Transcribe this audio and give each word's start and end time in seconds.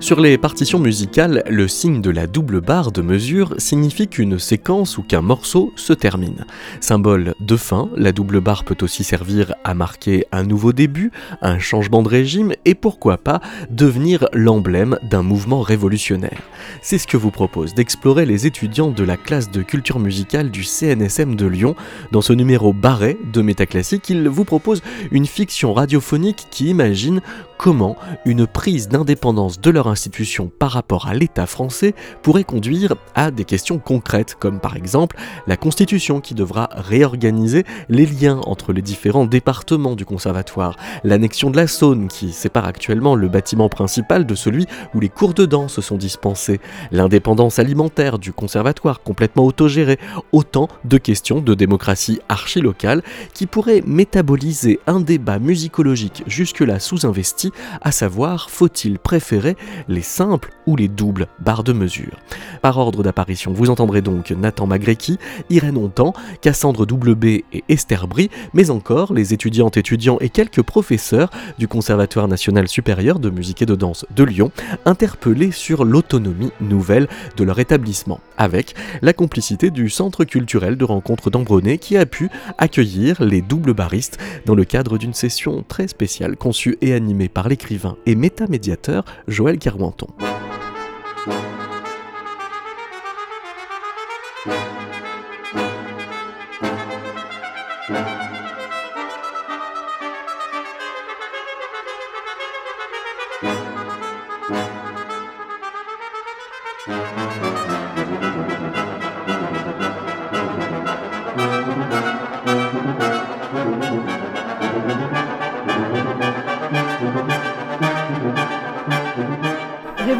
Sur 0.00 0.20
les 0.20 0.38
partitions 0.38 0.78
musicales, 0.78 1.42
le 1.50 1.66
signe 1.66 2.00
de 2.00 2.10
la 2.10 2.28
double 2.28 2.60
barre 2.60 2.92
de 2.92 3.02
mesure 3.02 3.54
signifie 3.58 4.06
qu'une 4.06 4.38
séquence 4.38 4.96
ou 4.96 5.02
qu'un 5.02 5.22
morceau 5.22 5.72
se 5.74 5.92
termine. 5.92 6.46
Symbole 6.80 7.34
de 7.40 7.56
fin, 7.56 7.90
la 7.96 8.12
double 8.12 8.40
barre 8.40 8.62
peut 8.62 8.76
aussi 8.80 9.02
servir 9.02 9.54
à 9.64 9.74
marquer 9.74 10.24
un 10.30 10.44
nouveau 10.44 10.72
début, 10.72 11.10
un 11.42 11.58
changement 11.58 12.04
de 12.04 12.08
régime 12.08 12.52
et 12.64 12.76
pourquoi 12.76 13.18
pas 13.18 13.40
devenir 13.70 14.28
l'emblème 14.32 14.98
d'un 15.02 15.22
mouvement 15.22 15.62
révolutionnaire. 15.62 16.42
C'est 16.80 16.98
ce 16.98 17.08
que 17.08 17.16
vous 17.16 17.32
propose 17.32 17.74
d'explorer 17.74 18.24
les 18.24 18.46
étudiants 18.46 18.92
de 18.92 19.02
la 19.02 19.16
classe 19.16 19.50
de 19.50 19.62
culture 19.62 19.98
musicale 19.98 20.52
du 20.52 20.62
CNSM 20.62 21.34
de 21.34 21.46
Lyon. 21.46 21.74
Dans 22.12 22.22
ce 22.22 22.32
numéro 22.32 22.72
barré 22.72 23.18
de 23.32 23.42
Métaclassique, 23.42 24.08
ils 24.10 24.28
vous 24.28 24.44
proposent 24.44 24.82
une 25.10 25.26
fiction 25.26 25.74
radiophonique 25.74 26.46
qui 26.50 26.66
imagine 26.68 27.20
comment 27.58 27.96
une 28.24 28.46
prise 28.46 28.88
d'indépendance 28.88 29.60
de 29.60 29.70
leur 29.70 29.87
institution 29.88 30.50
par 30.58 30.70
rapport 30.72 31.08
à 31.08 31.14
l'État 31.14 31.46
français 31.46 31.94
pourrait 32.22 32.44
conduire 32.44 32.94
à 33.14 33.30
des 33.30 33.44
questions 33.44 33.78
concrètes, 33.78 34.36
comme 34.38 34.60
par 34.60 34.76
exemple 34.76 35.16
la 35.46 35.56
Constitution 35.56 36.20
qui 36.20 36.34
devra 36.34 36.68
réorganiser 36.72 37.64
les 37.88 38.06
liens 38.06 38.40
entre 38.44 38.72
les 38.72 38.82
différents 38.82 39.26
départements 39.26 39.96
du 39.96 40.04
conservatoire, 40.04 40.76
l'annexion 41.04 41.50
de 41.50 41.56
la 41.56 41.66
Saône 41.66 42.08
qui 42.08 42.32
sépare 42.32 42.66
actuellement 42.66 43.14
le 43.14 43.28
bâtiment 43.28 43.68
principal 43.68 44.26
de 44.26 44.34
celui 44.34 44.66
où 44.94 45.00
les 45.00 45.08
cours 45.08 45.34
de 45.34 45.46
danse 45.46 45.80
sont 45.80 45.96
dispensés, 45.96 46.60
l'indépendance 46.90 47.58
alimentaire 47.58 48.18
du 48.18 48.32
conservatoire 48.32 49.02
complètement 49.02 49.44
autogéré, 49.44 49.98
autant 50.32 50.68
de 50.84 50.98
questions 50.98 51.40
de 51.40 51.54
démocratie 51.54 52.20
archi-locale 52.28 53.02
qui 53.34 53.46
pourraient 53.46 53.82
métaboliser 53.86 54.80
un 54.86 55.00
débat 55.00 55.38
musicologique 55.38 56.22
jusque-là 56.26 56.78
sous-investi 56.78 57.52
à 57.80 57.92
savoir 57.92 58.50
faut-il 58.50 58.98
préférer 58.98 59.56
les 59.88 60.02
simples 60.02 60.52
ou 60.66 60.76
les 60.76 60.88
doubles 60.88 61.26
barres 61.38 61.64
de 61.64 61.72
mesure. 61.72 62.18
Par 62.62 62.78
ordre 62.78 63.02
d'apparition, 63.02 63.52
vous 63.52 63.70
entendrez 63.70 64.02
donc 64.02 64.30
Nathan 64.30 64.66
Magrecki, 64.66 65.18
Irène 65.50 65.78
Hontan, 65.78 66.12
Cassandre 66.42 66.82
WB 66.82 67.24
et 67.24 67.64
Esther 67.68 68.06
Brie, 68.06 68.30
mais 68.52 68.70
encore 68.70 69.14
les 69.14 69.32
étudiantes, 69.32 69.76
étudiants 69.76 70.18
et 70.20 70.28
quelques 70.28 70.62
professeurs 70.62 71.30
du 71.58 71.68
Conservatoire 71.68 72.28
national 72.28 72.68
supérieur 72.68 73.18
de 73.18 73.30
musique 73.30 73.62
et 73.62 73.66
de 73.66 73.74
danse 73.74 74.04
de 74.14 74.24
Lyon, 74.24 74.50
interpellés 74.84 75.52
sur 75.52 75.84
l'autonomie 75.84 76.52
nouvelle 76.60 77.08
de 77.36 77.44
leur 77.44 77.58
établissement, 77.58 78.20
avec 78.36 78.74
la 79.00 79.12
complicité 79.12 79.70
du 79.70 79.88
Centre 79.88 80.24
culturel 80.24 80.76
de 80.76 80.84
rencontre 80.84 81.30
d'Ambronay 81.30 81.78
qui 81.78 81.96
a 81.96 82.04
pu 82.04 82.30
accueillir 82.58 83.22
les 83.22 83.40
doubles 83.40 83.74
baristes 83.74 84.18
dans 84.44 84.54
le 84.54 84.64
cadre 84.64 84.98
d'une 84.98 85.14
session 85.14 85.64
très 85.66 85.88
spéciale 85.88 86.36
conçue 86.36 86.76
et 86.80 86.92
animée 86.92 87.28
par 87.28 87.38
par 87.38 87.48
l'écrivain 87.48 87.96
et 88.04 88.16
métamédiateur 88.16 89.04
Joël 89.28 89.58
Carwanton. 89.68 90.08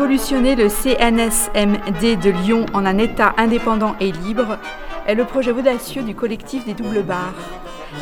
Révolutionner 0.08 0.56
le 0.56 0.70
CNSMD 0.70 2.16
de 2.16 2.30
Lyon 2.30 2.64
en 2.72 2.86
un 2.86 2.96
État 2.96 3.34
indépendant 3.36 3.94
et 4.00 4.10
libre 4.10 4.56
est 5.06 5.14
le 5.14 5.26
projet 5.26 5.50
audacieux 5.50 6.02
du 6.02 6.14
collectif 6.14 6.64
des 6.64 6.72
doubles 6.72 7.02
barres. 7.02 7.34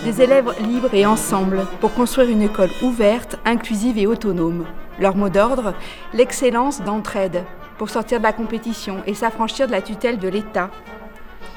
Des 0.04 0.22
élèves 0.22 0.54
libres 0.60 0.94
et 0.94 1.04
ensemble 1.04 1.66
pour 1.80 1.94
construire 1.94 2.28
une 2.30 2.42
école 2.42 2.70
ouverte, 2.80 3.40
inclusive 3.44 3.98
et 3.98 4.06
autonome. 4.06 4.66
Leur 5.00 5.16
mot 5.16 5.28
d'ordre, 5.28 5.74
l'excellence 6.14 6.80
d'entraide, 6.80 7.42
pour 7.76 7.90
sortir 7.90 8.18
de 8.18 8.22
la 8.22 8.32
compétition 8.32 8.98
et 9.08 9.14
s'affranchir 9.14 9.66
de 9.66 9.72
la 9.72 9.82
tutelle 9.82 10.20
de 10.20 10.28
l'État. 10.28 10.70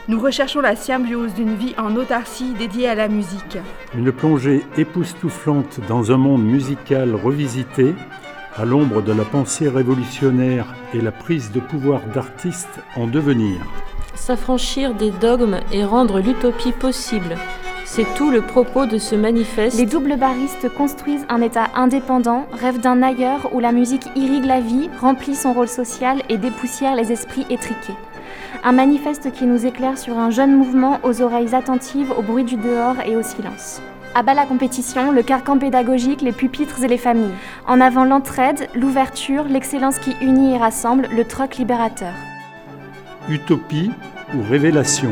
Nous 0.08 0.20
recherchons 0.20 0.62
la 0.62 0.76
symbiose 0.76 1.36
d'une 1.36 1.54
vie 1.54 1.76
en 1.78 1.96
autarcie 1.96 2.56
dédiée 2.58 2.90
à 2.90 2.96
la 2.96 3.08
musique. 3.08 3.60
Une 3.94 4.12
plongée 4.12 4.66
époustouflante 4.78 5.80
dans 5.88 6.12
un 6.12 6.18
monde 6.18 6.44
musical 6.44 7.14
revisité 7.14 7.94
à 8.56 8.66
l'ombre 8.66 9.02
de 9.02 9.14
la 9.14 9.26
pensée 9.26 9.70
révolutionnaire 9.70 10.76
et 10.94 11.02
la 11.02 11.12
prise 11.12 11.52
de 11.52 11.60
pouvoir 11.60 12.02
d'artistes 12.14 12.80
en 12.96 13.08
devenir. 13.08 13.60
S'affranchir 14.16 14.94
des 14.94 15.12
dogmes 15.12 15.60
et 15.72 15.84
rendre 15.84 16.20
l'utopie 16.20 16.72
possible. 16.72 17.38
C'est 17.86 18.14
tout 18.14 18.30
le 18.30 18.42
propos 18.42 18.86
de 18.86 18.98
ce 18.98 19.16
manifeste. 19.16 19.78
Les 19.78 19.86
doubles 19.86 20.18
baristes 20.18 20.70
construisent 20.70 21.26
un 21.28 21.42
État 21.42 21.70
indépendant, 21.74 22.46
rêvent 22.52 22.80
d'un 22.80 23.02
ailleurs 23.02 23.50
où 23.54 23.60
la 23.60 23.72
musique 23.72 24.06
irrigue 24.16 24.46
la 24.46 24.62
vie, 24.62 24.90
remplit 25.02 25.36
son 25.36 25.54
rôle 25.54 25.68
social 25.68 26.22
et 26.30 26.38
dépoussière 26.38 26.96
les 26.96 27.12
esprits 27.12 27.48
étriqués. 27.50 27.96
Un 28.64 28.74
manifeste 28.74 29.32
qui 29.32 29.46
nous 29.46 29.66
éclaire 29.66 29.98
sur 29.98 30.18
un 30.20 30.30
jeune 30.30 30.56
mouvement 30.56 31.00
aux 31.04 31.22
oreilles 31.22 31.56
attentives 31.56 32.14
au 32.16 32.22
bruit 32.22 32.44
du 32.44 32.58
dehors 32.58 33.00
et 33.06 33.16
au 33.16 33.24
silence. 33.24 33.82
À 34.16 34.24
bas 34.24 34.34
la 34.34 34.46
compétition, 34.46 35.12
le 35.12 35.22
carcan 35.22 35.60
pédagogique, 35.60 36.22
les 36.22 36.32
pupitres 36.32 36.84
et 36.84 36.88
les 36.88 36.98
familles. 36.98 37.34
En 37.68 37.80
avant 37.80 38.06
l'entraide, 38.06 38.68
l'ouverture, 38.74 39.44
l'excellence 39.44 40.00
qui 40.00 40.16
unit 40.20 40.56
et 40.56 40.58
rassemble, 40.58 41.08
le 41.16 41.24
troc 41.26 41.58
libérateur. 41.58 42.14
Utopie 43.30 43.92
ou 44.34 44.42
révélation? 44.50 45.12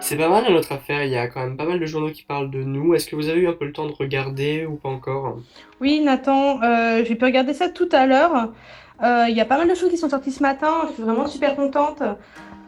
C'est 0.00 0.16
pas 0.16 0.30
mal 0.30 0.50
notre 0.50 0.72
affaire, 0.72 1.04
il 1.04 1.10
y 1.10 1.18
a 1.18 1.28
quand 1.28 1.40
même 1.40 1.58
pas 1.58 1.66
mal 1.66 1.78
de 1.78 1.84
journaux 1.84 2.10
qui 2.10 2.22
parlent 2.22 2.50
de 2.50 2.62
nous. 2.62 2.94
Est-ce 2.94 3.06
que 3.08 3.14
vous 3.14 3.28
avez 3.28 3.40
eu 3.40 3.48
un 3.48 3.52
peu 3.52 3.66
le 3.66 3.72
temps 3.72 3.86
de 3.86 3.92
regarder 3.92 4.64
ou 4.64 4.76
pas 4.76 4.88
encore? 4.88 5.38
Oui, 5.82 6.00
Nathan, 6.00 6.62
euh, 6.62 7.04
j'ai 7.04 7.14
pu 7.14 7.26
regarder 7.26 7.52
ça 7.52 7.68
tout 7.68 7.90
à 7.92 8.06
l'heure. 8.06 8.52
Euh, 9.02 9.26
il 9.28 9.36
y 9.36 9.40
a 9.40 9.44
pas 9.44 9.58
mal 9.58 9.68
de 9.68 9.74
choses 9.74 9.90
qui 9.90 9.98
sont 9.98 10.08
sorties 10.08 10.32
ce 10.32 10.42
matin, 10.42 10.72
je 10.88 10.94
suis 10.94 11.02
vraiment 11.02 11.26
super 11.26 11.54
contente. 11.54 12.02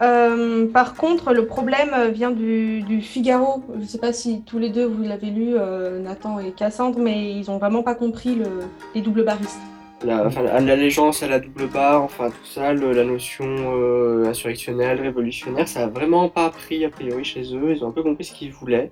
Euh, 0.02 0.66
par 0.66 0.94
contre, 0.94 1.32
le 1.34 1.46
problème 1.46 2.10
vient 2.10 2.30
du, 2.30 3.00
Figaro. 3.02 3.62
Je 3.74 3.80
ne 3.80 3.84
sais 3.84 3.98
pas 3.98 4.12
si 4.12 4.42
tous 4.42 4.58
les 4.58 4.70
deux 4.70 4.86
vous 4.86 5.02
l'avez 5.02 5.30
lu, 5.30 5.54
euh, 5.56 5.98
Nathan 6.00 6.38
et 6.38 6.52
Cassandre, 6.52 6.98
mais 6.98 7.32
ils 7.32 7.46
n'ont 7.48 7.58
vraiment 7.58 7.82
pas 7.82 7.94
compris 7.94 8.34
le, 8.34 8.46
les 8.94 9.02
doubles 9.02 9.24
baristes. 9.24 9.60
La, 10.02 10.26
enfin, 10.26 10.42
l'allégeance 10.42 11.22
à 11.22 11.28
la 11.28 11.38
double 11.40 11.66
barre, 11.66 12.02
enfin 12.02 12.30
tout 12.30 12.46
ça, 12.46 12.72
la 12.72 13.04
notion 13.04 13.44
euh, 13.46 14.24
insurrectionnelle, 14.24 14.98
révolutionnaire, 14.98 15.68
ça 15.68 15.84
a 15.84 15.86
vraiment 15.88 16.30
pas 16.30 16.46
appris 16.46 16.82
a 16.86 16.88
priori 16.88 17.22
chez 17.22 17.54
eux. 17.54 17.72
Ils 17.76 17.84
ont 17.84 17.88
un 17.88 17.92
peu 17.92 18.02
compris 18.02 18.24
ce 18.24 18.32
qu'ils 18.32 18.52
voulaient. 18.52 18.90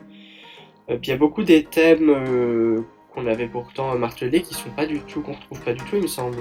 puis 0.87 0.99
il 1.05 1.09
y 1.09 1.13
a 1.13 1.17
beaucoup 1.17 1.45
des 1.45 1.65
thèmes 1.65 2.85
qu'on 3.15 3.27
avait 3.27 3.47
pourtant 3.47 3.97
martelés 3.97 4.43
qui 4.43 4.53
sont 4.53 4.69
pas 4.77 4.85
du 4.85 5.01
tout, 5.01 5.23
qu'on 5.23 5.33
retrouve 5.33 5.63
pas 5.63 5.73
du 5.73 5.83
tout, 5.85 5.97
il 5.97 6.03
me 6.03 6.09
semble. 6.09 6.37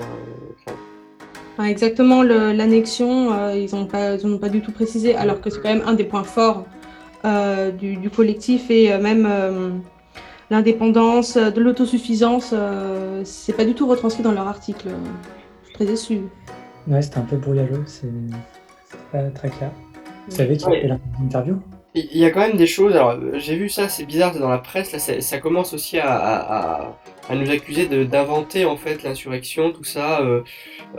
Exactement, 1.65 2.21
l'annexion, 2.21 3.33
euh, 3.33 3.55
ils 3.55 3.73
n'ont 3.75 3.87
pas, 3.87 4.17
pas 4.39 4.49
du 4.49 4.61
tout 4.61 4.71
précisé, 4.71 5.15
alors 5.15 5.41
que 5.41 5.49
c'est 5.49 5.59
quand 5.59 5.73
même 5.73 5.83
un 5.87 5.93
des 5.93 6.03
points 6.03 6.23
forts 6.23 6.65
euh, 7.25 7.71
du, 7.71 8.09
collectif 8.09 8.69
et 8.69 8.91
euh, 8.91 8.99
même 8.99 9.81
l'indépendance, 10.51 11.35
de 11.37 11.59
l'autosuffisance, 11.59 12.53
c'est 13.23 13.53
pas 13.53 13.65
du 13.65 13.73
tout 13.73 13.87
retranscrit 13.87 14.23
dans 14.23 14.31
leur 14.31 14.47
article. 14.47 14.89
Je 15.61 15.67
suis 15.67 15.73
très 15.73 15.85
déçue. 15.85 16.21
Ouais, 16.87 17.01
c'était 17.01 17.17
un 17.17 17.21
peu 17.21 17.37
brouillageux, 17.37 17.83
c'est 17.85 18.07
pas 19.11 19.23
très 19.31 19.49
clair. 19.49 19.71
Vous 20.29 20.35
savez 20.35 20.57
qui 20.57 20.65
a 20.65 20.71
fait 20.71 20.87
l'interview 20.87 21.59
il 21.95 22.17
y 22.17 22.25
a 22.25 22.29
quand 22.29 22.41
même 22.41 22.57
des 22.57 22.67
choses, 22.67 22.95
alors 22.95 23.17
j'ai 23.39 23.55
vu 23.55 23.69
ça, 23.69 23.89
c'est 23.89 24.05
bizarre, 24.05 24.37
dans 24.37 24.49
la 24.49 24.59
presse, 24.59 24.91
là, 24.91 24.99
ça 24.99 25.37
commence 25.39 25.73
aussi 25.73 25.97
à, 25.97 26.95
nous 27.35 27.49
accuser 27.49 27.87
d'inventer 28.05 28.65
en 28.65 28.77
fait 28.77 29.03
l'insurrection, 29.03 29.71
tout 29.71 29.83
ça. 29.83 30.21
Euh, 30.21 30.41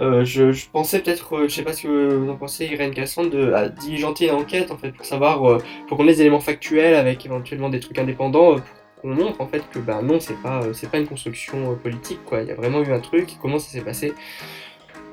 euh, 0.00 0.24
je, 0.24 0.68
pensais 0.70 1.00
peut-être, 1.00 1.36
euh, 1.36 1.48
je 1.48 1.54
sais 1.54 1.62
pas 1.62 1.72
ce 1.72 1.82
que 1.82 2.14
vous 2.14 2.30
en 2.30 2.36
pensez, 2.36 2.66
Irène 2.66 2.92
Cassandre, 2.92 3.30
de 3.30 3.52
à 3.52 3.68
diligenter 3.68 4.28
une 4.28 4.34
enquête 4.34 4.70
en 4.70 4.78
fait 4.78 4.92
pour 4.92 5.06
savoir, 5.06 5.58
pour 5.86 5.96
qu'on 5.96 6.04
ait 6.04 6.12
des 6.12 6.22
éléments 6.22 6.40
factuels 6.40 6.94
avec 6.94 7.24
éventuellement 7.24 7.68
des 7.68 7.80
trucs 7.80 7.98
indépendants, 7.98 8.56
pour 8.56 9.02
qu'on 9.02 9.14
montre 9.14 9.40
en 9.40 9.46
fait 9.46 9.62
que 9.70 9.78
ben 9.78 10.02
non, 10.02 10.20
c'est 10.20 10.40
pas, 10.42 10.62
c'est 10.72 10.90
pas 10.90 10.98
une 10.98 11.08
construction 11.08 11.76
politique 11.76 12.24
quoi. 12.24 12.42
Il 12.42 12.48
y 12.48 12.50
a 12.50 12.54
vraiment 12.54 12.82
eu 12.82 12.92
un 12.92 13.00
truc, 13.00 13.36
comment 13.40 13.58
ça 13.58 13.70
s'est 13.70 13.80
passé? 13.80 14.12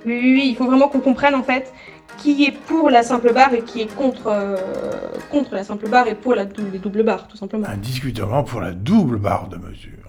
Oui, 0.06 0.20
oui, 0.22 0.48
il 0.50 0.56
faut 0.56 0.66
vraiment 0.66 0.88
qu'on 0.88 1.00
comprenne 1.00 1.34
en 1.34 1.44
fait 1.44 1.74
qui 2.18 2.46
est 2.46 2.52
pour 2.52 2.90
la 2.90 3.04
simple 3.04 3.34
barre 3.34 3.54
et 3.54 3.62
qui 3.62 3.82
est 3.82 3.94
contre, 3.94 4.28
euh, 4.28 4.58
contre 5.32 5.54
la 5.54 5.64
simple 5.64 5.90
barre 5.90 6.08
et 6.08 6.16
pour 6.16 6.36
la, 6.36 6.44
les 6.44 6.80
doubles 6.80 7.04
barres, 7.04 7.28
tout 7.28 7.38
simplement. 7.38 7.68
Indiscutablement 7.68 8.44
pour 8.44 8.62
la 8.62 8.72
double 8.72 9.18
barre 9.18 9.48
de 9.50 9.58
mesure. 9.58 10.05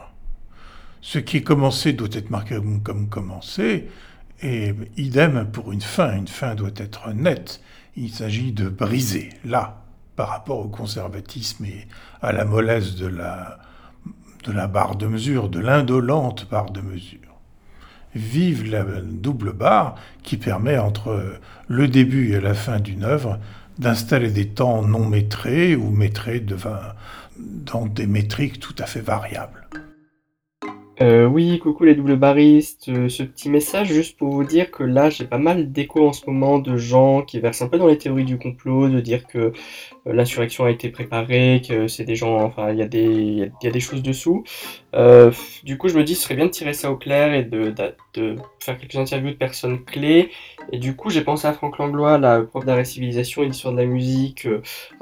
Ce 1.06 1.20
qui 1.20 1.36
est 1.36 1.42
commencé 1.42 1.92
doit 1.92 2.08
être 2.10 2.30
marqué 2.30 2.58
comme 2.82 3.08
commencé, 3.08 3.86
et 4.42 4.74
idem 4.96 5.46
pour 5.52 5.70
une 5.70 5.80
fin. 5.80 6.16
Une 6.16 6.26
fin 6.26 6.56
doit 6.56 6.74
être 6.76 7.12
nette. 7.12 7.60
Il 7.94 8.10
s'agit 8.10 8.50
de 8.50 8.68
briser, 8.68 9.30
là, 9.44 9.84
par 10.16 10.30
rapport 10.30 10.58
au 10.58 10.66
conservatisme 10.66 11.64
et 11.64 11.86
à 12.22 12.32
la 12.32 12.44
mollesse 12.44 12.96
de 12.96 13.06
la, 13.06 13.60
de 14.42 14.66
barre 14.66 14.96
de 14.96 15.06
mesure, 15.06 15.48
de 15.48 15.60
l'indolente 15.60 16.48
barre 16.50 16.72
de 16.72 16.80
mesure. 16.80 17.20
Vive 18.16 18.68
la 18.68 18.82
double 18.82 19.52
barre 19.52 19.94
qui 20.24 20.36
permet 20.36 20.76
entre 20.76 21.38
le 21.68 21.86
début 21.86 22.32
et 22.32 22.40
la 22.40 22.54
fin 22.54 22.80
d'une 22.80 23.04
œuvre 23.04 23.38
d'installer 23.78 24.32
des 24.32 24.48
temps 24.48 24.82
non 24.82 25.06
métrés 25.06 25.76
ou 25.76 25.88
métrés 25.88 26.44
dans 27.38 27.86
des 27.86 28.08
métriques 28.08 28.58
tout 28.58 28.74
à 28.80 28.86
fait 28.86 29.02
variables. 29.02 29.68
Euh, 31.02 31.26
oui, 31.26 31.58
coucou 31.58 31.84
les 31.84 31.94
double 31.94 32.16
baristes. 32.16 32.88
Euh, 32.88 33.10
ce 33.10 33.22
petit 33.22 33.50
message 33.50 33.88
juste 33.88 34.16
pour 34.16 34.30
vous 34.30 34.44
dire 34.44 34.70
que 34.70 34.82
là, 34.82 35.10
j'ai 35.10 35.26
pas 35.26 35.36
mal 35.36 35.70
d'échos 35.70 36.08
en 36.08 36.12
ce 36.14 36.24
moment 36.26 36.58
de 36.58 36.78
gens 36.78 37.20
qui 37.22 37.38
versent 37.38 37.60
un 37.60 37.68
peu 37.68 37.76
dans 37.76 37.86
les 37.86 37.98
théories 37.98 38.24
du 38.24 38.38
complot, 38.38 38.88
de 38.88 39.00
dire 39.00 39.26
que 39.26 39.52
l'insurrection 40.06 40.64
a 40.64 40.70
été 40.70 40.88
préparée, 40.90 41.62
que 41.66 41.88
c'est 41.88 42.04
des 42.04 42.16
gens, 42.16 42.40
enfin, 42.42 42.70
il 42.70 42.78
y 42.78 42.82
a 42.82 42.88
des, 42.88 43.04
il 43.04 43.64
y 43.64 43.66
a 43.66 43.70
des 43.70 43.80
choses 43.80 44.02
dessous. 44.02 44.44
Euh, 44.94 45.30
du 45.64 45.76
coup, 45.78 45.88
je 45.88 45.96
me 45.96 46.04
dis, 46.04 46.14
ce 46.14 46.22
serait 46.22 46.36
bien 46.36 46.46
de 46.46 46.50
tirer 46.50 46.72
ça 46.74 46.90
au 46.90 46.96
clair 46.96 47.34
et 47.34 47.42
de, 47.42 47.74
de, 48.14 48.36
faire 48.60 48.78
quelques 48.78 48.96
interviews 48.96 49.30
de 49.30 49.36
personnes 49.36 49.84
clés. 49.84 50.30
Et 50.72 50.78
du 50.78 50.96
coup, 50.96 51.10
j'ai 51.10 51.22
pensé 51.22 51.46
à 51.46 51.52
Franck 51.52 51.78
Langlois, 51.78 52.18
la 52.18 52.40
prof 52.40 52.64
d'art 52.64 52.78
et 52.78 52.84
civilisation 52.84 53.42
et 53.42 53.48
d'histoire 53.48 53.74
de 53.74 53.80
la 53.80 53.86
musique. 53.86 54.46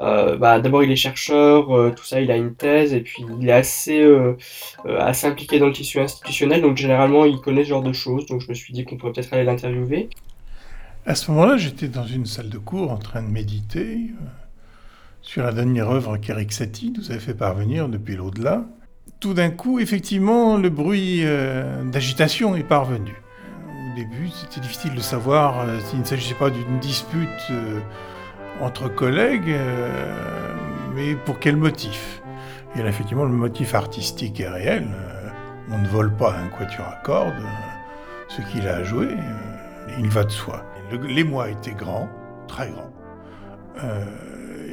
Euh, 0.01 0.37
bah, 0.37 0.59
D'abord, 0.59 0.83
il 0.83 0.91
est 0.91 0.95
chercheur, 0.95 1.67
tout 1.95 2.05
ça, 2.05 2.19
il 2.19 2.31
a 2.31 2.37
une 2.37 2.55
thèse, 2.55 2.93
et 2.93 3.01
puis 3.01 3.23
il 3.39 3.47
est 3.47 3.53
assez, 3.53 4.03
assez 4.99 5.27
impliqué 5.27 5.59
dans 5.59 5.67
le 5.67 5.73
tissu 5.73 5.99
institutionnel, 5.99 6.61
donc 6.61 6.77
généralement, 6.77 7.25
il 7.25 7.37
connaît 7.37 7.63
ce 7.63 7.69
genre 7.69 7.83
de 7.83 7.93
choses. 7.93 8.25
Donc, 8.25 8.41
je 8.41 8.49
me 8.49 8.53
suis 8.53 8.73
dit 8.73 8.85
qu'on 8.85 8.97
pourrait 8.97 9.13
peut-être 9.13 9.33
aller 9.33 9.43
l'interviewer. 9.43 10.09
À 11.07 11.13
ce 11.13 11.29
moment-là, 11.31 11.57
j'étais 11.57 11.87
dans 11.87 12.07
une 12.07 12.25
salle 12.25 12.49
de 12.49 12.57
cours 12.57 12.91
en 12.91 12.97
train 12.97 13.21
de 13.21 13.27
méditer 13.27 13.99
sur 15.25 15.43
la 15.43 15.51
dernière 15.51 15.89
œuvre 15.89 16.17
qu'Eric 16.17 16.53
Satie 16.53 16.93
nous 16.95 17.09
avait 17.09 17.19
fait 17.19 17.33
parvenir 17.33 17.89
depuis 17.89 18.15
l'au-delà. 18.15 18.63
Tout 19.19 19.33
d'un 19.33 19.49
coup, 19.49 19.79
effectivement, 19.79 20.55
le 20.55 20.69
bruit 20.69 21.21
euh, 21.23 21.83
d'agitation 21.83 22.55
est 22.55 22.63
parvenu. 22.63 23.11
Au 23.67 23.95
début, 23.95 24.29
c'était 24.29 24.61
difficile 24.61 24.93
de 24.93 25.01
savoir 25.01 25.61
euh, 25.61 25.79
s'il 25.79 25.99
ne 25.99 26.05
s'agissait 26.05 26.35
pas 26.35 26.51
d'une 26.51 26.79
dispute 26.79 27.27
euh, 27.49 27.79
entre 28.61 28.87
collègues, 28.87 29.53
mais 30.95 31.15
pour 31.15 31.39
quel 31.39 31.57
motif? 31.57 32.21
Et 32.75 32.83
là, 32.83 32.89
effectivement, 32.89 33.25
le 33.25 33.31
motif 33.31 33.73
artistique 33.73 34.39
est 34.39 34.47
réel. 34.47 34.87
on 35.71 35.79
ne 35.79 35.87
vole 35.87 36.15
pas 36.15 36.35
un 36.37 36.47
quatuor 36.47 36.85
à 36.85 37.01
cordes. 37.03 37.33
ce 38.29 38.41
qu'il 38.43 38.67
a 38.67 38.83
joué, 38.83 39.09
il 39.99 40.07
va 40.07 40.23
de 40.23 40.31
soi. 40.31 40.63
L'émoi 41.09 41.49
était 41.49 41.73
grand, 41.73 42.07
très 42.47 42.69
grand 42.69 42.91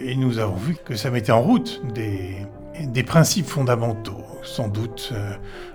et 0.04 0.16
nous 0.16 0.38
avons 0.38 0.56
vu 0.56 0.76
que 0.84 0.96
ça 0.96 1.10
mettait 1.10 1.32
en 1.32 1.43
route 1.43 1.82
des, 1.94 3.02
principes 3.02 3.46
fondamentaux. 3.46 4.25
Sans 4.43 4.69
doute, 4.69 5.10
euh, 5.12 5.34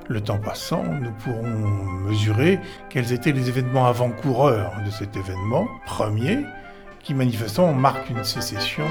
le 0.10 0.22
temps 0.22 0.40
passant, 0.40 0.84
nous 0.84 1.12
pourrons 1.24 1.48
mesurer 1.48 2.60
quels 2.90 3.14
étaient 3.14 3.32
les 3.32 3.48
événements 3.48 3.88
avant-coureurs 3.88 4.74
de 4.86 4.92
cet 4.92 5.16
événement 5.16 5.68
premier, 5.86 6.40
qui 7.02 7.14
manifestement 7.14 7.74
marque 7.74 8.10
une 8.10 8.24
sécession 8.24 8.86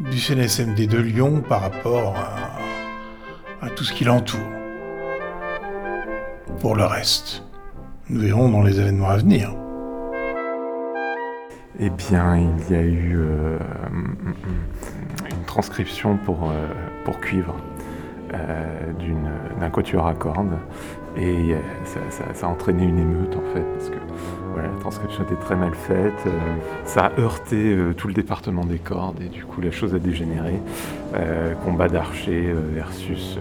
du 0.00 0.18
CNSMD 0.18 0.88
de 0.88 0.98
Lyon 0.98 1.42
par 1.48 1.60
rapport 1.60 2.16
à 3.62 3.70
tout 3.70 3.84
ce 3.84 3.92
qui 3.92 4.04
l'entoure. 4.04 4.40
Pour 6.60 6.74
le 6.74 6.84
reste, 6.84 7.44
nous 8.08 8.20
verrons 8.20 8.48
dans 8.48 8.62
les 8.62 8.80
événements 8.80 9.08
à 9.08 9.16
venir. 9.18 9.54
Eh 11.78 11.90
bien, 11.90 12.36
il 12.36 12.74
y 12.74 12.78
a 12.78 12.82
eu 12.82 13.16
euh, 13.18 13.58
une 15.30 15.44
transcription 15.46 16.16
pour, 16.16 16.50
euh, 16.50 17.12
cuivre 17.20 17.54
euh, 18.32 18.92
d'un 19.60 19.70
quatuor 19.70 20.06
à 20.06 20.14
cordes. 20.14 20.56
Et 21.18 21.54
ça, 22.10 22.46
a 22.46 22.50
entraîné 22.50 22.84
une 22.84 22.98
émeute 22.98 23.34
en 23.36 23.54
fait, 23.54 23.62
parce 23.74 23.88
que 23.88 23.96
la 24.56 24.80
transcription 24.80 25.22
était 25.24 25.36
très 25.36 25.56
mal 25.56 25.74
faite. 25.74 26.28
ça 26.84 27.06
a 27.06 27.20
heurté 27.20 27.74
tout 27.96 28.08
le 28.08 28.12
département 28.12 28.66
des 28.66 28.78
cordes 28.78 29.20
et 29.22 29.28
du 29.28 29.44
coup 29.44 29.62
la 29.62 29.70
chose 29.70 29.94
a 29.94 29.98
dégénéré. 29.98 30.60
combat 31.64 31.88
d'archer 31.88 32.52
versus, 32.74 33.38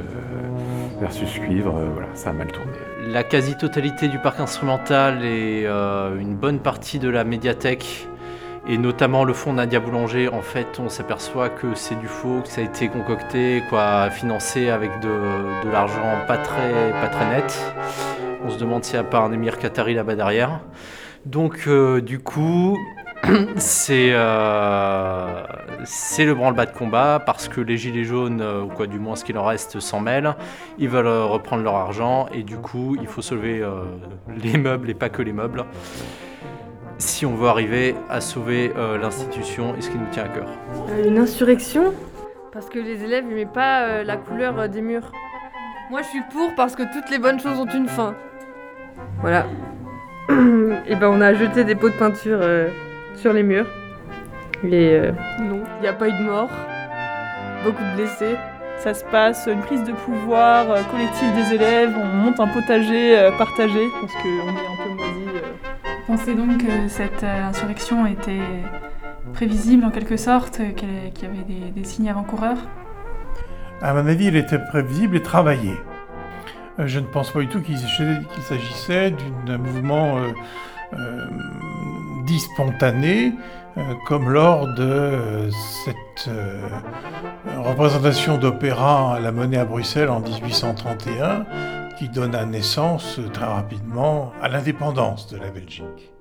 versus 1.02 1.30
cuivre, 1.38 1.74
voilà, 1.94 2.08
ça 2.14 2.30
a 2.30 2.34
mal 2.34 2.48
tourné. 2.48 2.72
La 3.08 3.26
quasi-totalité 3.26 4.08
du 4.08 4.20
parc 4.20 4.40
instrumental 4.40 5.26
et 5.26 5.66
une 5.68 6.36
bonne 6.36 6.60
partie 6.60 7.00
de 7.00 7.10
la 7.10 7.26
médiathèque 7.26 8.08
et 8.68 8.78
notamment 8.78 9.24
le 9.24 9.34
fond 9.34 9.54
Nadia 9.54 9.80
Boulanger, 9.80 10.30
en 10.30 10.42
fait, 10.42 10.80
on 10.80 10.90
s'aperçoit 10.90 11.50
que 11.50 11.76
c'est 11.76 11.96
du 12.00 12.08
faux, 12.08 12.42
que 12.42 12.48
ça 12.48 12.62
a 12.62 12.64
été 12.64 12.88
concocté, 12.88 13.62
quoi, 13.70 14.10
financé 14.10 14.70
avec 14.70 15.00
de, 15.02 15.70
l'argent 15.72 16.26
pas 16.28 16.38
très, 16.38 16.92
pas 16.92 17.08
très 17.08 17.30
net. 17.30 17.74
On 18.44 18.50
se 18.50 18.58
demande 18.58 18.84
s'il 18.84 18.96
n'y 18.96 19.06
a 19.06 19.10
pas 19.10 19.20
un 19.20 19.32
émir 19.32 19.60
qatari 19.60 19.94
là-bas 19.94 20.16
derrière. 20.16 20.62
Donc, 21.26 21.66
euh, 21.68 22.02
du 22.02 22.18
coup, 22.18 22.78
c'est 23.56 24.12
euh, 24.14 25.44
c'est 25.84 26.26
le 26.26 26.34
branle-bas 26.34 26.66
de 26.66 26.72
combat 26.72 27.22
parce 27.24 27.48
que 27.48 27.62
les 27.62 27.78
gilets 27.78 28.04
jaunes, 28.04 28.42
euh, 28.42 28.64
ou 28.64 28.68
quoi 28.68 28.88
du 28.88 28.98
moins 28.98 29.16
ce 29.16 29.24
qu'il 29.24 29.38
en 29.38 29.46
reste, 29.46 29.80
s'en 29.80 30.00
mêlent. 30.00 30.36
Ils 30.80 30.90
veulent 30.90 31.08
reprendre 31.08 31.64
leur 31.64 31.76
argent 31.76 32.28
et 32.34 32.42
du 32.42 32.58
coup, 32.58 32.98
il 33.00 33.08
faut 33.08 33.22
sauver 33.22 33.64
les 34.44 34.58
meubles 34.58 34.90
et 34.90 34.96
pas 34.96 35.10
que 35.10 35.22
les 35.22 35.34
meubles 35.34 35.66
si 36.98 37.26
on 37.26 37.36
veut 37.36 37.48
arriver 37.48 37.96
à 38.10 38.22
sauver 38.22 38.72
euh, 38.76 38.98
l'institution 38.98 39.76
et 39.78 39.82
ce 39.82 39.90
qui 39.90 39.98
nous 39.98 40.08
tient 40.12 40.26
à 40.26 40.30
cœur. 40.30 40.48
Euh, 40.90 41.08
une 41.08 41.18
insurrection 41.18 41.94
Parce 42.52 42.70
que 42.70 42.80
les 42.80 43.04
élèves 43.04 43.26
n'aimaient 43.26 43.46
pas 43.46 43.84
euh, 43.84 44.04
la 44.04 44.18
couleur 44.18 44.70
des 44.70 44.82
murs. 44.82 45.12
Moi 45.90 46.02
je 46.02 46.08
suis 46.08 46.22
pour 46.32 46.54
parce 46.56 46.76
que 46.76 46.84
toutes 46.94 47.10
les 47.12 47.20
bonnes 47.20 47.40
choses 47.40 47.60
ont 47.60 47.66
une 47.66 47.88
fin. 47.88 48.16
Voilà. 49.22 49.46
et 50.30 50.96
ben 50.96 51.10
on 51.10 51.22
a 51.22 51.34
jeté 51.34 51.64
des 51.64 51.76
pots 51.76 51.90
de 51.90 51.96
peinture 51.96 52.40
sur 53.16 53.34
les 53.34 53.44
murs. 53.44 53.68
Et 54.64 55.00
non, 55.40 55.62
il 55.78 55.82
n'y 55.82 55.88
a 55.88 55.94
pas 55.94 56.08
eu 56.08 56.12
de 56.12 56.24
mort. 56.24 56.50
Beaucoup 57.64 57.84
de 57.84 57.96
blessés. 57.96 58.36
Ça 58.80 58.94
se 58.94 59.06
passe 59.06 59.48
une 59.52 59.62
prise 59.62 59.84
de 59.84 59.94
pouvoir 59.94 60.66
collective 60.90 61.36
des 61.36 61.56
élèves, 61.56 61.94
on 61.96 62.06
monte 62.06 62.40
un 62.40 62.48
potager 62.48 63.30
partagé 63.38 63.88
parce 64.02 64.14
qu'on 64.14 64.28
est 64.28 64.68
un 64.68 64.84
peu 64.84 64.90
moisi 64.96 65.15
pensez 66.08 66.36
donc 66.36 66.64
que 66.64 66.88
cette 66.88 67.24
euh, 67.24 67.48
insurrection 67.48 68.06
était 68.06 68.42
prévisible 69.34 69.84
en 69.84 69.92
quelque 69.92 70.18
sorte, 70.18 70.62
qu'il 70.76 70.90
y 70.90 71.26
avait 71.26 71.72
des, 71.72 71.84
signes 71.84 72.10
avant-coureurs? 72.10 72.58
À 73.82 73.94
mon 73.94 74.08
avis, 74.08 74.28
elle 74.28 74.36
était 74.36 74.60
prévisible 74.60 75.18
et 75.18 75.22
travaillée. 75.22 75.78
Euh, 76.80 76.88
je 76.88 77.00
ne 77.00 77.06
pense 77.06 77.32
pas 77.32 77.40
du 77.40 77.48
tout 77.48 77.62
qu'il 77.62 77.78
s'agissait 77.78 79.14
d'un 79.46 79.58
mouvement 79.58 80.18
euh, 80.94 81.28
dit 82.26 82.40
spontané, 82.40 83.34
comme 84.08 84.30
lors 84.30 84.74
de 84.74 85.50
cette 85.84 86.30
représentation 87.58 88.38
d'opéra 88.38 89.16
à 89.16 89.20
la 89.20 89.34
Monnaie 89.34 89.58
à 89.58 89.66
Bruxelles 89.66 90.10
en 90.10 90.22
1831 90.22 91.46
qui 91.98 92.10
donna 92.10 92.46
naissance 92.46 93.20
très 93.34 93.46
rapidement 93.46 94.32
à 94.42 94.50
l'indépendance 94.50 95.28
de 95.28 95.38
la 95.38 95.50
Belgique. 95.50 96.14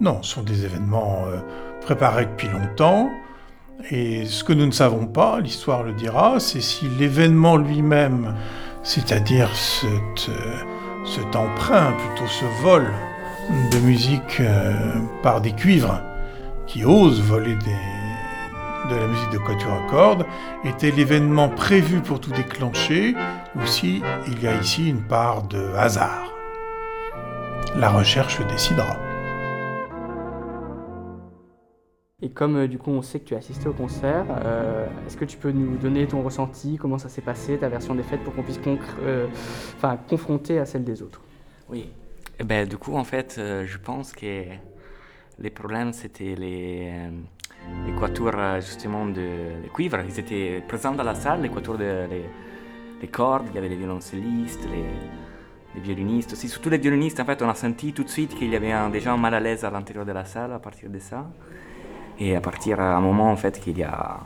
Non, 0.00 0.22
ce 0.22 0.34
sont 0.34 0.42
des 0.42 0.64
événements 0.64 1.24
euh, 1.26 1.38
préparés 1.80 2.26
depuis 2.26 2.48
longtemps, 2.48 3.10
et 3.90 4.26
ce 4.26 4.42
que 4.42 4.52
nous 4.52 4.66
ne 4.66 4.72
savons 4.72 5.06
pas, 5.06 5.40
l'histoire 5.40 5.82
le 5.82 5.92
dira, 5.92 6.40
c'est 6.40 6.60
si 6.60 6.88
l'événement 6.98 7.56
lui-même, 7.56 8.34
c'est-à-dire 8.82 9.54
cet, 9.54 10.28
euh, 10.28 11.38
emprunt, 11.38 11.92
plutôt 11.92 12.28
ce 12.28 12.44
vol 12.62 12.86
de 13.72 13.78
musique 13.78 14.40
euh, 14.40 14.74
par 15.22 15.40
des 15.40 15.52
cuivres 15.52 16.02
qui 16.66 16.84
osent 16.84 17.20
voler 17.20 17.54
de 18.90 18.96
la 18.96 19.06
musique 19.06 19.30
de 19.30 19.38
quatuor 19.38 19.72
à 19.72 19.90
cordes, 19.90 20.26
était 20.64 20.90
l'événement 20.90 21.48
prévu 21.48 22.00
pour 22.00 22.20
tout 22.20 22.32
déclencher, 22.32 23.14
ou 23.56 23.66
si 23.66 24.02
il 24.26 24.42
y 24.42 24.46
a 24.46 24.60
ici 24.60 24.88
une 24.88 25.02
part 25.02 25.42
de 25.42 25.72
hasard. 25.74 26.32
La 27.76 27.90
recherche 27.90 28.40
décidera. 28.46 28.96
Et 32.20 32.30
comme 32.30 32.56
euh, 32.56 32.66
du 32.66 32.78
coup 32.78 32.90
on 32.90 33.02
sait 33.02 33.20
que 33.20 33.26
tu 33.26 33.34
as 33.34 33.38
assisté 33.38 33.68
au 33.68 33.72
concert, 33.72 34.26
euh, 34.44 34.88
est-ce 35.06 35.16
que 35.16 35.24
tu 35.24 35.36
peux 35.36 35.52
nous 35.52 35.76
donner 35.76 36.04
ton 36.08 36.20
ressenti, 36.22 36.76
comment 36.76 36.98
ça 36.98 37.08
s'est 37.08 37.22
passé, 37.22 37.58
ta 37.58 37.68
version 37.68 37.94
des 37.94 38.02
fêtes 38.02 38.24
pour 38.24 38.34
qu'on 38.34 38.42
puisse 38.42 38.58
euh, 39.02 39.28
confronter 40.08 40.58
à 40.58 40.66
celle 40.66 40.82
des 40.82 41.00
autres? 41.00 41.20
Oui, 41.68 41.90
eh 42.40 42.44
ben, 42.44 42.66
du 42.66 42.76
coup 42.76 42.96
en 42.96 43.04
fait 43.04 43.34
je 43.36 43.78
pense 43.78 44.12
que 44.12 44.42
les 45.38 45.50
problèmes 45.50 45.92
c'était 45.92 46.34
les, 46.34 46.92
les 47.86 47.92
quatuors 47.92 48.60
justement 48.60 49.06
de, 49.06 49.14
de, 49.64 49.68
cuivre, 49.72 49.98
ils 50.08 50.18
étaient 50.18 50.62
présents 50.66 50.92
dans 50.92 51.04
la 51.04 51.14
salle, 51.14 51.42
les 51.42 51.48
quatuors 51.48 51.78
de, 51.78 53.06
cordes, 53.10 53.46
il 53.50 53.54
y 53.54 53.58
avait 53.58 53.68
les 53.68 53.76
violoncellistes, 53.76 54.68
les, 54.70 54.84
les, 55.74 55.80
violinistes 55.80 56.32
aussi. 56.32 56.48
Surtout 56.48 56.70
les 56.70 56.78
violonistes, 56.78 57.20
en 57.20 57.24
fait, 57.24 57.40
on 57.42 57.48
a 57.48 57.54
senti 57.54 57.92
tout 57.92 58.04
de 58.04 58.08
suite 58.08 58.34
qu'il 58.34 58.50
y 58.50 58.56
avait 58.56 58.72
un, 58.72 58.90
déjà 58.90 59.12
un 59.12 59.16
mal 59.16 59.34
à 59.34 59.40
l'aise 59.40 59.64
à 59.64 59.70
l'intérieur 59.70 60.04
de 60.04 60.12
la 60.12 60.24
salle 60.24 60.52
à 60.52 60.58
partir 60.58 60.90
de 60.90 60.98
ça. 60.98 61.26
Et 62.18 62.34
à 62.34 62.40
partir 62.40 62.78
d'un 62.78 63.00
moment, 63.00 63.30
en 63.30 63.36
fait, 63.36 63.60
qu'il 63.60 63.78
y 63.78 63.84
a 63.84 64.18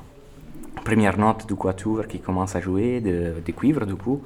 une 0.77 0.83
première 0.83 1.19
note 1.19 1.47
du 1.47 1.55
quatuor 1.55 2.07
qui 2.07 2.21
commence 2.21 2.57
à 2.57 2.61
jouer, 2.61 3.01
de, 3.01 3.35
de 3.45 3.53
cuivre, 3.53 3.85
du 3.85 3.95
coup, 3.95 4.23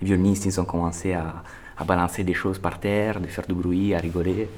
les 0.00 0.06
violonistes, 0.06 0.46
ils 0.46 0.58
ont 0.60 0.64
commencé 0.64 1.12
à, 1.12 1.42
à 1.80 1.84
balancer 1.84 2.24
des 2.24 2.34
choses 2.34 2.58
par 2.58 2.78
terre, 2.78 3.20
de 3.20 3.26
faire 3.26 3.46
du 3.46 3.54
bruit, 3.54 3.94
à 3.94 3.98
rigoler. 3.98 4.48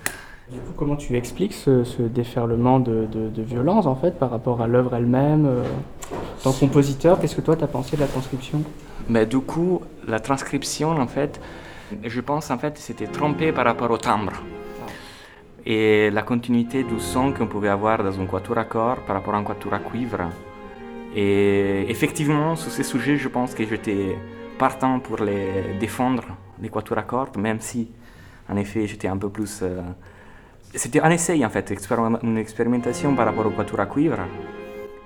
Du 0.52 0.58
coup, 0.58 0.74
comment 0.76 0.96
tu 0.96 1.16
expliques 1.16 1.54
ce, 1.54 1.82
ce 1.82 2.02
déferlement 2.02 2.78
de, 2.78 3.06
de, 3.10 3.30
de, 3.30 3.42
violence 3.42 3.86
en 3.86 3.96
fait 3.96 4.18
par 4.18 4.30
rapport 4.30 4.60
à 4.60 4.66
l'œuvre 4.66 4.94
elle-même 4.94 5.46
euh, 5.46 5.62
En 6.40 6.42
tant 6.42 6.52
que 6.52 6.60
compositeur, 6.60 7.18
qu'est-ce 7.18 7.36
que 7.36 7.40
toi 7.40 7.56
tu 7.56 7.64
as 7.64 7.68
pensé 7.68 7.96
de 7.96 8.02
la 8.02 8.06
transcription? 8.06 8.62
Mais 9.08 9.24
du 9.24 9.38
coup, 9.38 9.80
la 10.06 10.20
transcription 10.20 10.90
en 10.90 11.06
fait, 11.06 11.40
je 12.04 12.20
pense 12.20 12.50
en 12.50 12.58
fait 12.58 12.76
c'était 12.76 13.06
trompé 13.06 13.50
par 13.50 13.64
rapport 13.64 13.90
au 13.90 13.96
timbre. 13.96 14.32
Et 15.64 16.10
la 16.10 16.20
continuité 16.20 16.84
du 16.84 17.00
son 17.00 17.32
qu'on 17.32 17.46
pouvait 17.46 17.70
avoir 17.70 18.04
dans 18.04 18.20
un 18.20 18.26
quatuor 18.26 18.58
à 18.58 18.64
corps 18.64 18.98
par 19.06 19.16
rapport 19.16 19.34
à 19.34 19.38
un 19.38 19.44
quatuor 19.44 19.72
à 19.72 19.78
cuivre. 19.78 20.20
Et 21.16 21.86
effectivement, 21.88 22.56
sur 22.56 22.70
ces 22.70 22.82
sujets, 22.82 23.16
je 23.16 23.28
pense 23.28 23.54
que 23.54 23.64
j'étais 23.66 24.18
partant 24.58 25.00
pour 25.00 25.16
les 25.24 25.78
défendre, 25.80 26.24
les 26.60 26.68
quatuors 26.68 26.98
à 26.98 27.04
cordes, 27.04 27.38
même 27.38 27.60
si, 27.60 27.88
en 28.50 28.56
effet, 28.56 28.86
j'étais 28.86 29.08
un 29.08 29.16
peu 29.16 29.30
plus... 29.30 29.60
Euh, 29.62 29.80
c'était 30.74 31.00
un 31.00 31.10
essai, 31.10 31.44
en 31.44 31.50
fait, 31.50 31.72
une 32.22 32.38
expérimentation 32.38 33.14
par 33.14 33.26
rapport 33.26 33.46
au 33.46 33.50
quatuor 33.50 33.80
à 33.80 33.86
cuivre. 33.86 34.18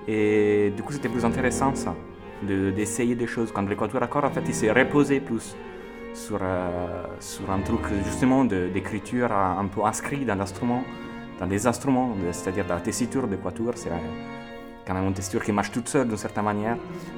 Et 0.06 0.72
du 0.76 0.82
coup, 0.82 0.92
c'était 0.92 1.08
plus 1.08 1.24
intéressant, 1.24 1.74
ça, 1.74 1.94
d'essayer 2.42 3.14
des 3.14 3.26
choses. 3.26 3.50
Quand 3.52 3.62
le 3.68 3.74
quatuor 3.74 4.02
à 4.02 4.06
cordes, 4.06 4.26
en 4.26 4.30
fait, 4.30 4.44
il 4.46 4.54
s'est 4.54 4.70
reposé 4.70 5.20
plus 5.20 5.56
sur, 6.14 6.38
euh, 6.40 7.04
sur 7.20 7.50
un 7.50 7.60
truc, 7.60 7.80
justement, 8.04 8.44
d'écriture 8.44 9.32
un 9.32 9.66
peu 9.66 9.84
inscrit 9.84 10.24
dans 10.24 10.36
l'instrument, 10.36 10.82
dans 11.40 11.46
des 11.46 11.66
instruments, 11.66 12.14
c'est-à-dire 12.32 12.64
dans 12.64 12.74
la 12.74 12.80
tessiture 12.80 13.26
de 13.26 13.36
quatuor, 13.36 13.72
c'est 13.74 13.90
quand 14.86 14.94
même 14.94 15.08
une 15.08 15.14
texture 15.14 15.42
qui 15.42 15.52
marche 15.52 15.72
toute 15.72 15.88
seule 15.88 16.06
d'une 16.06 16.16
certaine 16.16 16.44
manière. 16.44 16.76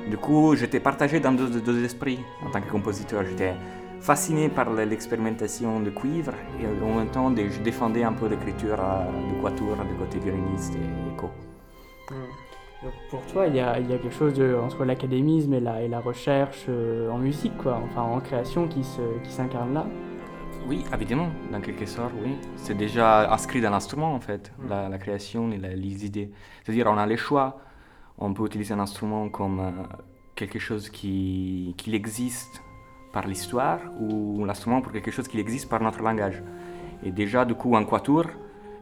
Du 0.08 0.16
coup, 0.16 0.56
j'étais 0.56 0.80
partagé 0.80 1.20
dans 1.20 1.32
deux, 1.32 1.60
deux, 1.60 1.84
esprits 1.84 2.18
en 2.44 2.50
tant 2.50 2.60
que 2.62 2.70
compositeur. 2.70 3.24
J'étais 3.24 3.54
fasciné 4.00 4.48
par 4.48 4.72
l'expérimentation 4.72 5.80
de 5.80 5.90
cuivre 5.90 6.32
et 6.60 6.66
en 6.84 6.94
même 6.94 7.08
temps, 7.10 7.34
je 7.34 7.60
défendais 7.60 8.04
un 8.04 8.12
peu 8.12 8.28
l'écriture 8.28 8.76
de 8.76 9.42
quatuor 9.42 9.76
du 9.84 9.94
côté 9.94 10.18
violoniste 10.18 10.74
et 10.76 11.14
écho. 11.14 11.30
Donc 12.82 12.92
pour 13.10 13.20
toi, 13.26 13.46
il 13.48 13.56
y, 13.56 13.60
a, 13.60 13.78
il 13.80 13.90
y 13.90 13.92
a 13.92 13.98
quelque 13.98 14.14
chose 14.14 14.34
de, 14.34 14.54
entre 14.54 14.84
l'académisme 14.84 15.52
et 15.54 15.60
la, 15.60 15.82
et 15.82 15.88
la 15.88 15.98
recherche 15.98 16.66
euh, 16.68 17.10
en 17.10 17.18
musique, 17.18 17.56
quoi, 17.58 17.80
enfin 17.84 18.02
en 18.02 18.20
création 18.20 18.68
qui 18.68 18.84
s'incarne 18.84 19.68
qui 19.70 19.74
là 19.74 19.86
oui, 20.66 20.84
évidemment, 20.92 21.30
dans 21.50 21.60
quelque 21.62 21.86
sorte, 21.86 22.12
oui. 22.22 22.36
C'est 22.56 22.76
déjà 22.76 23.32
inscrit 23.32 23.60
dans 23.62 23.70
l'instrument, 23.70 24.12
en 24.14 24.20
fait, 24.20 24.52
Mm. 24.58 24.68
la, 24.68 24.88
la, 24.90 24.98
création 24.98 25.50
et 25.50 25.56
la, 25.56 25.74
les 25.74 26.04
idées. 26.04 26.30
C'est-à-dire, 26.62 26.86
on 26.88 26.98
a 26.98 27.06
les 27.06 27.16
choix. 27.16 27.60
On 28.18 28.34
peut 28.34 28.44
utiliser 28.44 28.74
un 28.74 28.80
instrument 28.80 29.30
comme 29.30 29.60
euh, 29.60 29.70
quelque 30.34 30.58
chose 30.58 30.90
qui, 30.90 31.74
qui 31.78 31.94
existe 31.94 32.62
par 33.12 33.26
l'histoire 33.26 33.80
ou 34.00 34.44
l'instrument 34.44 34.80
pour 34.80 34.92
quelque 34.92 35.10
chose 35.10 35.28
qui 35.28 35.38
existe 35.40 35.68
par 35.68 35.82
notre 35.82 36.02
langage. 36.02 36.42
Et 37.02 37.10
déjà, 37.10 37.44
du 37.44 37.54
coup, 37.54 37.74
en 37.74 37.84
quatuor, 37.84 38.26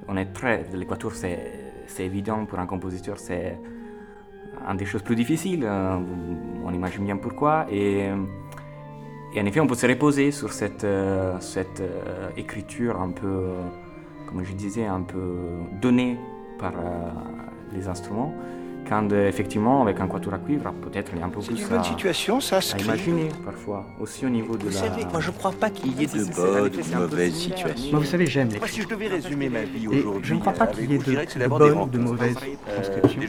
on 0.09 0.17
est 0.17 0.33
très... 0.33 0.67
Le 0.73 0.85
quatuor, 0.85 1.13
c'est 1.15 2.05
évident 2.05 2.45
pour 2.47 2.59
un 2.59 2.67
compositeur, 2.67 3.19
c'est 3.19 3.59
une 4.69 4.77
des 4.77 4.87
choses 4.87 5.03
plus 5.03 5.17
difficiles. 5.17 5.65
euh, 5.65 5.99
on 6.65 6.73
imagine 6.73 7.05
bien 7.05 7.17
pourquoi. 7.17 7.67
Et... 7.71 8.11
Et 9.35 9.41
en 9.43 9.45
effet, 9.45 9.61
on 9.61 9.67
peut 9.67 9.75
se 9.75 9.87
reposer 9.87 10.31
sur 10.31 10.51
cette, 10.51 10.85
euh, 10.85 11.39
cette 11.41 11.81
euh, 11.81 12.31
écriture 12.39 12.99
un 12.99 13.11
peu, 13.11 13.49
comme 14.27 14.43
je 14.43 14.55
disais, 14.55 14.87
un 14.87 15.03
peu 15.03 15.37
donnée 15.83 16.19
par 16.59 16.73
les 17.75 17.87
instruments. 17.87 18.33
Quand 18.89 19.11
effectivement, 19.13 19.83
avec 19.83 19.99
un 20.01 20.07
quatuor 20.07 20.35
à 20.35 20.39
cuivre, 20.39 20.73
peut-être 20.83 21.11
il 21.15 21.19
y 21.19 21.23
a 21.23 21.27
un 21.27 21.29
peu 21.29 21.41
plus 21.41 21.61
une 21.61 21.69
bonne 21.69 21.81
à, 21.81 21.83
situation, 21.83 22.41
ça, 22.41 22.59
à 22.59 22.61
Scri. 22.61 22.85
imaginer 22.85 23.29
parfois, 23.45 23.85
aussi 24.01 24.25
au 24.25 24.29
niveau 24.29 24.57
de 24.57 24.63
Vous 24.65 24.69
la... 24.71 24.75
savez, 24.77 25.05
moi 25.11 25.21
je 25.21 25.31
crois 25.33 25.51
pas 25.53 25.71
qu'il 25.71 25.99
y 25.99 26.05
ait 26.05 26.07
de 26.07 26.11
C'est- 26.13 26.19
c'est- 26.33 26.37
bonnes 26.41 26.71
c'est 26.73 26.81
ou 26.81 26.95
de 26.95 26.99
mauvaises 27.01 27.35
situations. 27.35 27.91
Moi, 27.91 28.01
vous 28.01 28.07
savez, 28.07 28.27
j'aime 28.27 28.49
Moi, 28.59 28.69
si 28.69 28.83
je 28.83 28.89
devais 28.89 29.09
résumer 29.09 29.49
ma 29.49 29.63
vie 29.63 29.87
Et 29.91 29.99
aujourd'hui, 29.99 30.21
je 30.23 30.35
ne 30.35 30.39
crois 30.41 30.53
pas 30.53 30.67
qu'il 30.69 30.91
y 30.91 30.95
ait 30.95 30.99
de, 30.99 31.17
c'est 31.29 31.39
de 31.41 31.47
bonnes 31.49 31.79
ou 31.79 31.87
de 31.87 31.99
mauvaises 31.99 32.37
Euh, 32.69 32.75
transcriptions. 32.81 33.21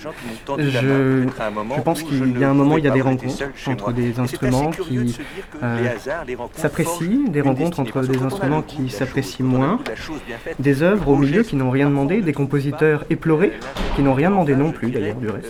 la 0.58 0.70
Je, 0.70 1.82
pense 1.84 2.04
qu'il 2.04 2.18
y 2.28 2.34
ne 2.40 2.44
a 2.46 2.50
un 2.50 2.54
moment, 2.54 2.78
il 2.78 2.84
y 2.84 2.88
a 2.88 2.92
des 2.92 3.02
rencontres 3.02 3.50
chez 3.56 3.72
entre 3.72 3.86
moi. 3.86 3.94
des 3.94 4.14
c'est 4.14 4.20
instruments 4.22 4.70
de 4.70 4.76
qui 4.76 5.10
se 5.10 5.22
euh, 5.64 5.90
les 6.28 6.36
les 6.36 6.38
s'apprécient, 6.54 7.24
des 7.30 7.42
rencontres 7.42 7.80
entre 7.80 8.02
des 8.02 8.22
instruments 8.22 8.62
qui 8.62 8.78
de 8.78 8.84
la 8.84 8.90
s'apprécient 8.92 9.46
moins, 9.46 9.80
de 9.84 9.90
la 9.90 10.54
des 10.60 10.84
œuvres 10.84 11.08
au 11.10 11.16
milieu 11.16 11.42
qui 11.44 11.56
n'ont 11.56 11.72
rien 11.72 11.90
demandé, 11.90 12.22
des 12.22 12.34
compositeurs 12.34 13.06
éplorés 13.10 13.54
qui 13.96 14.02
n'ont 14.04 14.14
rien 14.14 14.30
demandé 14.30 14.56
non 14.56 14.72
plus 14.72 14.92
d'ailleurs 14.92 15.16
du 15.16 15.30
reste. 15.30 15.47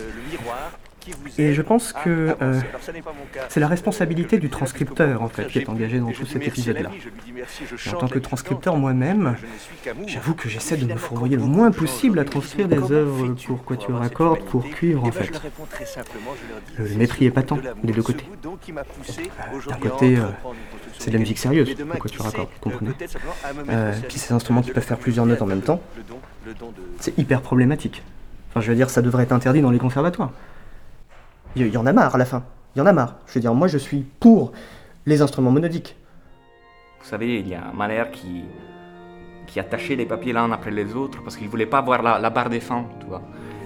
Et 1.38 1.54
je 1.54 1.62
pense 1.62 1.92
que 1.92 2.36
euh, 2.42 2.60
c'est 3.48 3.60
la 3.60 3.68
responsabilité 3.68 4.38
du 4.38 4.50
transcripteur 4.50 5.22
en 5.22 5.28
fait 5.28 5.46
qui 5.46 5.58
est 5.58 5.68
engagé 5.68 6.00
dans 6.00 6.10
tout 6.10 6.26
cet 6.26 6.46
épisode-là. 6.46 6.90
En 7.92 7.96
tant 7.96 8.08
que 8.08 8.18
transcripteur 8.18 8.76
moi-même, 8.76 9.36
j'avoue 10.06 10.34
que 10.34 10.48
j'essaie 10.48 10.76
de 10.76 10.86
me 10.86 10.96
fourvoyer 10.96 11.36
le 11.36 11.42
moins 11.42 11.70
possible 11.70 12.18
à 12.18 12.24
transcrire 12.24 12.68
des 12.68 12.92
œuvres 12.92 13.34
pour 13.46 13.64
quatuor 13.64 14.02
à 14.02 14.08
cordes, 14.08 14.44
pour 14.44 14.68
cuivre 14.68 15.04
en 15.04 15.12
fait. 15.12 15.30
Le 16.78 16.94
mépris 16.96 17.26
est 17.26 17.30
patent 17.30 17.54
des 17.82 17.92
deux 17.92 18.02
côtés. 18.02 18.24
D'un 18.42 19.76
côté, 19.76 20.18
euh, 20.18 20.26
c'est 20.98 21.10
de 21.10 21.14
la 21.14 21.20
musique 21.20 21.38
sérieuse, 21.38 21.74
le 21.78 21.84
quatuor 21.98 22.26
à 22.26 22.32
cordes, 22.32 22.48
vous 22.54 22.70
comprenez 22.70 22.90
Euh, 23.70 23.94
Puis 24.08 24.18
ces 24.18 24.34
instruments 24.34 24.62
qui 24.62 24.72
peuvent 24.72 24.84
faire 24.84 24.98
plusieurs 24.98 25.26
notes 25.26 25.42
en 25.42 25.46
même 25.46 25.62
temps, 25.62 25.80
c'est 27.00 27.16
hyper 27.18 27.40
problématique. 27.40 28.02
Enfin, 28.48 28.60
je 28.60 28.70
veux 28.70 28.76
dire, 28.76 28.90
ça 28.90 29.02
devrait 29.02 29.24
être 29.24 29.32
interdit 29.32 29.60
dans 29.60 29.70
les 29.70 29.78
conservatoires. 29.78 30.30
Il 31.56 31.66
y, 31.66 31.70
y 31.70 31.76
en 31.76 31.86
a 31.86 31.92
marre 31.92 32.14
à 32.14 32.18
la 32.18 32.24
fin. 32.24 32.42
Il 32.74 32.78
y 32.78 32.82
en 32.82 32.86
a 32.86 32.92
marre. 32.92 33.16
Je 33.26 33.34
veux 33.34 33.40
dire, 33.40 33.54
moi 33.54 33.66
je 33.68 33.78
suis 33.78 34.06
pour 34.20 34.52
les 35.06 35.22
instruments 35.22 35.50
monodiques. 35.50 35.96
Vous 37.00 37.06
savez, 37.06 37.38
il 37.40 37.48
y 37.48 37.54
a 37.54 37.68
un 37.68 37.72
Mahler 37.72 38.04
qui, 38.12 38.44
qui 39.46 39.60
attachait 39.60 39.96
les 39.96 40.06
papiers 40.06 40.32
l'un 40.32 40.50
après 40.52 40.70
les 40.70 40.94
autres 40.94 41.22
parce 41.22 41.36
qu'il 41.36 41.46
ne 41.46 41.50
voulait 41.50 41.66
pas 41.66 41.80
voir 41.80 42.02
la, 42.02 42.18
la 42.18 42.30
barre 42.30 42.50
des 42.50 42.60
fins, 42.60 42.84
tu 43.00 43.06
vois. 43.06 43.22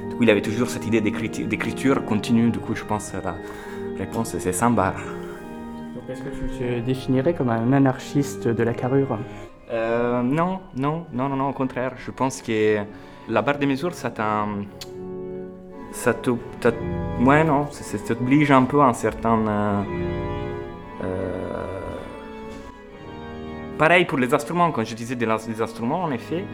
Du 0.09 0.17
coup, 0.17 0.23
il 0.23 0.31
avait 0.31 0.43
toujours 0.43 0.69
cette 0.69 0.87
idée 0.87 1.01
d'écriture 1.01 1.47
d'écriture 1.47 2.05
continue. 2.05 2.51
Du 2.51 2.59
coup, 2.59 2.75
je 2.75 2.85
pense 2.85 3.11
que 3.11 3.17
la 3.19 3.35
réponse, 3.99 4.37
c'est 4.39 4.53
sans 4.53 4.71
barre. 4.71 5.01
Donc 5.95 6.05
est-ce 6.09 6.23
que 6.23 6.29
tu 6.29 6.59
te 6.59 6.81
définirais 6.81 7.35
comme 7.35 7.51
un 7.51 7.73
anarchiste 7.73 8.47
de 8.49 8.63
la 8.63 8.75
carrure? 8.75 9.19
Euh, 9.71 10.23
non, 10.23 10.61
non, 10.77 11.07
non, 11.13 11.29
non, 11.29 11.37
non, 11.37 11.49
au 11.49 11.53
contraire. 11.53 11.93
Je 11.97 12.11
pense 12.11 12.43
que 12.43 12.79
la 13.29 13.43
barre 13.43 13.59
de 13.59 13.67
mesure, 13.67 13.95
ça 13.95 14.11
t'en- 14.11 14.65
Ça 15.93 16.15
te. 16.15 16.31
t'as- 16.61 16.73
Ouais, 17.21 17.45
non, 17.45 17.71
ça, 17.71 17.83
ça 17.85 17.99
t'oblige 18.15 18.51
un 18.51 18.65
peu 18.65 18.81
à 18.81 18.87
un 18.87 18.93
certain. 18.95 19.39
euh, 19.47 19.83
euh, 21.05 21.69
Pareil 23.79 24.05
pour 24.05 24.19
les 24.19 24.33
instruments, 24.33 24.71
quand 24.71 24.85
je 24.85 24.95
disais 24.95 25.17
des, 25.17 25.27
des 25.27 25.61
instruments, 25.63 26.03
en 26.05 26.11
effet, 26.13 26.45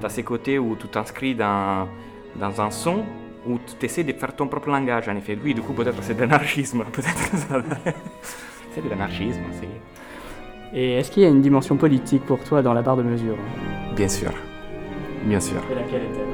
tu 0.00 0.06
as 0.06 0.08
ces 0.08 0.22
côtés 0.22 0.58
où 0.58 0.76
tu 0.76 0.86
t'inscris 0.88 1.34
dans, 1.34 1.88
dans 2.36 2.60
un 2.60 2.70
son, 2.70 3.04
où 3.46 3.58
tu 3.78 3.84
essaies 3.86 4.04
de 4.04 4.12
faire 4.12 4.34
ton 4.36 4.46
propre 4.48 4.68
langage, 4.68 5.08
en 5.08 5.16
effet. 5.16 5.36
Oui, 5.42 5.54
du 5.54 5.60
coup, 5.62 5.72
peut-être 5.72 6.02
c'est 6.02 6.14
de 6.14 6.20
l'anarchisme, 6.20 6.84
peut-être 6.92 7.30
c'est 8.70 8.84
de 8.84 8.88
l'anarchisme, 8.90 9.40
c'est. 9.60 9.68
Et 10.78 10.94
est-ce 10.98 11.10
qu'il 11.10 11.22
y 11.22 11.26
a 11.26 11.28
une 11.28 11.40
dimension 11.42 11.76
politique 11.76 12.24
pour 12.26 12.42
toi 12.44 12.60
dans 12.62 12.74
la 12.74 12.82
barre 12.82 12.96
de 12.96 13.02
mesure? 13.02 13.36
Bien 13.96 14.08
sûr. 14.08 14.30
Bien 15.26 15.40
sûr. 15.40 15.56
Et 15.70 15.74
laquelle 15.74 16.02
est-elle? 16.02 16.26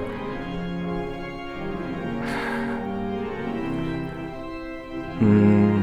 Hmm. 5.20 5.82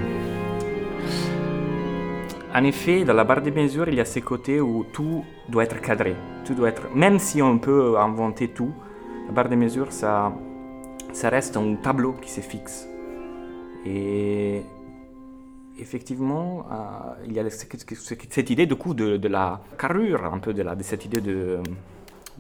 En 2.54 2.64
effet, 2.64 3.06
dans 3.06 3.14
la 3.14 3.24
barre 3.24 3.42
de 3.42 3.52
mesure, 3.52 3.88
il 3.88 3.96
y 3.96 4.02
a 4.02 4.06
ces 4.06 4.22
côtés 4.22 4.60
où 4.60 4.84
tout 4.92 5.24
doit 5.48 5.64
être 5.64 5.80
cadré. 5.80 6.16
Tout 6.44 6.54
doit 6.56 6.70
être, 6.70 6.94
même 6.96 7.20
si 7.20 7.42
on 7.42 7.60
peut 7.60 7.98
inventer 7.98 8.50
tout, 8.50 8.74
la 9.28 9.32
barre 9.32 9.50
de 9.50 9.56
mesure, 9.56 9.92
ça, 9.92 10.34
ça 11.14 11.30
reste 11.30 11.56
un 11.56 11.76
tableau 11.76 12.14
qui 12.14 12.30
se 12.32 12.42
fixe. 12.42 12.90
Et 13.86 14.64
effectivement, 15.80 16.66
euh, 16.72 17.26
il 17.26 17.34
y 17.34 17.40
a 17.40 17.50
cette, 17.50 17.76
cette 18.30 18.50
idée 18.50 18.66
du 18.66 18.76
coup 18.76 18.94
de, 18.94 19.18
de 19.18 19.28
la 19.28 19.62
carrure, 19.78 20.26
un 20.26 20.40
peu 20.40 20.54
de, 20.54 20.64
la, 20.64 20.76
de 20.76 20.84
cette 20.84 21.06
idée 21.06 21.22
de, 21.22 21.60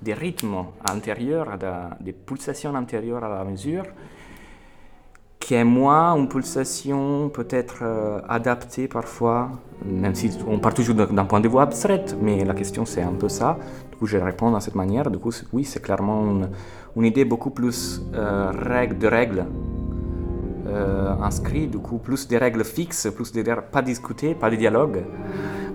des 0.02 0.14
rythmes 0.14 0.66
intérieurs, 0.90 1.58
de- 1.58 2.04
des 2.04 2.14
pulsations 2.14 2.76
intérieures 2.76 3.24
à 3.24 3.30
la 3.30 3.44
mesure, 3.44 3.84
qui 5.40 5.54
est 5.54 5.64
moins 5.64 6.16
une 6.16 6.28
pulsation 6.28 7.30
peut-être 7.30 7.78
euh, 7.82 8.20
adaptée 8.28 8.88
parfois, 8.88 9.50
même 9.86 10.14
si 10.14 10.30
on 10.48 10.60
part 10.60 10.74
toujours 10.74 10.96
d'un 10.96 11.26
point 11.26 11.40
de 11.40 11.48
vue 11.48 11.60
abstrait, 11.60 12.06
mais 12.22 12.44
la 12.44 12.54
question 12.54 12.86
c'est 12.86 13.02
un 13.02 13.14
peu 13.14 13.30
ça. 13.30 13.58
Du 13.92 13.98
coup, 13.98 14.06
je 14.06 14.18
réponds 14.18 14.52
de 14.52 14.60
cette 14.60 14.76
manière. 14.76 15.10
Du 15.10 15.18
coup, 15.18 15.32
oui, 15.54 15.64
c'est 15.64 15.82
clairement 15.82 16.22
une, 16.96 17.06
idée 17.06 17.26
beaucoup 17.26 17.50
plus 17.52 18.02
euh, 18.14 18.52
règle, 18.52 18.98
de 18.98 19.08
règles 19.08 19.46
euh, 20.68 21.14
inscrites, 21.22 21.72
du 21.72 21.80
coup, 21.80 21.98
plus 21.98 22.28
des 22.28 22.38
règles 22.38 22.64
fixes, 22.64 23.08
plus 23.16 23.32
des 23.32 23.44
pas 23.72 23.82
discutées, 23.82 24.36
pas 24.36 24.50
de 24.50 24.56
dialogue. 24.58 25.04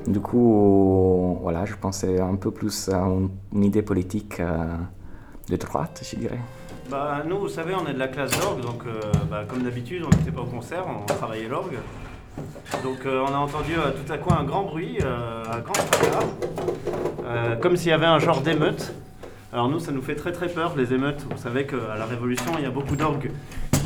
Du 0.07 0.21
coup, 0.21 1.39
voilà, 1.43 1.65
je 1.65 1.75
pensais 1.75 2.21
un 2.21 2.35
peu 2.35 2.51
plus 2.51 2.89
à 2.89 3.07
une, 3.53 3.65
idée 3.65 3.83
politique 3.83 4.41
euh, 4.41 4.67
de 5.49 5.57
droite, 5.57 6.03
je 6.11 6.17
dirais. 6.17 6.41
Bah, 6.91 7.23
nous, 7.27 7.39
vous 7.39 7.49
savez, 7.49 7.75
on 7.75 7.87
est 7.87 7.95
de 7.95 7.99
la 7.99 8.09
classe 8.09 8.33
d'orgue, 8.39 8.63
donc 8.63 8.83
euh, 8.87 9.01
bah, 9.31 9.45
comme 9.47 9.63
d'habitude, 9.63 10.03
on 10.05 10.11
n'était 10.17 10.33
pas 10.33 10.41
au 10.41 10.47
concert, 10.47 10.85
on 10.89 11.07
travaillait 11.07 11.49
l'orgue. 11.49 11.77
Donc 12.83 13.07
euh, 13.07 13.25
on 13.29 13.33
a 13.33 13.39
entendu 13.39 13.75
tout 13.75 14.13
à 14.13 14.19
coup 14.19 14.33
un 14.33 14.45
grand 14.45 14.65
bruit, 14.65 14.99
un 15.03 15.61
grand 15.61 15.75
fracas, 15.75 16.27
comme 17.61 17.77
s'il 17.77 17.91
y 17.91 17.93
avait 17.93 18.07
un 18.07 18.19
genre 18.19 18.41
d'émeute. 18.41 18.95
Alors 19.53 19.69
nous, 19.69 19.79
ça 19.79 19.93
nous 19.93 20.03
fait 20.03 20.17
très 20.17 20.33
très 20.33 20.49
peur, 20.49 20.75
les 20.77 20.95
émeutes. 20.95 21.27
Vous 21.31 21.37
savez 21.37 21.67
qu'à 21.67 21.97
la 21.99 22.07
Révolution, 22.07 22.53
il 22.57 22.65
y 22.65 22.67
a 22.67 22.71
beaucoup 22.71 22.97
d'orgues 22.97 23.31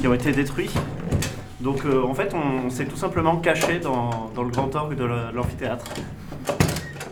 qui 0.00 0.06
ont 0.06 0.14
été 0.14 0.32
détruits. 0.32 0.70
Donc 1.66 1.84
euh, 1.84 2.04
en 2.04 2.14
fait, 2.14 2.32
on, 2.32 2.70
s'est 2.70 2.84
tout 2.84 2.94
simplement 2.96 3.38
caché 3.38 3.80
dans, 3.80 4.30
dans 4.36 4.44
le 4.44 4.50
grand 4.50 4.72
orgue 4.76 4.94
de 4.94 5.04
la- 5.04 5.32
de 5.32 5.36
l'amphithéâtre. 5.36 5.84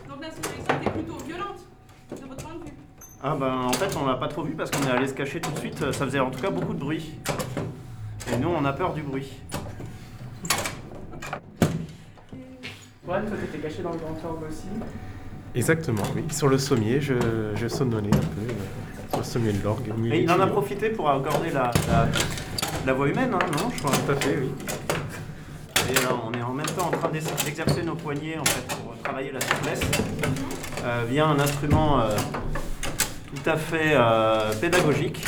Donc 0.09 0.21
la 0.23 0.31
sonorité 0.31 0.77
était 0.81 0.91
plutôt 0.91 1.17
violente, 1.27 1.59
de 2.13 2.29
votre 2.29 2.45
point 2.45 2.55
de 2.55 2.65
vue. 2.65 2.73
Ah 3.21 3.35
ben 3.35 3.53
en 3.67 3.73
fait 3.73 3.97
on 4.01 4.07
l'a 4.07 4.15
pas 4.15 4.29
trop 4.29 4.45
vu 4.45 4.53
parce 4.53 4.71
qu'on 4.71 4.87
est 4.87 4.93
allé 4.93 5.09
se 5.09 5.15
cacher 5.15 5.41
tout 5.41 5.51
de 5.51 5.59
suite, 5.59 5.77
ça 5.91 6.05
faisait 6.07 6.21
en 6.21 6.31
tout 6.31 6.41
cas 6.41 6.51
beaucoup 6.51 6.73
de 6.73 6.79
bruit. 6.79 7.19
Et 8.33 8.37
nous 8.37 8.49
on 8.49 8.65
a 8.65 8.73
peur 8.73 8.95
du 8.95 9.03
bruit. 9.03 9.33
Ouais, 13.09 13.23
toi 13.23 13.37
t'étais 13.41 13.59
caché 13.59 13.83
dans 13.83 13.91
le 13.91 13.99
grand 13.99 14.17
orgue 14.31 14.45
aussi. 14.49 14.69
Exactement, 15.57 16.03
oui. 16.15 16.23
Sur 16.31 16.47
le 16.47 16.59
sommier, 16.59 17.01
je, 17.01 17.15
je 17.57 17.67
sonnonnais 17.67 18.15
un 18.15 18.19
peu 18.19 18.53
euh, 18.53 19.09
sur 19.11 19.19
le 19.19 19.25
sommier 19.25 19.53
de 19.53 19.65
l'orgue. 19.65 19.93
Et 20.13 20.23
il 20.23 20.31
en 20.31 20.39
a 20.39 20.47
profité 20.47 20.91
pour 20.91 21.11
accorder 21.11 21.51
la, 21.51 21.73
la, 21.89 22.07
la 22.87 22.93
voix 22.93 23.09
humaine, 23.09 23.33
hein, 23.35 23.38
non 23.59 23.71
je 23.75 23.83
crois. 23.83 23.93
Tout 23.93 24.12
à 24.12 24.17
fait, 24.17 24.38
oui. 24.38 24.50
Et 25.91 25.95
là 25.95 26.11
on 26.26 26.33
est 26.33 26.43
en 26.43 26.53
même 26.53 26.67
temps 26.67 26.87
en 26.88 26.91
train 26.91 27.09
d'ex- 27.09 27.45
d'exercer 27.45 27.83
nos 27.83 27.95
poignets 27.95 28.38
en 28.38 28.45
fait 28.45 28.67
pour 28.75 28.97
travailler 29.03 29.33
la 29.33 29.41
souplesse 29.41 29.81
euh, 30.85 31.05
via 31.09 31.26
un 31.26 31.38
instrument 31.38 32.00
euh, 32.00 32.17
tout 33.35 33.50
à 33.50 33.57
fait 33.57 33.93
euh, 33.95 34.53
pédagogique 34.61 35.25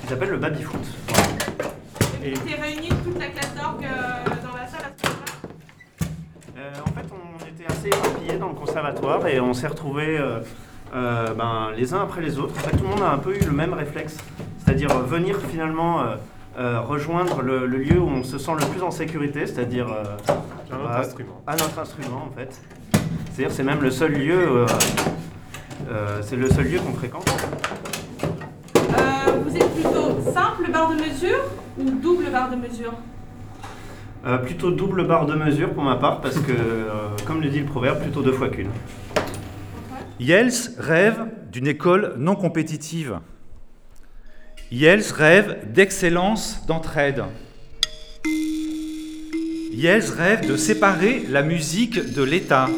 qui 0.00 0.06
s'appelle 0.06 0.30
le 0.30 0.38
baby-foot. 0.38 0.80
Et 2.24 2.34
vous 2.34 2.40
étiez 2.42 2.54
réunis 2.54 2.88
toute 3.04 3.18
la 3.18 3.26
classe 3.28 3.54
d'orgue 3.54 3.84
euh, 3.84 4.24
dans 4.42 4.56
la 4.56 4.66
salle 4.66 4.82
à 4.86 4.92
ce 4.96 5.08
moment-là? 5.08 5.32
Euh, 6.58 6.72
en 6.86 6.92
fait, 6.92 7.06
on 7.10 7.46
était 7.46 7.66
assez 7.72 7.88
éparpillés 7.88 8.38
dans 8.38 8.48
le 8.48 8.54
conservatoire 8.54 9.26
et 9.26 9.40
on 9.40 9.52
s'est 9.52 9.66
retrouvés 9.66 10.18
euh, 10.18 10.40
euh, 10.94 11.34
ben, 11.34 11.70
les 11.76 11.92
uns 11.92 12.02
après 12.02 12.20
les 12.20 12.38
autres. 12.38 12.54
En 12.56 12.60
fait, 12.60 12.76
tout 12.76 12.84
le 12.84 12.90
monde 12.90 13.02
a 13.02 13.10
un 13.10 13.18
peu 13.18 13.34
eu 13.36 13.40
le 13.44 13.50
même 13.52 13.74
réflexe, 13.74 14.16
c'est-à-dire 14.64 14.90
euh, 14.92 15.02
venir 15.02 15.36
finalement 15.50 16.02
euh, 16.58 16.80
rejoindre 16.80 17.42
le, 17.42 17.66
le 17.66 17.78
lieu 17.78 17.98
où 17.98 18.06
on 18.08 18.22
se 18.22 18.38
sent 18.38 18.52
le 18.60 18.66
plus 18.66 18.82
en 18.82 18.90
sécurité, 18.90 19.46
c'est-à-dire 19.46 19.86
euh, 19.88 20.04
À 20.70 20.76
notre 20.76 20.90
à- 20.90 21.00
instrument. 21.00 21.42
À 21.46 21.52
notre 21.56 21.78
instrument, 21.78 22.28
en 22.30 22.36
fait. 22.38 22.60
C'est-à-dire, 23.32 23.54
c'est 23.54 23.62
même 23.64 23.80
le 23.80 23.90
seul 23.90 24.12
lieu. 24.12 24.34
euh, 24.48 24.66
euh, 25.90 26.20
c'est 26.22 26.36
le 26.36 26.48
seul 26.50 26.64
lieu 26.70 26.78
qu'on 26.78 26.92
fréquente. 26.92 27.28
Euh, 28.76 29.32
Vous 29.46 29.56
êtes 29.56 29.74
plutôt 29.74 30.20
simple 30.32 30.70
barre 30.70 30.90
de 30.90 30.96
mesure 30.96 31.38
ou 31.78 31.84
double 31.90 32.30
barre 32.30 32.50
de 32.50 32.56
mesure? 32.56 32.92
Euh, 34.24 34.38
plutôt 34.38 34.70
double 34.70 35.06
barre 35.06 35.26
de 35.26 35.34
mesure 35.34 35.72
pour 35.72 35.82
ma 35.82 35.96
part, 35.96 36.20
parce 36.20 36.38
que, 36.38 36.52
euh, 36.52 37.08
comme 37.26 37.40
le 37.40 37.48
dit 37.48 37.58
le 37.60 37.66
proverbe, 37.66 38.00
plutôt 38.00 38.22
deux 38.22 38.32
fois 38.32 38.48
qu'une. 38.48 38.68
Yels 40.20 40.52
rêve 40.78 41.24
d'une 41.50 41.66
école 41.66 42.14
non 42.18 42.36
compétitive. 42.36 43.18
Yels 44.72 45.12
rêve 45.12 45.70
d'excellence 45.74 46.64
d'entraide. 46.66 47.24
Yels 49.70 50.10
rêve 50.16 50.48
de 50.48 50.56
séparer 50.56 51.26
la 51.28 51.42
musique 51.42 52.14
de 52.14 52.22
l'État. 52.22 52.70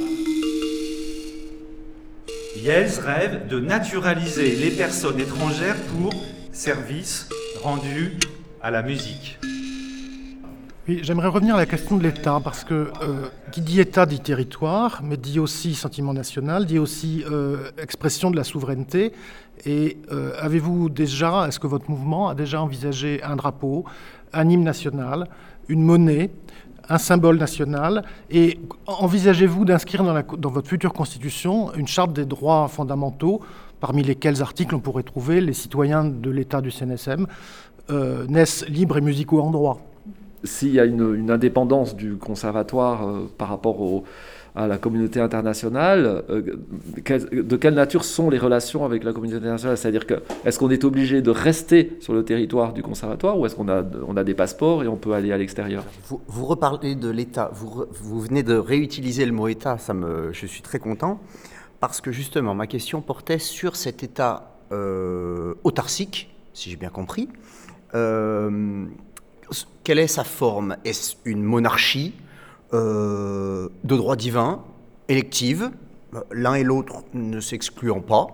Yels 2.56 2.98
rêve 2.98 3.46
de 3.46 3.60
naturaliser 3.60 4.56
les 4.56 4.72
personnes 4.72 5.20
étrangères 5.20 5.76
pour 5.96 6.12
service 6.50 7.28
rendu 7.62 8.18
à 8.60 8.72
la 8.72 8.82
musique. 8.82 9.38
Oui, 10.86 10.98
j'aimerais 11.02 11.28
revenir 11.28 11.54
à 11.54 11.58
la 11.58 11.66
question 11.66 11.96
de 11.96 12.02
l'État, 12.02 12.40
parce 12.44 12.62
que 12.62 12.90
euh, 13.02 13.28
qui 13.52 13.62
dit 13.62 13.80
État 13.80 14.04
dit 14.04 14.20
territoire, 14.20 15.00
mais 15.02 15.16
dit 15.16 15.38
aussi 15.38 15.74
sentiment 15.74 16.12
national, 16.12 16.66
dit 16.66 16.78
aussi 16.78 17.24
euh, 17.30 17.70
expression 17.78 18.30
de 18.30 18.36
la 18.36 18.44
souveraineté. 18.44 19.12
Et 19.66 19.98
euh, 20.12 20.32
avez-vous 20.38 20.88
déjà, 20.88 21.46
est-ce 21.48 21.58
que 21.58 21.66
votre 21.66 21.90
mouvement 21.90 22.28
a 22.28 22.34
déjà 22.34 22.62
envisagé 22.62 23.22
un 23.22 23.36
drapeau, 23.36 23.84
un 24.32 24.48
hymne 24.48 24.64
national, 24.64 25.28
une 25.68 25.82
monnaie, 25.82 26.30
un 26.88 26.98
symbole 26.98 27.38
national? 27.38 28.04
Et 28.30 28.58
envisagez-vous 28.86 29.64
d'inscrire 29.64 30.04
dans, 30.04 30.50
votre 30.50 30.68
future 30.68 30.92
constitution 30.92 31.72
une 31.74 31.86
charte 31.86 32.12
des 32.12 32.26
droits 32.26 32.68
fondamentaux, 32.68 33.40
parmi 33.80 34.02
lesquels 34.02 34.42
articles 34.42 34.74
on 34.74 34.80
pourrait 34.80 35.02
trouver 35.02 35.40
les 35.40 35.52
citoyens 35.52 36.04
de 36.04 36.30
l'État 36.30 36.60
du 36.60 36.70
CNSM 36.70 37.26
euh, 37.90 38.26
naissent 38.28 38.66
libres 38.68 38.98
et 38.98 39.02
musicaux 39.02 39.40
en 39.40 39.50
droit? 39.50 39.80
S'il 40.42 40.74
y 40.74 40.80
a 40.80 40.84
une, 40.84 41.30
indépendance 41.30 41.96
du 41.96 42.16
conservatoire 42.16 43.08
euh, 43.08 43.30
par 43.38 43.48
rapport 43.48 43.80
au- 43.80 44.04
à 44.56 44.68
la 44.68 44.78
communauté 44.78 45.20
internationale, 45.20 46.22
euh, 46.30 46.42
de 47.32 47.56
quelle 47.56 47.74
nature 47.74 48.04
sont 48.04 48.30
les 48.30 48.38
relations 48.38 48.84
avec 48.84 49.02
la 49.02 49.12
communauté 49.12 49.38
internationale? 49.38 49.76
C'est-à-dire 49.76 50.06
que 50.06 50.22
est-ce 50.44 50.60
qu'on 50.60 50.70
est 50.70 50.84
obligé 50.84 51.22
de 51.22 51.30
rester 51.30 51.96
sur 52.00 52.12
le 52.12 52.24
territoire 52.24 52.72
du 52.72 52.82
conservatoire 52.82 53.38
ou 53.38 53.46
est-ce 53.46 53.56
qu'on 53.56 53.68
a, 53.68 53.82
on 54.06 54.16
a 54.16 54.22
des 54.22 54.34
passeports 54.34 54.84
et 54.84 54.88
on 54.88 54.96
peut 54.96 55.12
aller 55.12 55.32
à 55.32 55.38
l'extérieur? 55.38 55.84
Vous, 56.08 56.46
reparlez 56.46 56.94
de 56.94 57.10
l'État, 57.10 57.50
vous, 57.52 57.86
vous 57.90 58.20
venez 58.20 58.44
de 58.44 58.54
réutiliser 58.54 59.26
le 59.26 59.32
mot 59.32 59.48
État, 59.48 59.76
ça 59.78 59.92
me, 59.92 60.32
je 60.32 60.46
suis 60.46 60.62
très 60.62 60.78
content, 60.78 61.20
parce 61.80 62.00
que 62.00 62.12
justement, 62.12 62.54
ma 62.54 62.68
question 62.68 63.00
portait 63.00 63.40
sur 63.40 63.74
cet 63.74 64.04
État 64.04 64.56
euh, 64.70 65.54
autarcique, 65.64 66.32
si 66.52 66.70
j'ai 66.70 66.76
bien 66.76 66.90
compris. 66.90 67.28
Euh, 67.94 68.86
quelle 69.82 69.98
est 69.98 70.06
sa 70.06 70.24
forme? 70.24 70.76
Est-ce 70.84 71.16
une 71.24 71.42
monarchie? 71.42 72.14
De 72.74 73.96
droit 73.96 74.16
divin, 74.16 74.62
élective, 75.08 75.70
euh, 76.14 76.20
l'un 76.32 76.54
et 76.54 76.62
l'autre 76.64 77.02
ne 77.14 77.40
s'excluant 77.40 78.00
pas 78.00 78.26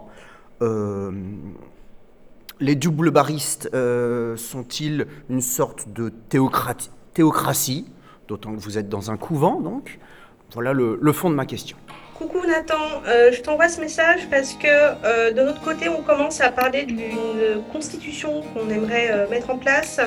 Euh, 0.63 1.11
les 2.61 2.75
double 2.75 3.11
baristes 3.11 3.71
euh, 3.73 4.37
sont-ils 4.37 5.07
une 5.31 5.41
sorte 5.41 5.89
de 5.91 6.13
théocrati- 6.29 6.91
théocratie, 7.15 7.87
d'autant 8.29 8.55
que 8.55 8.61
vous 8.61 8.77
êtes 8.77 8.91
dans 8.91 9.11
un 9.11 9.17
couvent, 9.17 9.59
donc? 9.63 9.99
Voilà 10.53 10.73
le, 10.75 10.99
le 11.01 11.13
fond 11.13 11.31
de 11.31 11.35
ma 11.35 11.47
question. 11.47 11.79
Coucou 12.19 12.41
Nathan, 12.47 12.75
Euh, 13.07 13.33
je 13.33 13.41
t'envoie 13.41 13.71
ce 13.71 13.81
message 13.81 14.29
parce 14.31 14.53
que 14.53 14.67
euh, 14.69 15.33
de 15.33 15.41
notre 15.41 15.63
côté, 15.63 15.89
on 15.89 16.03
commence 16.03 16.43
à 16.43 16.51
parler 16.51 16.85
d'une 16.85 17.63
constitution 17.73 18.43
qu'on 18.53 18.69
aimerait 18.69 19.11
euh, 19.11 19.31
mettre 19.31 19.49
en 19.49 19.57
place 19.57 19.99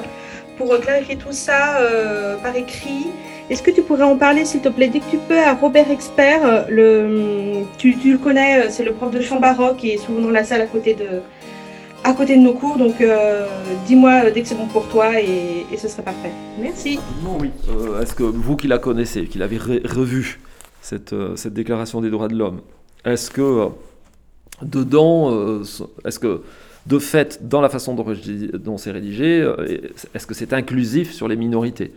pour 0.58 0.72
euh, 0.72 0.78
clarifier 0.78 1.17
tout 1.17 1.32
ça 1.32 1.78
euh, 1.80 2.38
par 2.38 2.56
écrit. 2.56 3.08
Est-ce 3.49 3.62
que 3.62 3.71
tu 3.71 3.82
pourrais 3.82 4.03
en 4.03 4.17
parler, 4.17 4.45
s'il 4.45 4.62
te 4.62 4.69
plaît, 4.69 4.88
dès 4.88 4.99
que 4.99 5.10
tu 5.12 5.17
peux, 5.17 5.38
à 5.38 5.53
Robert 5.53 5.91
Expert 5.91 6.45
euh, 6.45 6.63
le, 6.69 7.63
tu, 7.77 7.93
le 8.06 8.17
connais, 8.17 8.63
euh, 8.63 8.67
c'est 8.69 8.86
le 8.86 8.93
prof 8.93 9.12
de 9.12 9.21
chant 9.21 9.39
baroque 9.39 9.77
qui 9.77 9.91
est 9.91 9.97
souvent 9.97 10.21
dans 10.21 10.32
la 10.32 10.45
salle 10.45 10.62
à 10.62 10.65
côté 10.65 10.93
de, 10.93 11.19
à 12.06 12.13
côté 12.13 12.38
de 12.38 12.41
nos 12.41 12.53
cours. 12.53 12.77
Donc 12.77 13.01
euh, 13.01 13.45
dis-moi 13.86 14.32
dès 14.32 14.43
que 14.43 14.47
c'est 14.47 14.56
bon 14.56 14.67
pour 14.67 14.88
toi 14.88 15.19
et, 15.19 15.65
ce 15.77 15.89
serait 15.89 16.03
parfait. 16.03 16.32
Merci. 16.58 16.99
oui. 17.39 17.51
Euh, 17.69 18.01
est-ce 18.01 18.13
que 18.13 18.23
vous 18.23 18.56
qui 18.56 18.67
la 18.67 18.77
connaissez, 18.77 19.25
qui 19.25 19.38
l'avez 19.38 19.58
revue, 19.58 20.39
cette, 20.82 21.13
déclaration 21.45 21.99
des 21.99 22.10
droits 22.10 22.29
de 22.29 22.36
l'homme, 22.36 22.62
est-ce 23.03 23.29
que 23.29 23.67
dedans, 24.62 25.62
est-ce 26.06 26.19
que 26.19 26.43
de 26.86 26.99
fait, 26.99 27.47
dans 27.47 27.62
la 27.62 27.69
façon 27.69 27.93
dont, 27.93 28.06
dont 28.53 28.77
c'est 28.77 28.91
rédigé, 28.91 29.49
est-ce 30.13 30.27
que 30.27 30.34
c'est 30.34 30.53
inclusif 30.53 31.12
sur 31.12 31.27
les 31.27 31.36
minorités? 31.36 31.93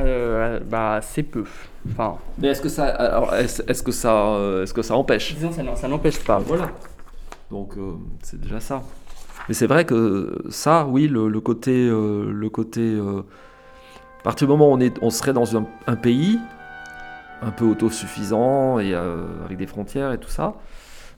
Euh, 0.00 0.60
bah, 0.60 1.00
c'est 1.02 1.22
peu. 1.22 1.44
Enfin, 1.90 2.16
Mais 2.38 2.48
est-ce 2.48 2.60
que 2.62 2.68
ça, 2.68 2.86
alors, 2.86 3.34
est-ce, 3.34 3.62
est-ce 3.66 3.82
que 3.82 3.92
ça, 3.92 4.14
euh, 4.14 4.62
est-ce 4.62 4.74
que 4.74 4.82
ça 4.82 4.94
empêche? 4.96 5.34
Disons, 5.34 5.52
ça, 5.52 5.62
n'en- 5.62 5.76
ça 5.76 5.88
n'empêche 5.88 6.18
pas. 6.24 6.38
Voilà. 6.38 6.68
Donc 7.50 7.76
euh, 7.76 7.92
c'est 8.22 8.40
déjà 8.40 8.60
ça. 8.60 8.82
Mais 9.48 9.54
c'est 9.54 9.66
vrai 9.66 9.84
que 9.84 10.42
ça, 10.50 10.86
oui, 10.86 11.08
le, 11.08 11.28
le 11.28 11.40
côté, 11.40 11.72
euh, 11.88 12.30
le 12.32 12.48
côté, 12.50 12.80
euh, 12.80 13.22
à 14.20 14.22
partir 14.22 14.46
du 14.46 14.50
moment 14.52 14.68
où 14.70 14.74
on 14.74 14.80
est, 14.80 14.96
on 15.02 15.10
serait 15.10 15.32
dans 15.32 15.56
un, 15.56 15.64
un 15.86 15.96
pays 15.96 16.38
un 17.42 17.50
peu 17.50 17.64
autosuffisant 17.64 18.78
et 18.78 18.94
euh, 18.94 19.24
avec 19.44 19.56
des 19.56 19.66
frontières 19.66 20.12
et 20.12 20.18
tout 20.18 20.28
ça, 20.28 20.54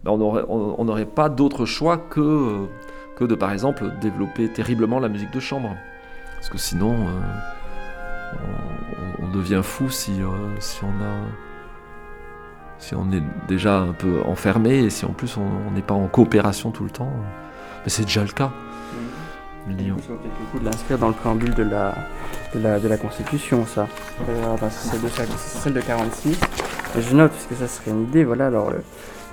ben, 0.04 0.12
on 0.12 0.18
n'aurait 0.18 0.44
on, 0.48 0.76
on 0.80 0.84
n'aurait 0.84 1.04
pas 1.04 1.28
d'autre 1.28 1.66
choix 1.66 1.98
que, 1.98 2.20
euh, 2.20 2.66
que 3.16 3.24
de, 3.24 3.34
par 3.34 3.52
exemple, 3.52 3.90
développer 4.00 4.48
terriblement 4.48 5.00
la 5.00 5.08
musique 5.08 5.32
de 5.32 5.40
chambre. 5.40 5.74
Parce 6.36 6.48
que 6.48 6.58
sinon, 6.58 6.92
euh, 6.92 7.20
on, 8.32 9.24
on- 9.24 9.30
devient 9.32 9.60
fou 9.62 9.88
si, 9.90 10.20
euh, 10.22 10.26
si 10.60 10.82
on 10.84 10.88
a 11.02 11.14
si 12.78 12.94
on 12.94 13.10
est 13.12 13.22
déjà 13.48 13.78
un 13.78 13.92
peu 13.92 14.20
enfermé 14.26 14.78
et 14.84 14.90
si 14.90 15.04
en 15.04 15.12
plus 15.12 15.36
on 15.38 15.70
n'est 15.70 15.82
pas 15.82 15.94
en 15.94 16.06
coopération 16.08 16.70
tout 16.70 16.84
le 16.84 16.90
temps. 16.90 17.12
Mais 17.84 17.90
c'est 17.90 18.02
déjà 18.04 18.22
le 18.22 18.28
cas. 18.32 18.50
Peut-être 19.66 19.78
le 19.86 20.46
coup 20.50 20.58
de 20.58 20.64
l'inscrire 20.64 20.98
dans 20.98 21.08
le 21.08 21.14
préambule 21.14 21.54
de 21.54 21.62
la, 21.62 21.94
de 22.54 22.58
la, 22.60 22.80
de 22.80 22.88
la 22.88 22.96
Constitution, 22.98 23.64
ça. 23.64 23.86
Euh, 24.28 24.54
attends, 24.54 24.68
c'est 24.70 24.96
celle 24.98 25.28
celle 25.38 25.72
de 25.74 25.80
46. 25.80 26.38
Et 26.98 27.02
je 27.02 27.14
note, 27.14 27.30
parce 27.30 27.46
que 27.46 27.54
ça 27.54 27.68
serait 27.68 27.92
une 27.92 28.02
idée, 28.02 28.24
voilà, 28.24 28.48
alors, 28.48 28.70
euh, 28.70 28.80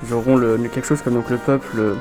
ils 0.06 0.14
auront 0.14 0.36
le, 0.38 0.58
quelque 0.72 0.86
chose 0.88 1.02
comme 1.02 1.16
donc 1.16 1.30
le 1.32 1.38
peuple, 1.38 1.96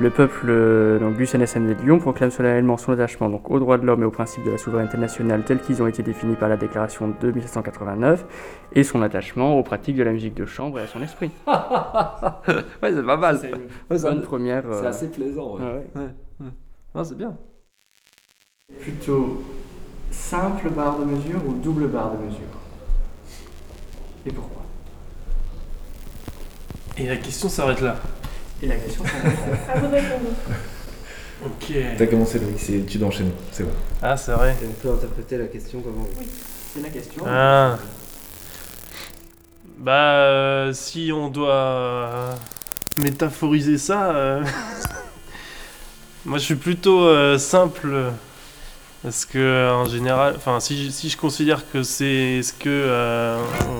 Le 0.00 0.10
peuple 0.10 0.46
euh, 0.48 1.00
donc, 1.00 1.16
du 1.16 1.26
CNSM 1.26 1.66
de 1.66 1.72
Lyon 1.82 1.98
proclame 1.98 2.30
solennellement 2.30 2.76
son 2.76 2.92
attachement 2.92 3.28
donc, 3.28 3.50
aux 3.50 3.58
droits 3.58 3.78
de 3.78 3.84
l'homme 3.84 4.02
et 4.02 4.06
aux 4.06 4.12
principes 4.12 4.44
de 4.44 4.52
la 4.52 4.58
souveraineté 4.58 4.96
nationale 4.96 5.42
tels 5.44 5.60
qu'ils 5.60 5.82
ont 5.82 5.88
été 5.88 6.04
définis 6.04 6.36
par 6.36 6.48
la 6.48 6.56
déclaration 6.56 7.12
de 7.20 7.32
1789 7.32 8.24
et 8.74 8.84
son 8.84 9.02
attachement 9.02 9.58
aux 9.58 9.64
pratiques 9.64 9.96
de 9.96 10.04
la 10.04 10.12
musique 10.12 10.34
de 10.34 10.46
chambre 10.46 10.78
et 10.78 10.82
à 10.82 10.86
son 10.86 11.02
esprit. 11.02 11.32
ouais, 11.48 12.92
c'est 12.94 13.02
pas 13.02 13.16
mal. 13.16 13.38
C'est 13.40 13.48
une 13.48 13.56
Ouais, 13.90 13.98
c'est 13.98 14.02
bonne 14.02 14.22
première. 14.22 14.62
C'est 14.70 14.86
euh, 14.86 14.88
assez 14.88 15.10
plaisant. 15.10 15.56
Ouais. 15.56 15.62
ah 15.64 15.72
ouais. 15.72 16.02
Ouais, 16.02 16.08
ouais. 16.42 16.52
Non, 16.94 17.02
c'est 17.02 17.16
bien. 17.16 17.36
Plutôt 18.80 19.42
simple 20.12 20.70
barre 20.70 21.00
de 21.00 21.06
mesure 21.06 21.40
ou 21.44 21.54
double 21.54 21.88
barre 21.88 22.12
de 22.12 22.24
mesure? 22.24 22.38
Et 24.26 24.30
pourquoi? 24.30 24.62
Et 26.98 27.06
la 27.06 27.16
question 27.16 27.48
s'arrête 27.48 27.80
là. 27.80 27.96
Et 28.62 28.66
la 28.66 28.76
question 28.76 29.04
s'arrête 29.04 29.24
là. 29.68 29.72
À 29.74 29.78
vous 29.78 29.88
répondre. 29.90 30.30
Ok. 31.46 31.72
T'as 31.96 32.06
commencé 32.06 32.38
Loïc, 32.40 32.58
c'est- 32.58 32.84
tu 32.86 32.98
dois 32.98 33.08
enchaîner, 33.08 33.30
c'est 33.52 33.62
bon. 33.62 33.70
Ah, 34.02 34.16
c'est 34.16 34.32
vrai. 34.32 34.56
Et 34.62 34.66
on 34.66 34.72
peut 34.72 34.92
interpréter 34.92 35.38
la 35.38 35.46
question 35.46 35.80
comment 35.80 36.00
on 36.00 36.20
veut. 36.20 36.26
C'est 36.74 36.82
la 36.82 36.88
question. 36.90 37.22
Ah. 37.26 37.78
Bah, 39.78 39.92
euh, 39.92 40.72
si 40.72 41.12
on 41.14 41.28
doit 41.28 41.52
euh, 41.54 42.34
métaphoriser 42.98 43.78
ça, 43.78 44.10
euh, 44.10 44.42
moi 46.26 46.38
je 46.38 46.44
suis 46.44 46.56
plutôt 46.56 47.02
euh, 47.06 47.38
simple. 47.38 48.10
Parce 49.04 49.24
que 49.24 49.70
en 49.72 49.84
général, 49.84 50.34
enfin, 50.36 50.58
si, 50.58 50.84
je- 50.86 50.90
si 50.90 51.08
je 51.08 51.16
considère 51.16 51.70
que 51.70 51.84
c'est 51.84 52.42
ce 52.42 52.52
que 52.52 52.68
euh, 52.68 53.38
on, 53.68 53.77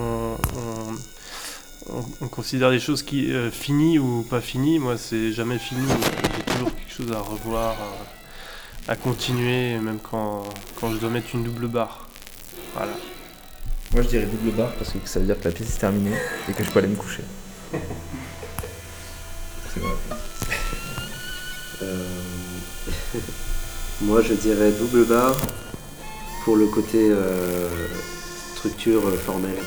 on- 2.20 2.24
on- 2.24 2.26
on 2.26 2.28
considère 2.28 2.70
des 2.70 2.81
choses 2.81 3.02
qui 3.02 3.33
euh, 3.33 3.50
finies 3.50 3.98
ou 3.98 4.22
pas 4.22 4.40
finies, 4.40 4.78
moi 4.78 4.96
c'est 4.96 5.33
jamais 5.33 5.59
fini. 5.59 5.83
J'ai 6.37 6.52
toujours 6.52 6.74
quelque 6.74 6.92
chose 6.92 7.12
à 7.12 7.20
revoir, 7.20 7.76
à, 8.88 8.92
à 8.92 8.96
continuer, 8.96 9.78
même 9.78 9.98
quand, 9.98 10.44
quand 10.81 10.90
je 10.92 10.96
dois 10.98 11.11
mettre 11.11 11.28
une 11.35 11.44
double 11.44 11.68
barre. 11.68 12.09
Voilà. 12.74 12.92
Moi 13.92 14.02
je 14.02 14.09
dirais 14.09 14.26
double 14.26 14.50
barre 14.57 14.72
parce 14.74 14.90
que 14.92 14.98
ça 15.04 15.20
veut 15.20 15.26
dire 15.26 15.38
que 15.38 15.44
la 15.44 15.52
pièce 15.52 15.74
est 15.74 15.78
terminée 15.78 16.16
et 16.48 16.52
que 16.52 16.62
je 16.64 16.70
peux 16.70 16.78
aller 16.78 16.88
me 16.88 16.96
coucher. 16.96 17.22
C'est 19.74 19.81
vrai. 19.81 19.92
Euh, 21.83 22.04
Moi, 24.00 24.22
je 24.22 24.35
dirais 24.35 24.70
double 24.72 25.04
barre 25.07 25.37
pour 26.44 26.57
le 26.57 26.66
côté 26.66 27.09
euh, 27.11 27.68
structure 28.57 29.07
euh, 29.07 29.16
formelle 29.16 29.59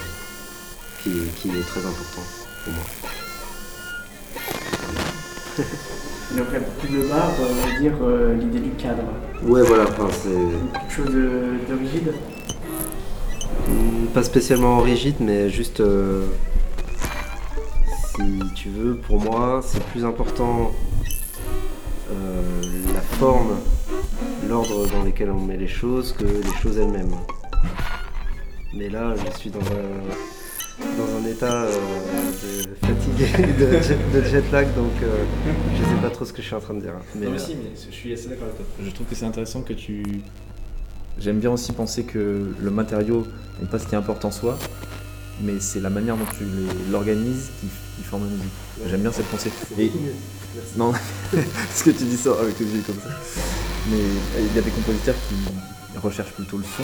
qui, 1.04 1.12
qui 1.36 1.50
est 1.50 1.62
très 1.68 1.82
important 1.86 2.22
pour 2.64 2.74
moi. 2.74 2.84
Donc 6.38 6.48
la 6.54 6.60
double 6.60 7.08
barre 7.10 7.34
euh, 7.42 7.54
veut 7.66 7.80
dire 7.82 7.98
euh, 8.02 8.36
l'idée 8.36 8.60
du 8.60 8.72
cadre. 8.72 9.04
Ouais, 9.44 9.64
voilà, 9.64 9.84
enfin, 9.84 10.08
c'est 10.12 10.80
Quelque 10.80 10.94
chose 10.94 11.14
de, 11.14 11.58
de 11.70 11.80
rigide. 11.80 12.14
Pas 14.14 14.24
spécialement 14.24 14.80
rigide, 14.82 15.16
mais 15.20 15.50
juste 15.50 15.80
euh, 15.82 16.26
si 18.16 18.40
tu 18.56 18.70
veux, 18.70 18.96
pour 18.96 19.20
moi, 19.22 19.62
c'est 19.64 19.84
plus 19.86 20.06
important 20.06 20.72
euh, 22.12 22.42
la 22.94 23.02
forme, 23.02 23.58
l'ordre 24.50 24.88
dans 24.88 25.04
lequel 25.04 25.32
on 25.32 25.40
met 25.40 25.58
les 25.58 25.68
choses 25.68 26.14
que 26.14 26.26
les 26.26 26.62
choses 26.62 26.78
elles-mêmes. 26.78 27.16
Mais 28.74 28.90
là, 28.90 29.16
je 29.16 29.38
suis 29.38 29.50
dans 29.50 29.60
un, 29.60 30.41
dans 30.98 31.18
un 31.18 31.30
état 31.30 31.64
euh, 31.64 31.72
de 31.72 32.86
fatigué, 32.88 33.54
de, 33.54 33.72
jet, 33.82 33.98
de 34.14 34.22
jet 34.24 34.52
lag, 34.52 34.68
donc 34.76 34.92
euh, 35.04 35.24
je 35.78 35.84
sais 35.84 36.02
pas 36.02 36.10
trop 36.10 36.26
ce 36.26 36.34
que 36.34 36.42
je 36.42 36.48
suis 36.48 36.56
en 36.56 36.60
train 36.60 36.74
de 36.74 36.82
dire. 36.82 36.94
Mais, 37.16 37.26
non, 37.26 37.32
mais 37.32 37.38
euh, 37.38 37.44
si, 37.44 37.56
mais 37.56 37.72
je 37.90 37.94
suis 37.96 38.14
assez 38.14 38.28
d'accord 38.28 38.46
avec 38.46 38.58
toi. 38.58 38.66
Je 38.84 38.90
trouve 38.92 39.08
que 39.08 39.16
c'est 39.16 39.26
intéressant 39.26 39.62
que 39.62 39.74
tu. 39.74 40.04
J'aime 41.20 41.40
bien 41.40 41.52
aussi 41.52 41.72
penser 41.74 42.04
que 42.04 42.54
le 42.60 42.72
matériau 42.72 43.28
n'est 43.62 43.68
pas 43.68 43.80
ce 43.80 43.88
qui 43.88 43.96
importe 43.96 44.24
en 44.26 44.32
soi, 44.32 44.58
mais 45.44 45.60
c'est 45.60 45.80
la 45.82 45.90
manière 45.90 46.16
dont 46.18 46.26
tu 46.38 46.44
les- 46.46 46.92
l'organises 46.92 47.50
qui, 47.60 47.68
qui 47.98 48.04
forme 48.04 48.24
la 48.24 48.30
musique. 48.30 48.52
J'aime 48.90 49.02
bien 49.02 49.12
cette 49.12 49.28
pensée. 49.28 49.52
C'est 49.76 49.84
Et... 49.84 49.92
Merci. 50.56 50.72
Non, 50.78 50.92
parce 51.32 51.84
que 51.84 51.92
tu 51.92 52.04
dis 52.06 52.18
ça 52.18 52.32
avec 52.42 52.60
une 52.60 52.68
vie 52.68 52.82
comme 52.82 52.96
ça. 52.96 53.10
Mais 53.90 53.98
il 54.40 54.56
y 54.56 54.60
a 54.60 54.62
des 54.62 54.70
compositeurs 54.72 55.16
qui 55.30 55.98
recherchent 56.00 56.32
plutôt 56.34 56.58
le 56.58 56.64
son, 56.64 56.84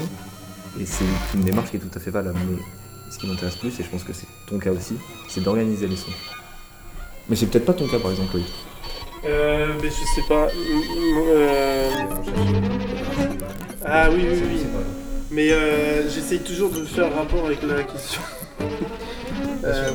et 0.80 0.86
c'est 0.86 1.04
une 1.34 1.42
démarche 1.44 1.72
qui 1.72 1.78
est 1.78 1.80
tout 1.80 1.90
à 1.96 2.00
fait 2.00 2.12
valable. 2.12 2.38
Mais 2.50 2.58
ce 3.10 3.18
qui 3.18 3.28
m'intéresse 3.28 3.56
plus, 3.56 3.80
et 3.80 3.84
je 3.84 3.90
pense 3.90 4.04
que 4.04 4.14
c'est 4.14 4.28
ton 4.48 4.60
cas 4.60 4.72
aussi, 4.72 4.96
c'est 5.28 5.42
d'organiser 5.42 5.88
les 5.88 5.96
sons. 5.96 6.12
Mais 7.30 7.36
c'est 7.36 7.48
peut-être 7.48 7.66
pas 7.66 7.74
ton 7.74 7.88
cas 7.88 8.00
par 8.00 8.12
exemple, 8.12 8.34
Loïc. 8.34 8.48
Euh, 9.26 9.74
mais 9.82 9.90
je 9.90 9.96
sais 10.16 10.28
pas. 10.28 10.48
Mm, 10.48 10.82
euh, 11.30 11.90
Ah 13.86 14.10
oui, 14.12 14.26
oui, 14.30 14.42
oui. 14.44 14.62
Mais 15.32 15.52
euh, 15.52 16.10
j'essaye 16.10 16.40
toujours 16.40 16.72
de 16.72 16.86
faire 16.86 17.14
rapport 17.14 17.46
avec 17.46 17.62
la 17.64 17.84
question. 17.84 18.22
Euh, 19.64 19.92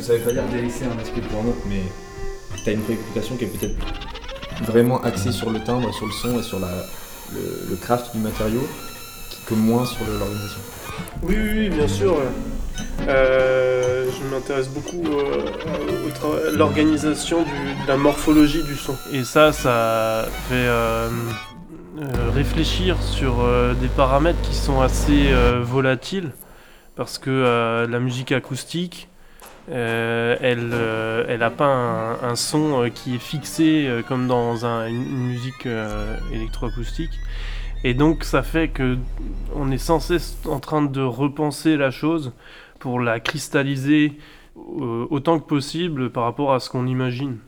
ça, 0.00 0.14
veut 0.14 0.20
pas 0.20 0.32
dire 0.32 0.44
délaisser 0.50 0.84
un 0.84 0.98
aspect 0.98 1.20
pour 1.20 1.40
un 1.40 1.48
autre, 1.48 1.58
mais 1.68 1.82
t'as 2.64 2.72
une 2.72 2.80
préoccupation 2.80 3.36
qui 3.36 3.44
est 3.44 3.48
peut-être 3.48 3.76
vraiment 4.62 5.02
axée 5.02 5.32
sur 5.32 5.50
le 5.50 5.60
timbre, 5.60 5.92
sur 5.92 6.06
le 6.06 6.12
son 6.12 6.38
et 6.38 6.42
sur 6.42 6.58
la, 6.58 6.70
le, 7.34 7.70
le 7.70 7.76
craft 7.76 8.14
du 8.14 8.22
matériau, 8.22 8.60
que 9.46 9.54
moins 9.54 9.84
sur 9.84 10.06
l'organisation. 10.06 10.60
Oui, 11.22 11.36
oui, 11.36 11.68
bien 11.70 11.88
sûr. 11.88 12.16
Euh, 13.08 14.06
je 14.10 14.34
m'intéresse 14.34 14.68
beaucoup 14.68 15.02
euh, 15.06 16.48
à 16.48 16.50
l'organisation 16.56 17.42
du- 17.42 17.82
de 17.82 17.88
la 17.88 17.96
morphologie 17.96 18.62
du 18.62 18.74
son. 18.76 18.96
Et 19.12 19.24
ça, 19.24 19.52
ça 19.52 20.26
fait 20.48 20.54
euh, 20.54 21.08
euh, 21.98 22.02
réfléchir 22.34 22.96
sur 23.02 23.40
euh, 23.42 23.74
des 23.74 23.88
paramètres 23.88 24.40
qui 24.42 24.54
sont 24.54 24.80
assez 24.80 25.28
euh, 25.28 25.60
volatiles. 25.62 26.30
Parce 26.96 27.18
que 27.18 27.28
euh, 27.30 27.86
la 27.88 27.98
musique 27.98 28.30
acoustique, 28.32 29.08
euh, 29.70 30.36
elle 30.40 30.70
euh, 30.72 31.24
elle 31.28 31.40
n'a 31.40 31.50
pas 31.50 31.66
un, 32.22 32.36
son 32.36 32.84
euh, 32.84 32.88
qui 32.88 33.16
est 33.16 33.18
fixé 33.18 33.86
euh, 33.88 34.02
comme 34.06 34.28
dans 34.28 34.64
un- 34.64 34.86
une, 34.86 35.04
musique 35.28 35.66
euh, 35.66 36.16
électroacoustique. 36.32 37.18
Et 37.84 37.94
donc 37.94 38.24
ça 38.24 38.42
fait 38.42 38.68
que 38.68 38.96
on 39.54 39.70
est 39.70 39.78
sans 39.78 40.00
cesse 40.00 40.36
en 40.46 40.58
train 40.58 40.82
de 40.82 41.02
repenser 41.02 41.76
la 41.76 41.90
chose 41.90 42.32
pour 42.78 42.98
la 43.00 43.20
cristalliser 43.20 44.12
euh, 44.56 45.06
autant 45.10 45.38
que 45.38 45.46
possible 45.46 46.10
par 46.10 46.24
rapport 46.24 46.54
à 46.54 46.60
ce 46.60 46.70
qu'on 46.70 46.86
imagine. 46.86 47.38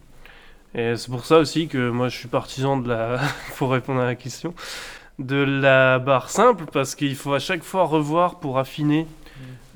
Et 0.74 0.94
c'est 0.96 1.10
pour 1.10 1.24
ça 1.24 1.38
aussi 1.38 1.68
que 1.68 1.88
moi 1.90 2.08
je 2.08 2.16
suis 2.16 2.28
partisan 2.28 2.76
de 2.76 2.88
la, 2.88 3.20
pour 3.56 3.70
répondre 3.72 4.00
à 4.00 4.04
la 4.06 4.14
question, 4.14 4.54
de 5.18 5.36
la 5.36 5.98
barre 5.98 6.28
simple 6.28 6.64
parce 6.70 6.94
qu'il 6.94 7.14
faut 7.16 7.32
à 7.32 7.38
chaque 7.38 7.62
fois 7.62 7.84
revoir 7.84 8.38
pour 8.38 8.58
affiner 8.58 9.06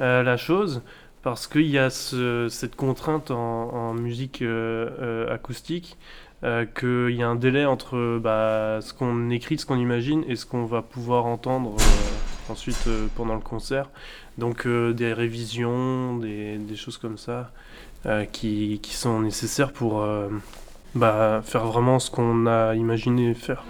euh, 0.01 0.23
la 0.23 0.37
chose 0.37 0.83
parce 1.23 1.46
qu'il 1.46 1.66
y 1.68 1.79
a 1.79 1.90
ce- 1.90 2.49
cette 2.51 2.77
contrainte 2.77 3.31
en, 3.31 3.37
en 3.73 3.94
musique 3.94 4.42
euh, 4.42 4.90
euh, 5.01 5.35
acoustique 5.35 5.96
euh, 6.42 6.64
qu'il 6.64 7.14
y 7.14 7.22
a 7.22 7.29
un 7.29 7.35
délai 7.35 7.66
entre 7.66 8.18
bah, 8.18 8.79
ce 8.81 8.94
qu'on 8.94 9.29
écrit, 9.29 9.59
ce 9.59 9.66
qu'on 9.66 9.76
imagine 9.76 10.24
et 10.26 10.37
ce 10.37 10.46
qu'on 10.46 10.64
va 10.64 10.81
pouvoir 10.81 11.26
entendre 11.26 11.74
euh, 11.79 12.53
ensuite 12.53 12.83
euh, 12.87 13.09
pendant 13.14 13.35
le 13.35 13.42
concert. 13.42 13.90
Donc 14.38 14.66
des 14.66 15.12
révisions, 15.12 16.16
des, 16.16 16.59
choses 16.76 16.96
comme 16.96 17.18
ça 17.18 17.50
qui, 18.33 18.81
sont 18.90 19.20
nécessaires 19.20 19.70
pour 19.70 20.03
bah, 20.94 21.42
faire 21.44 21.66
vraiment 21.66 21.98
ce 21.98 22.11
qu'on 22.11 22.46
a 22.46 22.74
imaginé 22.74 23.35
faire. 23.35 23.64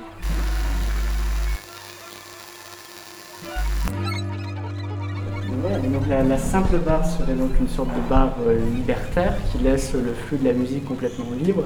Donc 5.92 6.06
la, 6.08 6.22
la 6.22 6.38
simple 6.38 6.78
barre 6.78 7.04
serait 7.04 7.34
donc 7.34 7.50
une 7.58 7.68
sorte 7.68 7.88
de 7.88 8.08
barre 8.08 8.36
libertaire 8.76 9.34
qui 9.50 9.58
laisse 9.58 9.92
le 9.94 10.14
flux 10.14 10.38
de 10.38 10.44
la 10.44 10.52
musique 10.52 10.84
complètement 10.84 11.26
libre. 11.42 11.64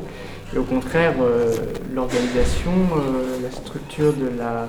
Et 0.54 0.58
au 0.58 0.62
contraire, 0.62 1.14
euh, 1.20 1.52
l'organisation, 1.92 2.70
euh, 2.96 3.42
la 3.42 3.50
structure 3.50 4.12
de 4.12 4.28
la, 4.38 4.68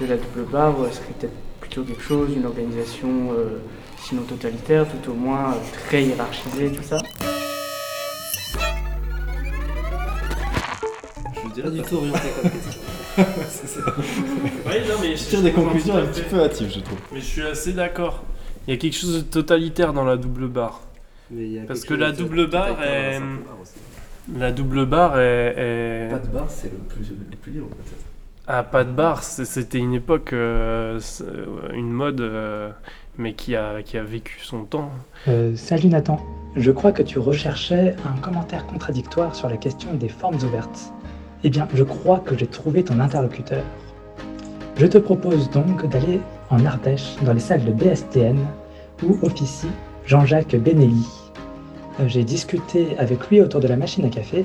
de 0.00 0.06
la 0.06 0.16
double 0.16 0.50
barre 0.50 0.80
euh, 0.80 0.90
serait 0.90 1.12
peut-être 1.18 1.34
plutôt 1.60 1.82
quelque 1.82 2.02
chose, 2.02 2.30
une 2.34 2.46
organisation 2.46 3.34
euh, 3.36 3.58
sinon 3.98 4.22
totalitaire, 4.22 4.86
tout 4.88 5.10
au 5.10 5.14
moins 5.14 5.52
euh, 5.52 5.56
très 5.86 6.04
hiérarchisée, 6.04 6.72
tout 6.72 6.82
ça. 6.82 6.96
Je 11.44 11.54
dirais 11.54 11.70
du 11.70 11.82
tout 11.82 11.96
orienté 11.96 12.20
comme 12.40 12.50
question. 12.50 12.80
C'est 13.50 13.66
ça. 13.66 13.80
Non, 13.84 14.94
mais 15.02 15.16
je 15.16 15.24
tire 15.24 15.42
des 15.42 15.52
conclusions 15.52 15.96
un 15.96 16.06
petit 16.06 16.22
peu 16.22 16.40
hâtives, 16.40 16.72
je 16.74 16.80
trouve. 16.80 16.98
Mais 17.12 17.20
je 17.20 17.26
suis 17.26 17.42
assez 17.42 17.74
d'accord. 17.74 18.22
Il 18.66 18.70
y 18.70 18.74
a 18.74 18.78
quelque 18.78 18.96
chose 18.96 19.16
de 19.16 19.20
totalitaire 19.20 19.92
dans 19.92 20.04
la 20.04 20.16
double 20.16 20.48
barre. 20.48 20.80
Mais 21.30 21.44
il 21.44 21.52
y 21.52 21.58
a 21.58 21.62
Parce 21.64 21.84
que 21.84 21.92
la 21.92 22.12
double 22.12 22.48
barre 22.48 22.82
est. 22.82 23.20
La 24.38 24.52
double 24.52 24.86
barre 24.86 25.18
est. 25.18 25.54
est- 25.56 26.08
Pas 26.10 26.18
de 26.18 26.26
barre, 26.28 26.46
c'est 26.50 26.70
le 26.70 26.78
plus, 26.78 27.10
le 27.10 27.36
plus 27.36 27.52
libre 27.52 27.66
peut-être. 27.68 28.04
Ah, 28.46 28.62
pas 28.62 28.84
de 28.84 28.90
barre, 28.90 29.22
c'était 29.22 29.78
une 29.78 29.94
époque, 29.94 30.32
euh, 30.32 30.98
c'est- 31.00 31.24
une 31.74 31.90
mode, 31.90 32.20
euh, 32.20 32.70
mais 33.18 33.34
qui 33.34 33.54
a, 33.54 33.82
qui 33.82 33.96
a 33.96 34.02
vécu 34.02 34.38
son 34.42 34.64
temps. 34.64 34.90
Euh, 35.28 35.54
salut 35.56 35.88
Nathan, 35.88 36.18
je 36.56 36.70
crois 36.72 36.90
que 36.92 37.02
tu 37.02 37.18
recherchais 37.18 37.94
un 38.04 38.18
commentaire 38.20 38.66
contradictoire 38.66 39.34
sur 39.36 39.48
la 39.48 39.56
question 39.56 39.94
des 39.94 40.08
formes 40.08 40.36
ouvertes. 40.36 40.92
Eh 41.44 41.50
bien, 41.50 41.68
je 41.74 41.84
crois 41.84 42.18
que 42.18 42.36
j'ai 42.36 42.46
trouvé 42.48 42.82
ton 42.84 42.98
interlocuteur. 43.00 43.62
Je 44.76 44.86
te 44.86 44.98
propose 44.98 45.48
donc 45.50 45.86
d'aller 45.88 46.20
en 46.50 46.64
Ardèche, 46.66 47.16
dans 47.22 47.32
les 47.32 47.40
salles 47.40 47.64
de 47.64 47.72
BSTN, 47.72 48.38
où 49.04 49.18
officie 49.22 49.70
Jean-Jacques 50.06 50.56
Benelli. 50.56 51.06
J'ai 52.06 52.24
discuté 52.24 52.96
avec 52.98 53.28
lui 53.28 53.40
autour 53.40 53.60
de 53.60 53.68
la 53.68 53.76
machine 53.76 54.04
à 54.04 54.08
café 54.08 54.44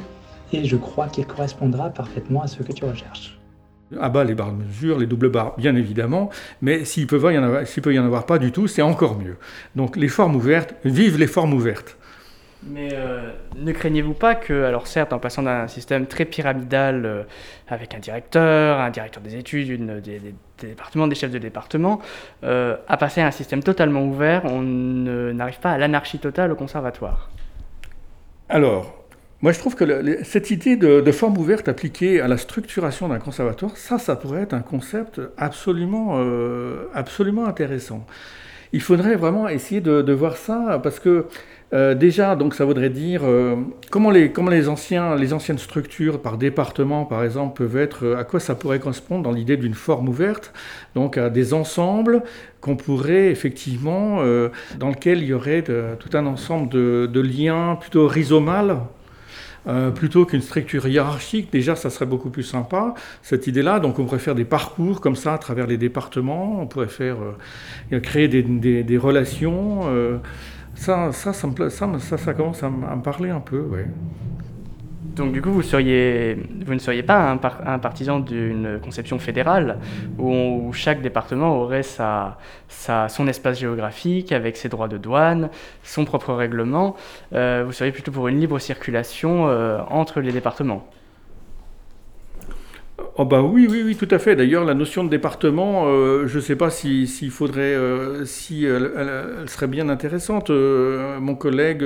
et 0.51 0.65
je 0.65 0.75
crois 0.75 1.07
qu'il 1.07 1.25
correspondra 1.25 1.89
parfaitement 1.89 2.41
à 2.43 2.47
ce 2.47 2.61
que 2.61 2.71
tu 2.73 2.83
recherches. 2.85 3.39
À 3.99 4.09
bas 4.09 4.23
les 4.23 4.33
barres 4.35 4.51
de 4.51 4.63
mesure, 4.63 4.97
les 4.97 5.05
doubles 5.05 5.29
barres, 5.29 5.55
bien 5.57 5.75
évidemment, 5.75 6.29
mais 6.61 6.85
s'il 6.85 7.07
peut, 7.07 7.19
y 7.33 7.37
en 7.37 7.43
avoir, 7.43 7.65
s'il 7.67 7.81
peut 7.83 7.93
y 7.93 7.99
en 7.99 8.05
avoir 8.05 8.25
pas 8.25 8.39
du 8.39 8.51
tout, 8.51 8.67
c'est 8.67 8.81
encore 8.81 9.17
mieux. 9.17 9.37
Donc 9.75 9.95
les 9.95 10.07
formes 10.07 10.35
ouvertes, 10.35 10.73
vive 10.83 11.17
les 11.17 11.27
formes 11.27 11.53
ouvertes. 11.53 11.97
Mais 12.67 12.89
euh, 12.93 13.31
ne 13.57 13.71
craignez-vous 13.71 14.13
pas 14.15 14.33
que, 14.33 14.63
alors 14.63 14.87
certes, 14.87 15.13
en 15.13 15.19
passant 15.19 15.43
d'un 15.43 15.67
système 15.67 16.07
très 16.07 16.25
pyramidal 16.25 17.05
euh, 17.05 17.23
avec 17.67 17.93
un 17.93 17.99
directeur, 17.99 18.79
un 18.79 18.89
directeur 18.89 19.21
des 19.21 19.35
études, 19.35 19.69
une, 19.69 19.99
des, 19.99 20.19
des- 20.19 20.35
des 20.61 20.67
départements, 20.69 21.07
des 21.07 21.15
chefs 21.15 21.31
de 21.31 21.37
département, 21.37 22.01
euh, 22.43 22.75
à 22.87 22.97
passer 22.97 23.21
à 23.21 23.27
un 23.27 23.31
système 23.31 23.61
totalement 23.61 24.03
ouvert, 24.03 24.45
on 24.45 24.61
n'arrive 24.61 25.59
pas 25.59 25.71
à 25.71 25.77
l'anarchie 25.77 26.17
totale 26.17 26.51
au 26.51 26.55
conservatoire 26.55 27.29
Alors, 28.49 28.93
moi 29.41 29.51
je 29.51 29.59
trouve 29.59 29.75
que 29.75 30.23
cette 30.23 30.51
idée 30.51 30.75
de, 30.75 31.01
de 31.01 31.11
forme 31.11 31.37
ouverte 31.37 31.67
appliquée 31.67 32.21
à 32.21 32.27
la 32.27 32.37
structuration 32.37 33.07
d'un 33.07 33.19
conservatoire, 33.19 33.75
ça, 33.77 33.97
ça 33.97 34.15
pourrait 34.15 34.43
être 34.43 34.53
un 34.53 34.61
concept 34.61 35.19
absolument, 35.37 36.17
euh, 36.19 36.87
absolument 36.93 37.45
intéressant. 37.45 38.05
Il 38.73 38.81
faudrait 38.81 39.15
vraiment 39.15 39.47
essayer 39.49 39.81
de, 39.81 40.01
de 40.01 40.13
voir 40.13 40.37
ça 40.37 40.79
parce 40.83 40.99
que 40.99 41.25
euh, 41.75 41.93
déjà, 41.93 42.35
donc 42.37 42.53
ça 42.55 42.63
voudrait 42.63 42.89
dire 42.89 43.21
euh, 43.25 43.57
comment, 43.91 44.09
les, 44.09 44.31
comment 44.31 44.49
les, 44.49 44.69
anciens, 44.69 45.15
les 45.15 45.33
anciennes 45.33 45.57
structures 45.57 46.21
par 46.21 46.37
département, 46.37 47.03
par 47.05 47.23
exemple, 47.23 47.57
peuvent 47.57 47.75
être, 47.77 48.05
euh, 48.05 48.17
à 48.17 48.23
quoi 48.23 48.39
ça 48.39 48.55
pourrait 48.55 48.79
correspondre 48.79 49.23
dans 49.23 49.33
l'idée 49.33 49.57
d'une 49.57 49.73
forme 49.73 50.07
ouverte, 50.07 50.53
donc 50.95 51.17
à 51.17 51.29
des 51.29 51.53
ensembles 51.53 52.23
qu'on 52.61 52.77
pourrait 52.77 53.29
effectivement, 53.29 54.21
dans 54.79 54.89
lesquels 54.89 55.19
il 55.21 55.25
y 55.27 55.33
aurait 55.33 55.63
tout 55.63 56.17
un 56.17 56.25
ensemble 56.25 56.69
de, 56.69 57.07
de 57.11 57.19
liens 57.19 57.77
plutôt 57.79 58.07
rhizomales. 58.07 58.77
plutôt 59.93 60.25
qu'une 60.25 60.41
structure 60.41 60.87
hiérarchique, 60.87 61.51
déjà 61.51 61.75
ça 61.75 61.91
serait 61.91 62.07
beaucoup 62.07 62.31
plus 62.31 62.43
sympa, 62.43 62.95
cette 63.21 63.45
idée-là. 63.45 63.79
Donc 63.79 63.99
on 63.99 64.05
pourrait 64.05 64.19
faire 64.19 64.33
des 64.33 64.45
parcours 64.45 64.99
comme 64.99 65.15
ça 65.15 65.35
à 65.35 65.37
travers 65.37 65.67
les 65.67 65.77
départements, 65.77 66.59
on 66.59 66.65
pourrait 66.65 66.87
faire 66.87 67.17
créer 68.01 68.27
des, 68.27 68.41
des- 68.83 68.97
relations. 68.97 69.81
Ça, 70.75 71.11
ça, 71.11 71.33
ça, 71.33 71.47
me 71.47 71.53
pla- 71.53 71.69
ça, 71.69 71.89
ça, 71.99 72.17
ça 72.17 72.33
commence 72.33 72.61
à, 72.63 72.69
me- 72.69 73.01
parler 73.01 73.29
un 73.29 73.39
peu, 73.39 73.61
ouais. 73.61 73.87
Donc 75.15 75.31
du 75.31 75.41
coup, 75.41 75.49
vous, 75.51 75.59
ne 75.61 76.79
seriez 76.79 77.03
pas 77.03 77.31
un, 77.31 77.37
par- 77.37 77.65
un 77.65 77.79
partisan 77.79 78.19
d'une 78.19 78.79
conception 78.83 79.17
fédérale 79.17 79.79
où, 80.19 80.71
chaque 80.73 81.01
département 81.01 81.57
aurait 81.61 81.83
son 81.83 83.27
espace 83.27 83.57
géographique 83.59 84.33
avec 84.33 84.57
ses 84.57 84.67
droits 84.67 84.89
de 84.89 84.97
douane, 84.97 85.49
son 85.83 86.03
propre 86.03 86.33
règlement. 86.33 86.97
Euh, 87.33 87.63
vous 87.65 87.71
seriez 87.71 87.93
plutôt 87.93 88.11
pour 88.11 88.27
une 88.27 88.39
libre 88.41 88.59
circulation 88.59 89.47
euh, 89.47 89.79
entre 89.89 90.19
les 90.19 90.33
départements. 90.33 90.85
Oh 93.17 93.25
bah 93.25 93.41
oui, 93.41 93.67
oui, 93.69 93.81
oui, 93.85 93.95
tout 93.95 94.07
à 94.11 94.19
fait. 94.19 94.35
D'ailleurs, 94.37 94.63
la 94.65 94.73
notion 94.73 95.03
de 95.03 95.09
département, 95.09 95.83
euh, 95.87 96.27
je 96.27 96.37
ne 96.37 96.41
sais 96.41 96.55
pas 96.55 96.69
si- 96.69 97.07
s'il 97.07 97.29
faudrait, 97.31 97.73
euh, 97.75 98.23
si 98.25 98.65
elle, 98.65 98.91
elle- 98.97 99.09
elle 99.41 99.49
serait 99.49 99.67
bien 99.67 99.87
intéressante. 99.89 100.49
Euh, 100.49 101.19
mon 101.19 101.35
collègue 101.35 101.83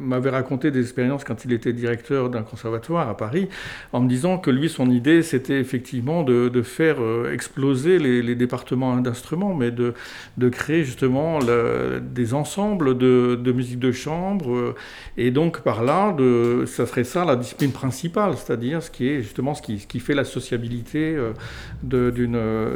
m'avait 0.00 0.30
raconté 0.30 0.70
des 0.70 0.80
expériences 0.82 1.24
quand 1.24 1.44
il 1.44 1.52
était 1.52 1.72
directeur 1.72 2.30
d'un 2.30 2.42
conservatoire 2.42 3.08
à 3.08 3.16
Paris, 3.16 3.48
en 3.92 4.00
me 4.00 4.08
disant 4.08 4.38
que 4.38 4.50
lui, 4.50 4.68
son 4.68 4.90
idée, 4.90 5.22
c'était 5.22 5.58
effectivement 5.60 6.22
de, 6.22 6.62
faire 6.62 6.98
exploser 7.32 7.98
les, 7.98 8.34
départements 8.34 8.96
d'instruments, 8.98 9.54
mais 9.54 9.70
de, 9.70 9.94
de 10.36 10.48
créer 10.48 10.84
justement 10.84 11.38
des 12.02 12.34
ensembles 12.34 12.96
de, 12.98 13.52
musique 13.52 13.78
de 13.78 13.92
chambre. 13.92 14.74
et 15.16 15.30
donc, 15.30 15.60
par 15.62 15.82
là, 15.84 16.14
ça 16.66 16.86
serait 16.86 17.04
ça 17.04 17.24
la 17.24 17.36
discipline 17.36 17.72
principale, 17.72 18.34
c'est-à-dire 18.36 18.82
ce 18.82 18.90
qui 18.90 19.08
est 19.08 19.22
justement 19.22 19.54
ce 19.54 19.62
qui, 19.62 19.78
ce 19.80 19.86
qui 19.86 20.00
fait 20.00 20.14
la 20.14 20.19
sociabilité 20.24 21.14
euh, 21.16 21.32
euh, 21.92 22.10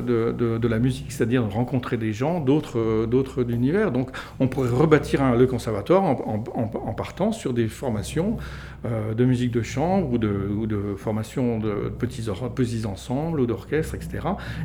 de, 0.00 0.58
de- 0.58 0.68
la 0.68 0.78
musique, 0.78 1.12
c'est-à-dire 1.12 1.44
rencontrer 1.48 1.96
des 1.96 2.12
gens 2.12 2.40
d'autres, 2.40 2.78
euh, 2.78 3.06
d'autres 3.06 3.48
univers. 3.50 3.92
Donc 3.92 4.10
on 4.40 4.48
pourrait 4.48 4.70
rebâtir 4.70 5.36
le 5.36 5.46
conservatoire 5.46 6.02
en, 6.04 6.94
partant 6.96 7.32
sur 7.32 7.52
des 7.52 7.68
formations 7.68 8.36
de 8.84 9.24
musique 9.24 9.50
de 9.50 9.62
chambre 9.62 10.12
ou 10.12 10.18
de, 10.18 10.28
ou 10.28 10.66
de 10.66 10.94
formations 10.96 11.58
de 11.58 11.90
petits, 11.98 12.28
petits 12.54 12.86
ensembles 12.86 13.40
ou 13.40 13.46
d'orchestres, 13.46 13.94
etc. 13.94 14.20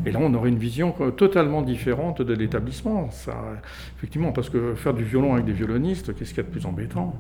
Et 0.06 0.12
là 0.12 0.20
on 0.22 0.34
aurait 0.34 0.50
une 0.50 0.58
vision 0.58 0.94
totalement 1.16 1.62
différente 1.62 2.22
de 2.22 2.34
l'établissement. 2.34 3.10
Effectivement, 3.98 4.32
parce 4.32 4.50
que 4.50 4.76
faire 4.76 4.94
du 4.94 5.04
violon 5.04 5.34
avec 5.34 5.46
des 5.46 5.54
violonistes, 5.54 6.14
qu'est-ce 6.16 6.30
qu'il 6.34 6.38
y 6.44 6.46
a 6.46 6.50
de 6.50 6.52
plus 6.52 6.66
embêtant? 6.66 7.16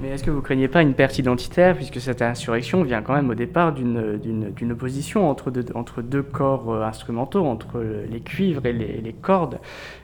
Mais 0.00 0.08
est-ce 0.08 0.24
que 0.24 0.30
vous 0.30 0.40
craignez 0.40 0.68
pas 0.68 0.80
une 0.80 0.94
perte 0.94 1.18
identitaire, 1.18 1.76
puisque 1.76 2.00
cette 2.00 2.22
insurrection 2.22 2.82
vient 2.82 3.02
quand 3.02 3.12
même 3.14 3.28
au 3.28 3.34
départ 3.34 3.72
d'une- 3.72 4.52
opposition 4.72 5.28
entre 5.28 5.50
deux, 5.50 5.66
entre 5.74 6.00
deux 6.00 6.22
corps 6.22 6.72
euh, 6.72 6.82
instrumentaux, 6.82 7.44
entre 7.44 7.84
les 8.10 8.20
cuivres 8.20 8.64
et 8.64 8.72
les, 8.72 9.12
cordes, 9.12 9.60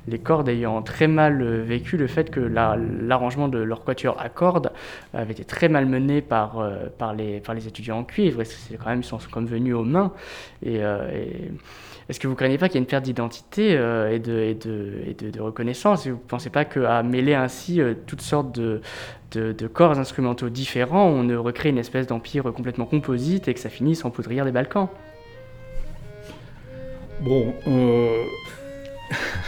les 0.07 0.19
cordes 0.19 0.49
ayant 0.51 0.83
très 0.83 1.09
mal 1.09 1.41
euh, 1.41 1.63
vécu 1.65 1.97
le 1.97 2.07
fait 2.07 2.31
que 2.31 2.39
la- 2.39 2.77
l'arrangement 2.77 3.49
de 3.49 3.59
leur 3.59 3.83
quatuor 3.83 4.21
à 4.21 4.29
cordes 4.29 4.71
avait 5.15 5.33
été 5.33 5.45
très 5.45 5.69
mal 5.71 5.87
mené 5.87 6.21
par, 6.21 6.59
euh, 6.61 6.87
par, 6.99 7.15
les, 7.15 7.41
par 7.41 7.55
les 7.55 7.67
étudiants 7.67 7.99
en 8.01 8.05
cuivre, 8.05 8.43
et 8.43 8.45
c'est 8.45 8.77
quand 8.77 8.91
même, 8.91 9.01
ils 9.01 9.05
sont 9.05 9.19
comme 9.33 9.47
venus 9.47 9.75
aux 9.75 9.85
mains. 9.85 10.13
Et 10.65 10.81
est-ce 12.09 12.21
que 12.21 12.27
vous 12.27 12.35
craignez 12.35 12.59
pas 12.59 12.69
qu'il 12.69 12.77
y 12.77 12.79
ait 12.79 12.85
une 12.85 12.87
perte 12.87 13.05
d'identité 13.05 13.77
euh, 13.77 14.11
et, 14.11 14.19
de, 14.19 15.41
reconnaissance? 15.41 16.07
Et 16.07 16.11
vous 16.11 16.17
ne 16.17 16.23
pensez 16.23 16.51
pas 16.51 16.65
qu'à 16.65 17.03
mêler 17.03 17.35
ainsi 17.35 17.81
euh, 17.81 17.95
toutes 18.07 18.23
sortes 18.23 18.59
de 18.59 19.67
corps 19.67 19.99
instrumentaux 19.99 20.49
différents, 20.49 21.07
on 21.07 21.23
ne 21.23 21.37
recrée 21.37 21.69
une 21.69 21.79
espèce 21.79 22.07
d'empire 22.07 22.45
complètement 22.55 22.87
composite 22.87 23.49
et 23.49 23.55
que 23.55 23.61
ça 23.61 23.69
finisse 23.69 24.05
en 24.05 24.11
poudrière 24.11 24.45
des 24.45 24.53
Balkans? 24.53 24.89
Bon, 27.21 27.53
euh, 27.67 28.25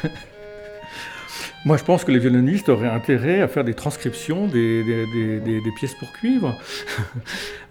moi 1.65 1.77
je 1.77 1.85
pense 1.85 2.05
que 2.05 2.11
les 2.11 2.19
violonistes 2.19 2.69
auraient 2.69 2.89
intérêt 2.89 3.43
à 3.43 3.49
faire 3.49 3.65
des 3.65 3.75
transcriptions 3.75 4.47
des, 4.47 4.83
pièces 5.77 5.95
pour 5.95 6.13
cuivre. 6.13 6.57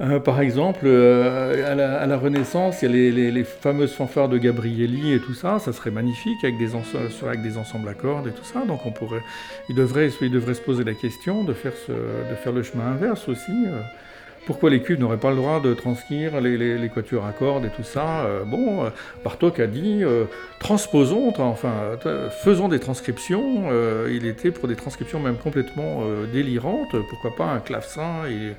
Euh, 0.01 0.21
par 0.21 0.39
exemple, 0.39 0.85
euh, 0.85 1.73
à, 2.01 2.05
la, 2.05 2.17
Renaissance, 2.17 2.81
il 2.81 2.95
y 2.95 3.27
a 3.27 3.31
les, 3.31 3.43
fameuses 3.43 3.91
fanfares 3.91 4.29
de 4.29 4.37
Gabrielli 4.37 5.11
et 5.11 5.19
tout 5.19 5.33
ça, 5.33 5.59
ça 5.59 5.73
serait 5.73 5.91
magnifique 5.91 6.41
avec 6.41 6.57
des, 6.57 6.73
ensembles 7.57 7.89
à 7.89 7.93
cordes 7.93 8.27
et 8.27 8.31
tout 8.31 8.45
ça. 8.45 8.63
Donc 8.65 8.85
on 8.85 8.91
pourrait, 8.91 9.21
il 9.67 9.75
devrait, 9.75 10.09
il 10.21 10.31
devrait 10.31 10.53
se 10.53 10.61
poser 10.61 10.85
la 10.85 10.93
question 10.93 11.43
de 11.43 11.51
faire, 11.51 11.73
ce- 11.85 11.91
de 11.91 12.35
faire 12.41 12.53
le 12.53 12.63
chemin 12.63 12.85
inverse 12.85 13.27
aussi. 13.27 13.51
euh. 13.51 13.81
Pourquoi 14.49 14.71
les 14.71 14.81
cuves 14.81 14.99
n'auraient 14.99 15.17
pas 15.17 15.29
le 15.29 15.35
droit 15.35 15.59
de 15.59 15.75
transcrire 15.75 16.41
les, 16.41 16.57
les, 16.57 16.89
quatuors 16.89 17.23
à 17.23 17.33
cordes 17.33 17.65
et 17.65 17.69
tout 17.69 17.83
ça 17.83 18.21
Euh, 18.25 18.43
Bon, 18.45 18.83
euh, 18.83 18.89
Bartok 19.23 19.59
a 19.59 19.67
dit 19.67 19.99
euh, 20.03 20.25
transposons, 20.59 21.29
tra- 21.29 21.43
enfin 21.43 21.71
faisons 22.43 22.67
des 22.67 22.79
transcriptions. 22.79 23.65
Il 24.09 24.25
était 24.25 24.49
pour 24.49 24.67
des 24.67 24.75
transcriptions 24.75 25.19
même 25.19 25.37
complètement 25.37 26.01
délirantes. 26.33 26.95
Pourquoi 27.11 27.35
pas 27.35 27.45
un 27.45 27.59
clavecin 27.59 28.25
et, 28.27 28.55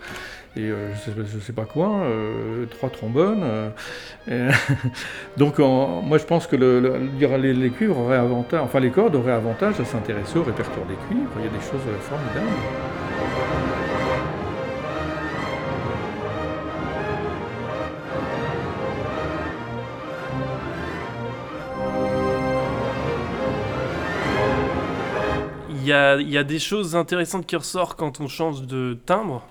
je, 0.56 0.62
sais, 1.04 1.10
je 1.34 1.40
sais 1.40 1.52
pas 1.52 1.64
quoi, 1.64 2.04
trois 2.70 2.90
trombones. 2.90 3.44
donc 5.38 5.58
moi 5.58 6.18
je 6.18 6.24
pense 6.24 6.46
que 6.46 6.54
le, 6.54 7.00
les, 7.18 7.52
les 7.52 7.70
cuivres 7.70 7.98
auraient 7.98 8.16
avantage, 8.16 8.60
enfin 8.62 8.78
les 8.78 8.90
cordes 8.90 9.16
auraient 9.16 9.32
avantage 9.32 9.80
à 9.80 9.84
s'intéresser 9.84 10.38
au 10.38 10.44
répertoire 10.44 10.86
des 10.86 10.94
cuivres. 11.08 11.30
Il 11.38 11.46
y 11.46 11.48
a 11.48 11.50
des 11.50 11.64
choses 11.64 11.86
formidables. 12.00 12.99
Y 25.90 25.92
a, 25.92 26.20
y 26.20 26.38
a 26.38 26.44
des 26.44 26.58
choses 26.58 26.96
intéressantes 26.96 27.46
qui 27.46 27.56
ressortent 27.56 27.98
quand 27.98 28.20
on 28.20 28.28
change 28.28 28.62
de 28.62 28.98
timbre. 29.06 29.44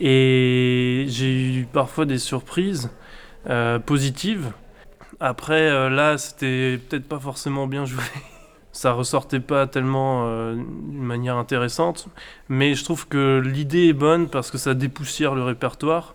Et 0.00 1.04
j'ai 1.08 1.60
eu 1.60 1.64
parfois 1.72 2.06
des 2.06 2.18
surprises 2.18 2.90
euh, 3.48 3.78
positives. 3.78 4.52
Après, 5.20 5.70
euh, 5.70 5.88
là, 5.88 6.18
c'était 6.18 6.78
peut-être 6.88 7.08
pas 7.08 7.20
forcément 7.20 7.66
bien 7.66 7.84
joué. 7.84 8.02
Ça 8.72 8.92
ressortait 8.92 9.40
pas 9.40 9.66
tellement 9.66 10.24
euh, 10.26 10.54
d'une 10.54 11.02
manière 11.04 11.36
intéressante. 11.36 12.08
Mais 12.48 12.74
je 12.74 12.82
trouve 12.82 13.06
que 13.06 13.40
l'idée 13.44 13.88
est 13.88 13.92
bonne 13.92 14.28
parce 14.28 14.50
que 14.50 14.58
ça 14.58 14.74
dépoussière 14.74 15.34
le 15.34 15.42
répertoire. 15.42 16.14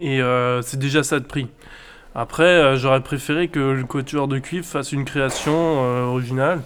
Et 0.00 0.20
c'est 0.62 0.78
déjà 0.78 1.02
ça 1.02 1.18
de 1.18 1.24
prix. 1.24 1.48
Après, 2.14 2.76
j'aurais 2.76 3.02
préféré 3.02 3.48
que 3.48 3.58
le 3.58 3.84
quatuor 3.84 4.28
de 4.28 4.38
cuivre 4.38 4.64
fasse 4.64 4.92
une 4.92 5.04
création 5.04 5.80
originale. 6.12 6.62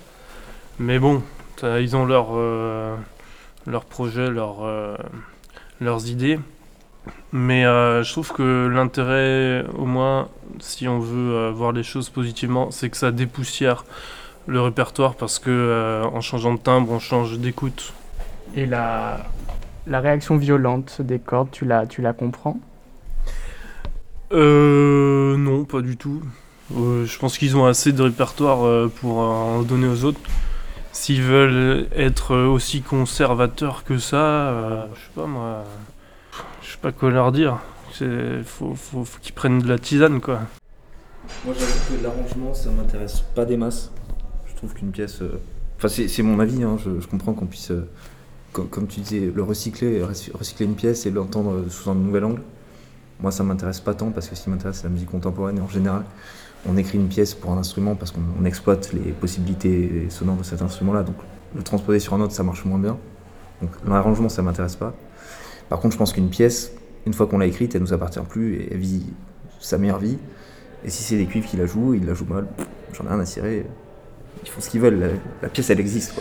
Mais 0.79 0.99
bon, 0.99 1.23
ça, 1.62 1.81
ils 1.81 1.94
ont 1.94 2.05
leur, 2.05 2.31
euh, 2.33 2.96
leur 3.68 3.85
projet, 3.85 4.29
leur, 4.31 4.64
euh, 4.64 4.96
leurs 5.81 6.09
idées. 6.09 6.40
Mais 7.33 7.64
euh, 7.64 8.03
je 8.03 8.11
trouve 8.11 8.33
que 8.33 8.66
l'intérêt, 8.66 9.64
au 9.79 9.85
moins, 9.85 10.29
si 10.59 10.88
on 10.88 10.98
veut 10.98 11.35
euh, 11.35 11.51
voir 11.53 11.70
les 11.70 11.85
choses 11.85 12.11
positivement, 12.11 12.72
c'est 12.72 12.90
que 12.90 12.96
ça 12.96 13.12
dépoussière 13.12 13.85
le 14.48 14.61
répertoire 14.61 15.14
parce 15.14 15.38
que 15.38 15.51
euh, 15.51 16.05
en 16.05 16.20
changeant 16.20 16.55
de 16.55 16.59
timbre, 16.59 16.90
on 16.90 16.98
change 16.98 17.38
d'écoute. 17.38 17.92
Et 18.57 18.66
la, 18.66 19.25
la 19.87 20.01
réaction 20.01 20.37
violente 20.37 21.01
des 21.01 21.20
cordes, 21.20 21.51
tu 21.53 21.64
la, 21.64 21.87
tu 21.87 22.03
la 22.03 22.12
comprends? 22.12 22.59
Euh, 24.33 25.37
non, 25.37 25.64
pas 25.64 25.81
du 25.81 25.96
tout. 25.96 26.22
Euh, 26.77 27.05
je 27.07 27.18
pense 27.20 27.38
qu'ils 27.38 27.57
ont 27.57 27.66
assez 27.66 27.92
de 27.92 28.03
répertoire 28.03 28.64
euh, 28.64 28.90
pour 29.01 29.18
en 29.18 29.62
donner 29.62 29.87
aux 29.87 30.05
autres. 30.05 30.20
S'ils 30.92 31.22
veulent 31.22 31.88
être 31.96 32.37
aussi 32.37 32.83
conservateurs 32.83 33.85
que 33.85 33.98
ça, 33.98 34.16
euh, 34.50 34.87
je 34.94 35.00
sais 35.00 35.11
pas 35.14 35.26
moi. 35.26 35.64
Je 36.62 36.72
sais 36.72 36.78
pas 36.81 36.92
quoi 36.92 37.11
leur 37.11 37.33
dire. 37.33 37.59
Faut, 38.44 38.74
faut, 38.74 39.05
qu'ils 39.20 39.35
prennent 39.35 39.61
de 39.61 39.68
la 39.68 39.78
tisane 39.78 40.20
quoi. 40.20 40.40
Moi 41.44 41.55
j'avoue 41.59 41.96
que 41.98 42.02
l'arrangement 42.02 42.55
ça 42.55 42.70
m'intéresse 42.70 43.22
pas 43.35 43.44
des 43.44 43.57
masses. 43.57 43.90
Je 44.46 44.55
trouve 44.57 44.72
qu'une 44.74 44.90
pièce. 44.90 45.20
euh, 45.22 45.40
Enfin 45.78 45.88
c'est 45.88 46.22
mon 46.22 46.38
avis, 46.40 46.62
hein, 46.62 46.76
je, 46.83 47.05
comprends 47.07 47.33
qu'on 47.33 47.46
puisse, 47.46 47.72
euh, 47.72 47.88
co- 48.52 48.62
comme, 48.64 48.87
tu 48.87 49.00
disais, 49.00 49.33
le 49.35 49.42
recycler, 49.42 50.00
recy- 50.00 50.31
recycler 50.33 50.64
une 50.66 50.76
pièce 50.76 51.07
et 51.07 51.11
l'entendre 51.11 51.64
sous 51.68 51.90
un 51.90 51.94
nouvel 51.94 52.24
angle. 52.24 52.42
Moi 53.20 53.31
ça 53.33 53.42
m'intéresse 53.44 53.81
pas 53.81 53.94
tant 53.94 54.11
parce 54.11 54.28
que 54.28 54.35
ce 54.37 54.44
qui 54.44 54.50
m'intéresse 54.50 54.76
c'est 54.78 54.85
la 54.85 54.90
musique 54.90 55.11
contemporaine 55.11 55.59
et 55.59 55.61
en 55.61 55.68
général 55.68 56.05
on 56.68 56.77
écrit 56.77 56.98
une 56.98 57.09
pièce 57.09 57.35
pour 57.35 57.51
un 57.53 57.59
instrument 57.59 57.94
parce 57.94 58.11
qu'on 58.11 58.20
on 58.40 58.44
exploite 58.44 58.92
les 58.92 59.12
possibilités 59.12 60.07
sonores 60.11 60.37
de 60.37 60.44
cet 60.44 60.62
instrument-là. 60.62 61.03
Donc 61.03 61.16
le 61.55 61.62
transposer 61.62 61.98
sur 61.98 62.14
un 62.14 62.20
autre 62.20 62.33
ça 62.33 62.42
marche 62.42 62.64
moins 62.64 62.79
bien. 62.79 62.98
Donc 63.61 63.70
l'arrangement 63.87 64.29
ça 64.29 64.42
m'intéresse 64.42 64.77
pas. 64.77 64.94
Par 65.68 65.81
contre 65.81 65.94
je 65.94 65.98
pense 65.98 66.12
qu'une 66.12 66.31
pièce, 66.31 66.72
une 67.07 67.14
fois 67.14 67.27
qu'on 67.27 67.38
l'a 67.38 67.46
écrite, 67.46 67.75
elle 67.75 67.83
nous 67.83 67.92
appartient 67.92 68.20
plus 68.29 68.57
et 68.57 68.68
elle 68.72 68.79
vit 68.79 69.07
sa 69.61 69.79
meilleure 69.79 69.98
vie. 69.98 70.18
Et 70.85 70.90
si 70.90 71.03
c'est 71.03 71.16
des 71.16 71.27
cuivres 71.27 71.48
qui 71.48 71.57
la 71.57 71.66
jouent, 71.66 71.94
ils 71.94 72.05
la 72.05 72.14
jouent 72.14 72.27
mal, 72.27 72.46
j'en 72.92 73.05
ai 73.05 73.09
rien 73.09 73.20
à 73.20 73.27
cirer. 73.27 73.66
Ils 74.44 74.48
font 74.48 74.61
ce 74.61 74.70
qu'ils 74.70 74.81
veulent, 74.81 75.20
la, 75.42 75.48
pièce 75.48 75.70
elle 75.70 75.81
existe. 75.81 76.20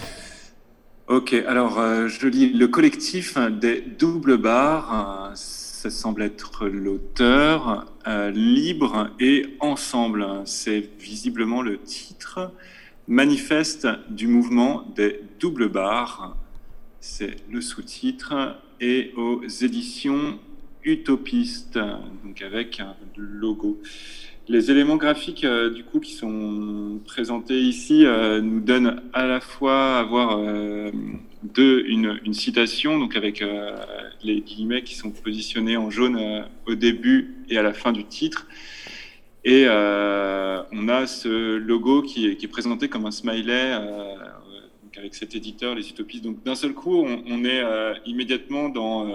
Ok, 1.07 1.33
alors 1.47 1.79
euh, 1.79 2.07
je 2.07 2.27
lis 2.27 2.53
le 2.53 2.67
collectif 2.67 3.37
des 3.59 3.81
doubles 3.81 4.37
barres. 4.37 5.31
ça 5.35 5.89
semble 5.89 6.21
être 6.21 6.67
l'auteur. 6.67 7.90
Euh, 8.07 8.31
libre 8.31 9.09
et 9.19 9.55
ensemble. 9.59 10.25
C'est 10.45 10.89
visiblement 10.99 11.61
le 11.61 11.79
titre. 11.79 12.51
Manifeste 13.07 13.87
du 14.09 14.27
mouvement 14.27 14.83
des 14.95 15.21
doubles 15.39 15.69
barres. 15.69 16.35
C'est 16.99 17.35
le 17.51 17.61
sous-titre. 17.61 18.57
Et 18.79 19.11
aux 19.15 19.43
éditions 19.45 20.39
Utopiste, 20.83 21.77
donc 22.23 22.41
avec 22.41 22.79
un 22.79 22.95
logo. 23.15 23.79
Les 24.47 24.71
éléments 24.71 24.97
graphiques 24.97 25.43
euh, 25.43 25.69
du 25.69 25.83
coup 25.83 25.99
qui 25.99 26.13
sont 26.13 26.99
présentés 27.05 27.61
ici 27.61 28.03
euh, 28.03 28.41
nous 28.41 28.59
donnent 28.59 28.99
à 29.13 29.27
la 29.27 29.39
fois 29.39 29.99
à 29.99 30.03
voir 30.03 30.39
de 30.39 31.83
une, 31.87 32.33
citation 32.33 32.97
donc 32.97 33.15
avec 33.15 33.43
les 34.23 34.41
guillemets 34.41 34.81
qui 34.81 34.95
sont 34.95 35.11
positionnés 35.11 35.77
en 35.77 35.91
jaune 35.91 36.45
au 36.65 36.73
début 36.73 37.40
à 37.57 37.63
la 37.63 37.73
fin 37.73 37.91
du 37.91 38.05
titre 38.05 38.47
et 39.43 39.65
euh, 39.65 40.61
on 40.71 40.87
a 40.87 41.07
ce 41.07 41.55
logo 41.55 42.03
qui 42.03 42.27
est, 42.27 42.47
présenté 42.47 42.89
comme 42.89 43.07
un 43.07 43.11
smiley 43.11 43.73
euh, 43.73 44.15
avec 44.95 45.15
cet 45.15 45.35
éditeur 45.35 45.73
les 45.73 45.89
utopistes 45.89 46.23
donc 46.23 46.43
d'un 46.43 46.53
seul 46.53 46.73
coup 46.73 47.03
on, 47.03 47.43
est 47.43 47.59
euh, 47.59 47.95
immédiatement 48.05 48.69
dans 48.69 49.11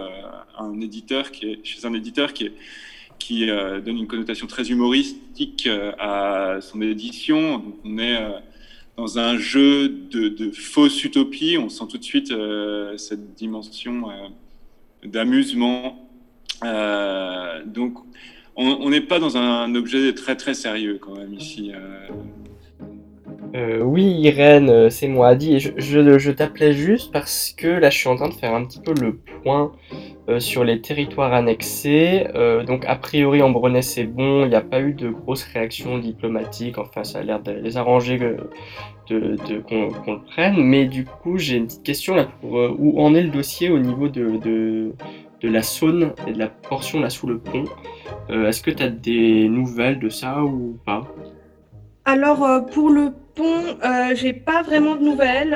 un 0.58 0.80
éditeur 0.80 1.30
qui 1.30 1.46
est 1.46 1.64
chez 1.64 1.84
un 1.86 1.94
éditeur 1.94 2.32
qui 2.32 2.50
qui 3.18 3.46
donne 3.46 3.96
une 3.96 4.06
connotation 4.06 4.46
très 4.46 4.70
humoristique 4.70 5.66
à 5.98 6.58
son 6.60 6.82
édition. 6.82 7.64
On 7.82 7.96
est 7.96 8.18
dans 8.98 9.18
un 9.18 9.38
jeu 9.38 9.88
de, 9.88 10.28
de 10.28 10.50
fausse 10.50 11.02
utopie. 11.02 11.56
On 11.58 11.70
sent 11.70 11.84
tout 11.88 11.96
de 11.96 12.04
suite 12.04 12.30
cette 12.98 13.34
dimension 13.34 14.04
d'amusement. 15.02 16.05
Euh, 16.64 17.62
donc, 17.64 17.94
on 18.58 18.88
n'est 18.88 19.02
pas 19.02 19.18
dans 19.18 19.36
un 19.36 19.74
objet 19.74 20.14
très 20.14 20.34
très 20.34 20.54
sérieux 20.54 20.98
quand 21.00 21.14
même 21.14 21.34
ici. 21.34 21.72
euh. 21.74 22.08
Euh, 23.54 23.80
oui, 23.82 24.02
Irène, 24.02 24.90
c'est 24.90 25.08
moi, 25.08 25.28
Adi, 25.28 25.60
je, 25.60 25.70
je, 25.78 26.30
t'appelais 26.30 26.72
juste 26.72 27.12
parce 27.12 27.54
que 27.56 27.68
là, 27.68 27.90
je 27.90 27.98
suis 27.98 28.08
en 28.08 28.16
train 28.16 28.28
de 28.28 28.34
faire 28.34 28.54
un 28.54 28.64
petit 28.64 28.80
peu 28.80 28.92
le 28.98 29.16
point 29.42 29.72
sur 30.38 30.64
les 30.64 30.80
territoires 30.80 31.32
annexés. 31.32 32.26
Donc, 32.66 32.84
a 32.86 32.96
priori, 32.96 33.42
en 33.42 33.82
c'est 33.82 34.04
bon, 34.04 34.44
il 34.44 34.48
n'y 34.48 34.54
a 34.54 34.62
pas 34.62 34.80
eu 34.80 34.92
de 34.94 35.10
grosses 35.10 35.44
réactions 35.44 35.98
diplomatiques, 35.98 36.78
enfin, 36.78 37.04
ça 37.04 37.20
a 37.20 37.22
l'air 37.22 37.40
de 37.40 37.52
les 37.52 37.76
arranger 37.76 38.18
de, 39.08 39.58
qu'on 39.60 40.12
le 40.14 40.24
prenne. 40.24 40.56
Mais 40.56 40.86
du 40.86 41.04
coup, 41.04 41.38
j'ai 41.38 41.56
une 41.56 41.66
petite 41.66 41.84
question 41.84 42.14
là 42.14 42.26
pour 42.40 42.52
où 42.78 43.00
en 43.00 43.14
est 43.14 43.22
le 43.22 43.30
dossier 43.30 43.70
au 43.70 43.78
niveau 43.78 44.08
de, 44.08 44.92
de 45.42 45.48
la 45.48 45.62
Saône 45.62 46.12
et 46.26 46.32
de 46.32 46.38
la 46.38 46.48
portion 46.48 47.00
là 47.00 47.10
sous 47.10 47.26
le 47.26 47.38
pont. 47.38 47.64
Euh, 48.30 48.48
Est-ce 48.48 48.62
que 48.62 48.70
tu 48.70 48.82
as 48.82 48.88
des 48.88 49.48
nouvelles 49.48 49.98
de 49.98 50.08
ça 50.08 50.42
ou 50.42 50.78
pas? 50.84 51.06
Alors, 52.04 52.44
euh, 52.44 52.60
pour 52.60 52.90
le 52.90 53.12
pont, 53.34 53.44
euh, 53.84 54.14
j'ai 54.14 54.32
pas 54.32 54.62
vraiment 54.62 54.96
de 54.96 55.02
nouvelles. 55.02 55.52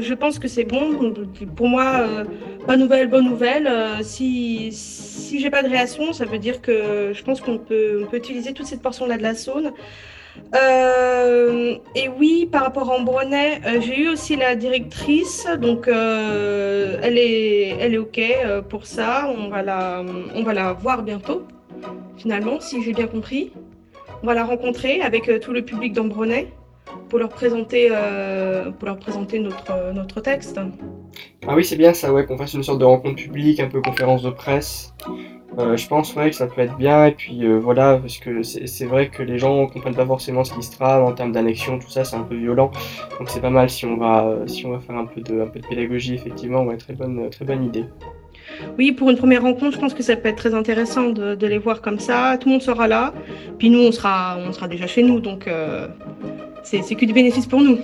je 0.00 0.14
pense 0.14 0.38
que 0.38 0.48
c'est 0.48 0.64
bon. 0.64 1.14
Pour 1.54 1.68
moi, 1.68 2.06
pas 2.66 2.76
nouvelle, 2.76 3.08
bonne 3.08 3.26
nouvelle. 3.26 3.70
Si 4.02 4.70
si 4.72 5.40
j'ai 5.40 5.50
pas 5.50 5.62
de 5.62 5.68
réaction, 5.68 6.12
ça 6.12 6.24
veut 6.24 6.38
dire 6.38 6.60
que 6.60 7.12
je 7.14 7.22
pense 7.22 7.40
qu'on 7.40 7.58
peut, 7.58 8.02
on 8.02 8.06
peut 8.06 8.16
utiliser 8.16 8.52
toute 8.52 8.66
cette 8.66 8.82
portion-là 8.82 9.16
de 9.18 9.22
la 9.22 9.34
Saône. 9.34 9.72
Euh, 10.54 11.76
et 11.94 12.08
oui, 12.08 12.48
par 12.50 12.62
rapport 12.62 12.90
à 12.90 12.96
Ambronay, 12.96 13.60
euh, 13.66 13.80
j'ai 13.80 14.02
eu 14.02 14.08
aussi 14.08 14.36
la 14.36 14.54
directrice, 14.54 15.46
donc 15.60 15.88
euh, 15.88 16.98
elle 17.02 17.18
est, 17.18 17.76
elle 17.80 17.94
est 17.94 17.98
ok 17.98 18.18
euh, 18.18 18.62
pour 18.62 18.86
ça. 18.86 19.32
On 19.36 19.48
va 19.48 19.62
la, 19.62 20.04
on 20.34 20.42
va 20.42 20.52
la 20.52 20.72
voir 20.72 21.02
bientôt, 21.02 21.46
finalement, 22.16 22.60
si 22.60 22.82
j'ai 22.82 22.92
bien 22.92 23.06
compris. 23.06 23.52
On 24.22 24.26
va 24.26 24.34
la 24.34 24.44
rencontrer 24.44 25.00
avec 25.00 25.40
tout 25.40 25.52
le 25.52 25.62
public 25.62 25.94
d'Ambronay 25.94 26.48
pour 27.08 27.18
leur 27.18 27.30
présenter, 27.30 27.90
pour 28.78 28.86
leur 28.86 28.98
présenter 28.98 29.40
notre, 29.40 29.92
notre 29.92 30.20
texte. 30.20 30.60
Ah 31.48 31.56
oui, 31.56 31.64
c'est 31.64 31.76
bien 31.76 31.92
ça, 31.92 32.12
ouais, 32.12 32.24
qu'on 32.24 32.38
fasse 32.38 32.54
une 32.54 32.62
sorte 32.62 32.78
de 32.78 32.84
rencontre 32.84 33.16
publique, 33.16 33.58
un 33.58 33.68
peu 33.68 33.80
conférence 33.82 34.22
de 34.22 34.30
presse. 34.30 34.94
Euh, 35.58 35.76
je 35.76 35.86
pense 35.86 36.14
ouais, 36.16 36.30
que 36.30 36.36
ça 36.36 36.46
peut 36.46 36.62
être 36.62 36.76
bien, 36.78 37.04
et 37.04 37.12
puis 37.12 37.44
euh, 37.44 37.58
voilà, 37.58 37.98
parce 37.98 38.16
que 38.16 38.42
c'est 38.42 38.86
vrai 38.86 39.08
que 39.08 39.22
les 39.22 39.38
gens 39.38 39.66
comprennent 39.66 39.94
pas 39.94 40.06
forcément 40.06 40.44
ce 40.44 40.54
qui 40.54 40.62
se 40.62 40.72
trame 40.72 41.04
en 41.04 41.12
termes 41.12 41.32
d'annexion, 41.32 41.78
tout 41.78 41.90
ça, 41.90 42.04
c'est 42.04 42.16
un 42.16 42.22
peu 42.22 42.36
violent. 42.36 42.70
Donc 43.18 43.28
c'est 43.28 43.42
pas 43.42 43.50
mal 43.50 43.68
si 43.68 43.84
on 43.84 43.98
va, 43.98 44.24
euh, 44.24 44.46
si 44.46 44.64
on 44.64 44.70
va 44.70 44.78
faire 44.80 44.96
un 44.96 45.04
peu 45.04 45.20
de, 45.20 45.42
un 45.42 45.46
peu 45.46 45.60
de 45.60 45.66
pédagogie, 45.66 46.14
effectivement, 46.14 46.62
ouais, 46.62 46.78
très 46.78 46.94
bonne, 46.94 47.28
très 47.28 47.44
bonne 47.44 47.64
idée. 47.64 47.84
Oui, 48.78 48.92
pour 48.92 49.10
une 49.10 49.18
première 49.18 49.42
rencontre, 49.42 49.72
je 49.72 49.78
pense 49.78 49.92
que 49.92 50.02
ça 50.02 50.16
peut 50.16 50.28
être 50.30 50.36
très 50.36 50.54
intéressant 50.54 51.10
de, 51.10 51.34
de 51.34 51.46
les 51.46 51.58
voir 51.58 51.82
comme 51.82 51.98
ça. 51.98 52.38
Tout 52.38 52.48
le 52.48 52.52
monde 52.52 52.62
sera 52.62 52.88
là, 52.88 53.12
puis 53.58 53.68
nous, 53.68 53.80
on 53.80 53.92
sera, 53.92 54.38
on 54.38 54.52
sera 54.52 54.68
déjà 54.68 54.86
chez 54.86 55.02
nous, 55.02 55.20
donc 55.20 55.48
euh, 55.48 55.86
c'est 56.62 56.80
que 56.80 57.04
du 57.04 57.12
bénéfice 57.12 57.46
pour 57.46 57.60
nous. 57.60 57.78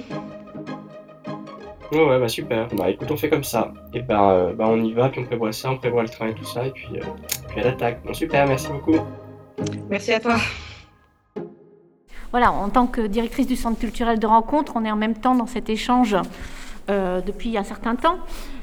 Ouais, 1.92 2.04
ouais, 2.04 2.18
bah 2.18 2.28
super. 2.28 2.68
Bah 2.76 2.90
écoute, 2.90 3.10
on 3.10 3.16
fait 3.16 3.30
comme 3.30 3.44
ça. 3.44 3.72
Et 3.94 4.00
ben, 4.00 4.52
bah 4.56 4.66
on 4.68 4.82
y 4.82 4.92
va, 4.92 5.08
puis 5.08 5.20
on 5.20 5.24
prévoit 5.24 5.52
ça, 5.52 5.70
on 5.70 5.76
prévoit 5.78 6.02
le 6.02 6.08
train 6.08 6.28
et 6.28 6.34
tout 6.34 6.44
ça, 6.44 6.66
et 6.66 6.70
puis, 6.70 6.88
Bon, 8.04 8.14
super, 8.14 8.46
merci 8.46 8.68
beaucoup. 8.68 8.98
Merci 9.90 10.12
à 10.12 10.20
toi. 10.20 10.36
Voilà, 12.30 12.52
en 12.52 12.68
tant 12.68 12.86
que 12.86 13.00
directrice 13.00 13.46
du 13.46 13.56
centre 13.56 13.80
culturel 13.80 14.18
de 14.18 14.26
rencontre, 14.26 14.74
on 14.76 14.84
est 14.84 14.90
en 14.90 14.96
même 14.96 15.14
temps 15.14 15.34
dans 15.34 15.46
cet 15.46 15.68
échange 15.68 16.16
euh, 16.88 17.20
depuis 17.20 17.56
un 17.58 17.64
certain 17.64 17.96
temps. 17.96 18.18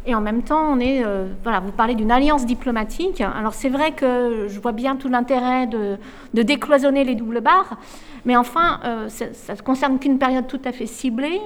Et 0.05 0.15
en 0.15 0.21
même 0.21 0.43
temps, 0.43 0.61
on 0.71 0.79
est, 0.79 1.03
euh, 1.03 1.27
voilà, 1.43 1.59
vous 1.59 1.71
parlez 1.71 1.95
d'une 1.95 2.11
alliance 2.11 2.45
diplomatique. 2.45 3.21
Alors 3.21 3.53
c'est 3.53 3.69
vrai 3.69 3.91
que 3.91 4.47
je 4.47 4.59
vois 4.59 4.71
bien 4.71 4.95
tout 4.95 5.09
l'intérêt 5.09 5.67
de, 5.67 5.97
de 6.33 6.41
décloisonner 6.41 7.03
les 7.03 7.15
doubles 7.15 7.41
barres, 7.41 7.77
mais 8.25 8.35
enfin, 8.35 8.79
euh, 8.83 9.07
ça 9.09 9.53
ne 9.53 9.61
concerne 9.61 9.99
qu'une 9.99 10.17
période 10.17 10.47
tout 10.47 10.59
à 10.65 10.71
fait 10.71 10.87
ciblée. 10.87 11.39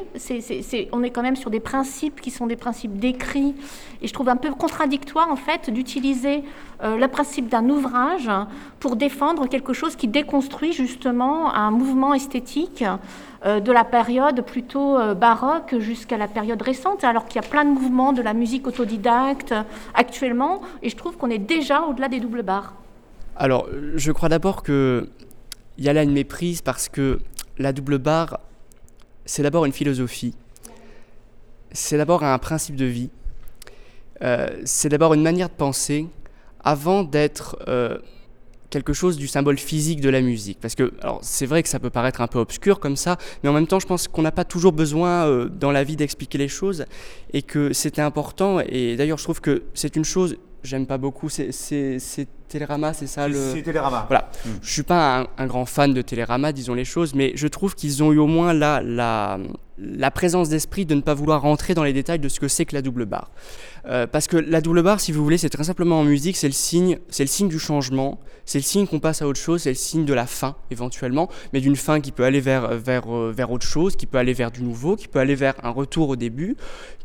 On 0.93 1.03
est 1.03 1.09
quand 1.09 1.21
même 1.21 1.35
sur 1.35 1.49
des 1.49 1.59
principes 1.59 2.21
qui 2.21 2.31
sont 2.31 2.47
des 2.47 2.55
principes 2.55 2.97
décrits, 2.97 3.53
et 4.01 4.07
je 4.07 4.13
trouve 4.13 4.29
un 4.29 4.37
peu 4.37 4.49
contradictoire 4.51 5.29
en 5.29 5.35
fait 5.35 5.69
d'utiliser 5.69 6.43
euh, 6.81 6.97
le 6.97 7.07
principe 7.09 7.49
d'un 7.49 7.67
ouvrage 7.69 8.29
pour 8.79 8.95
défendre 8.95 9.47
quelque 9.47 9.73
chose 9.73 9.97
qui 9.97 10.07
déconstruit 10.07 10.71
justement 10.71 11.53
un 11.53 11.69
mouvement 11.69 12.13
esthétique 12.13 12.85
euh, 13.45 13.59
de 13.59 13.71
la 13.73 13.83
période 13.83 14.41
plutôt 14.45 14.97
baroque 15.15 15.75
jusqu'à 15.79 16.17
la 16.17 16.27
période 16.27 16.61
récente, 16.61 17.03
alors 17.03 17.25
qu'il 17.25 17.41
y 17.41 17.45
a 17.45 17.47
plein 17.47 17.65
de 17.65 17.71
mouvements 17.71 18.13
de 18.13 18.21
la 18.21 18.33
musique 18.33 18.67
autodidacte 18.67 19.53
actuellement, 19.93 20.61
et 20.81 20.89
je 20.89 20.95
trouve 20.95 21.17
qu'on 21.17 21.29
est 21.29 21.39
déjà 21.39 21.81
au-delà 21.81 22.07
des 22.07 22.21
doubles 22.21 22.43
barres. 22.43 22.73
Alors, 23.35 23.67
je 23.95 24.11
crois 24.11 24.27
d'abord 24.27 24.63
que 24.63 25.09
il 25.79 25.85
y 25.85 25.89
a 25.89 25.93
là 25.93 26.03
une 26.03 26.11
méprise 26.11 26.61
parce 26.61 26.89
que 26.89 27.19
la 27.57 27.73
double 27.73 27.97
barre, 27.97 28.39
c'est 29.25 29.41
d'abord 29.41 29.65
une 29.65 29.73
philosophie, 29.73 30.35
c'est 31.71 31.97
d'abord 31.97 32.23
un 32.23 32.37
principe 32.37 32.75
de 32.75 32.85
vie, 32.85 33.09
euh, 34.21 34.47
c'est 34.65 34.89
d'abord 34.89 35.15
une 35.15 35.23
manière 35.23 35.49
de 35.49 35.55
penser 35.55 36.05
avant 36.63 37.03
d'être 37.03 37.57
quelque 38.69 38.93
chose 38.93 39.17
du 39.17 39.27
symbole 39.27 39.57
physique 39.57 40.01
de 40.01 40.09
la 40.09 40.21
musique. 40.21 40.59
Parce 40.61 40.75
que 40.75 40.93
c'est 41.21 41.45
vrai 41.45 41.63
que 41.63 41.69
ça 41.69 41.79
peut 41.79 41.89
paraître 41.89 42.21
un 42.21 42.27
peu 42.27 42.39
obscur 42.39 42.79
comme 42.79 42.95
ça, 42.95 43.17
mais 43.43 43.49
en 43.49 43.53
même 43.53 43.67
temps, 43.67 43.79
je 43.79 43.87
pense 43.87 44.07
qu'on 44.07 44.21
n'a 44.21 44.31
pas 44.31 44.45
toujours 44.45 44.73
besoin 44.73 45.27
euh, 45.27 45.49
dans 45.49 45.71
la 45.71 45.83
vie 45.83 45.95
d'expliquer 45.95 46.37
les 46.37 46.47
choses 46.47 46.85
et 47.33 47.41
que 47.41 47.73
c'était 47.73 48.01
important. 48.01 48.59
Et 48.59 48.95
d'ailleurs, 48.95 49.17
je 49.17 49.23
trouve 49.23 49.41
que 49.41 49.63
c'est 49.73 49.95
une 49.95 50.05
chose, 50.05 50.37
j'aime 50.63 50.85
pas 50.85 50.97
beaucoup, 50.97 51.29
c'est 51.29 51.49
Télérama, 52.47 52.93
c'est 52.93 53.07
ça 53.07 53.27
le. 53.27 53.53
C'est 53.53 53.61
Télérama. 53.61 54.05
Voilà. 54.07 54.29
Mm. 54.45 54.49
Je 54.61 54.71
suis 54.71 54.83
pas 54.83 55.27
un, 55.37 55.47
grand 55.47 55.65
fan 55.65 55.93
de 55.93 56.01
Télérama, 56.01 56.51
disons 56.51 56.73
les 56.73 56.85
choses, 56.85 57.13
mais 57.13 57.31
je 57.35 57.47
trouve 57.47 57.75
qu'ils 57.75 58.03
ont 58.03 58.11
eu 58.11 58.17
au 58.17 58.27
moins 58.27 58.53
la, 58.53 58.81
la, 58.81 59.37
la 59.77 60.11
présence 60.11 60.49
d'esprit 60.49 60.85
de 60.85 60.95
ne 60.95 61.01
pas 61.01 61.13
vouloir 61.13 61.41
rentrer 61.41 61.73
dans 61.73 61.83
les 61.83 61.93
détails 61.93 62.19
de 62.19 62.29
ce 62.29 62.39
que 62.39 62.47
c'est 62.47 62.65
que 62.65 62.75
la 62.75 62.81
double 62.81 63.05
barre. 63.05 63.29
Euh, 63.89 64.05
parce 64.05 64.27
que 64.27 64.37
la 64.37 64.61
double 64.61 64.83
barre, 64.83 64.99
si 64.99 65.11
vous 65.11 65.23
voulez, 65.23 65.39
c'est 65.39 65.49
très 65.49 65.63
simplement 65.63 65.99
en 65.99 66.03
musique, 66.03 66.37
c'est 66.37 66.47
le 66.47 66.53
signe, 66.53 66.99
c'est 67.09 67.23
le 67.23 67.27
signe 67.27 67.47
du 67.47 67.57
changement, 67.57 68.19
c'est 68.45 68.59
le 68.59 68.63
signe 68.63 68.85
qu'on 68.85 68.99
passe 68.99 69.23
à 69.23 69.27
autre 69.27 69.39
chose, 69.39 69.63
c'est 69.63 69.69
le 69.69 69.75
signe 69.75 70.05
de 70.05 70.13
la 70.13 70.27
fin 70.27 70.55
éventuellement, 70.69 71.27
mais 71.53 71.61
d'une 71.61 71.75
fin 71.75 71.99
qui 71.99 72.11
peut 72.11 72.23
aller 72.23 72.39
vers, 72.39 72.75
vers, 72.75 73.11
euh, 73.11 73.31
vers 73.35 73.51
autre 73.51 73.65
chose, 73.65 73.95
qui 73.95 74.05
peut 74.05 74.19
aller 74.19 74.33
vers 74.33 74.51
du 74.51 74.61
nouveau, 74.61 74.95
qui 74.95 75.07
peut 75.07 75.19
aller 75.19 75.35
vers 75.35 75.55
un 75.63 75.71
retour 75.71 76.09
au 76.09 76.15
début, 76.15 76.55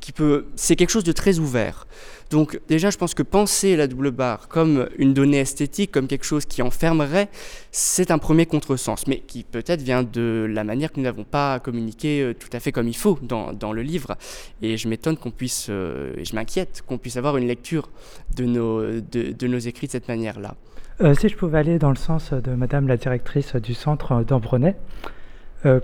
qui 0.00 0.12
peut, 0.12 0.46
c'est 0.56 0.76
quelque 0.76 0.90
chose 0.90 1.04
de 1.04 1.12
très 1.12 1.38
ouvert. 1.38 1.86
Donc 2.30 2.60
déjà, 2.68 2.90
je 2.90 2.98
pense 2.98 3.14
que 3.14 3.22
penser 3.22 3.76
la 3.76 3.86
double 3.86 4.10
barre 4.10 4.48
comme 4.48 4.88
une 4.98 5.14
donnée 5.14 5.38
esthétique, 5.38 5.90
comme 5.90 6.06
quelque 6.06 6.24
chose 6.24 6.44
qui 6.44 6.60
enfermerait, 6.62 7.28
c'est 7.70 8.10
un 8.10 8.18
premier 8.18 8.44
contresens, 8.44 9.06
mais 9.06 9.20
qui 9.20 9.44
peut-être 9.44 9.80
vient 9.80 10.02
de 10.02 10.46
la 10.50 10.64
manière 10.64 10.92
que 10.92 10.98
nous 10.98 11.04
n'avons 11.04 11.24
pas 11.24 11.60
communiqué 11.60 12.20
euh, 12.20 12.34
tout 12.34 12.48
à 12.52 12.60
fait 12.60 12.72
comme 12.72 12.88
il 12.88 12.96
faut 12.96 13.18
dans, 13.22 13.52
dans 13.52 13.72
le 13.72 13.82
livre. 13.82 14.16
Et 14.60 14.76
je 14.76 14.88
m'étonne 14.88 15.16
qu'on 15.16 15.30
puisse, 15.30 15.68
et 15.68 16.24
je 16.24 16.34
m'inquiète 16.34 16.73
qu'on 16.82 16.98
puisse 16.98 17.16
avoir 17.16 17.36
une 17.36 17.46
lecture 17.46 17.88
de 18.36 18.44
nos, 18.44 19.58
écrits 19.58 19.86
de 19.86 19.92
cette 19.92 20.08
manière-là. 20.08 20.54
Euh, 21.00 21.14
si 21.14 21.28
je 21.28 21.36
pouvais 21.36 21.58
aller 21.58 21.78
dans 21.78 21.90
le 21.90 21.96
sens 21.96 22.32
de 22.32 22.54
Madame 22.54 22.88
la 22.88 22.96
directrice 22.96 23.56
du 23.56 23.74
centre 23.74 24.22
d'Ambronay, 24.22 24.76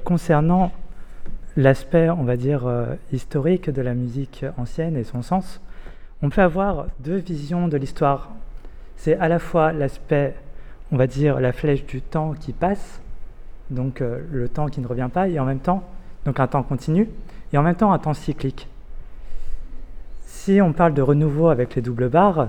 concernant 0.04 0.72
l'aspect, 1.56 2.10
on 2.10 2.24
va 2.24 2.36
dire, 2.36 2.70
historique 3.12 3.70
de 3.70 3.80
la 3.80 3.94
musique 3.94 4.44
ancienne 4.58 4.94
et 4.94 5.04
son 5.04 5.22
sens, 5.22 5.62
on 6.22 6.28
peut 6.28 6.42
avoir 6.42 6.86
deux 6.98 7.16
visions 7.16 7.66
de 7.66 7.78
l'histoire. 7.78 8.30
C'est 8.96 9.16
à 9.16 9.28
la 9.28 9.38
fois 9.38 9.72
l'aspect, 9.72 10.34
on 10.92 10.96
va 10.96 11.06
dire, 11.06 11.40
la 11.40 11.52
flèche 11.52 11.86
du 11.86 12.02
temps 12.02 12.34
qui 12.38 12.52
passe, 12.52 13.00
donc 13.70 14.02
euh, 14.02 14.20
le 14.30 14.48
temps 14.48 14.66
qui 14.66 14.80
ne 14.80 14.86
revient 14.86 15.08
pas, 15.12 15.28
et 15.28 15.38
en 15.38 15.46
même 15.46 15.60
temps, 15.60 15.82
donc 16.26 16.38
un 16.40 16.46
temps 16.46 16.62
continu, 16.62 17.08
et 17.52 17.58
en 17.58 17.62
même 17.62 17.76
temps 17.76 17.92
un 17.92 17.98
temps 17.98 18.12
cyclique. 18.12 18.68
Si 20.42 20.58
on 20.62 20.72
parle 20.72 20.94
de 20.94 21.02
renouveau 21.02 21.50
avec 21.50 21.74
les 21.74 21.82
doubles 21.82 22.08
barres, 22.08 22.48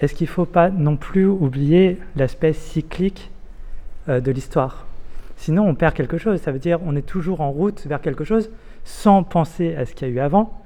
est-ce 0.00 0.14
qu'il 0.14 0.24
ne 0.24 0.32
faut 0.32 0.46
pas 0.46 0.68
non 0.68 0.96
plus 0.96 1.26
oublier 1.26 2.00
l'aspect 2.16 2.52
cyclique 2.52 3.30
euh, 4.08 4.18
de 4.18 4.32
l'histoire? 4.32 4.84
Sinon, 5.36 5.64
on 5.68 5.76
perd 5.76 5.94
quelque 5.94 6.18
chose. 6.18 6.40
Ça 6.40 6.50
veut 6.50 6.58
dire 6.58 6.80
on 6.84 6.96
est 6.96 7.06
toujours 7.06 7.40
en 7.40 7.52
route 7.52 7.86
vers 7.86 8.00
quelque 8.00 8.24
chose 8.24 8.50
sans 8.82 9.22
penser 9.22 9.76
à 9.76 9.86
ce 9.86 9.94
qu'il 9.94 10.08
y 10.08 10.10
a 10.10 10.14
eu 10.14 10.18
avant, 10.18 10.60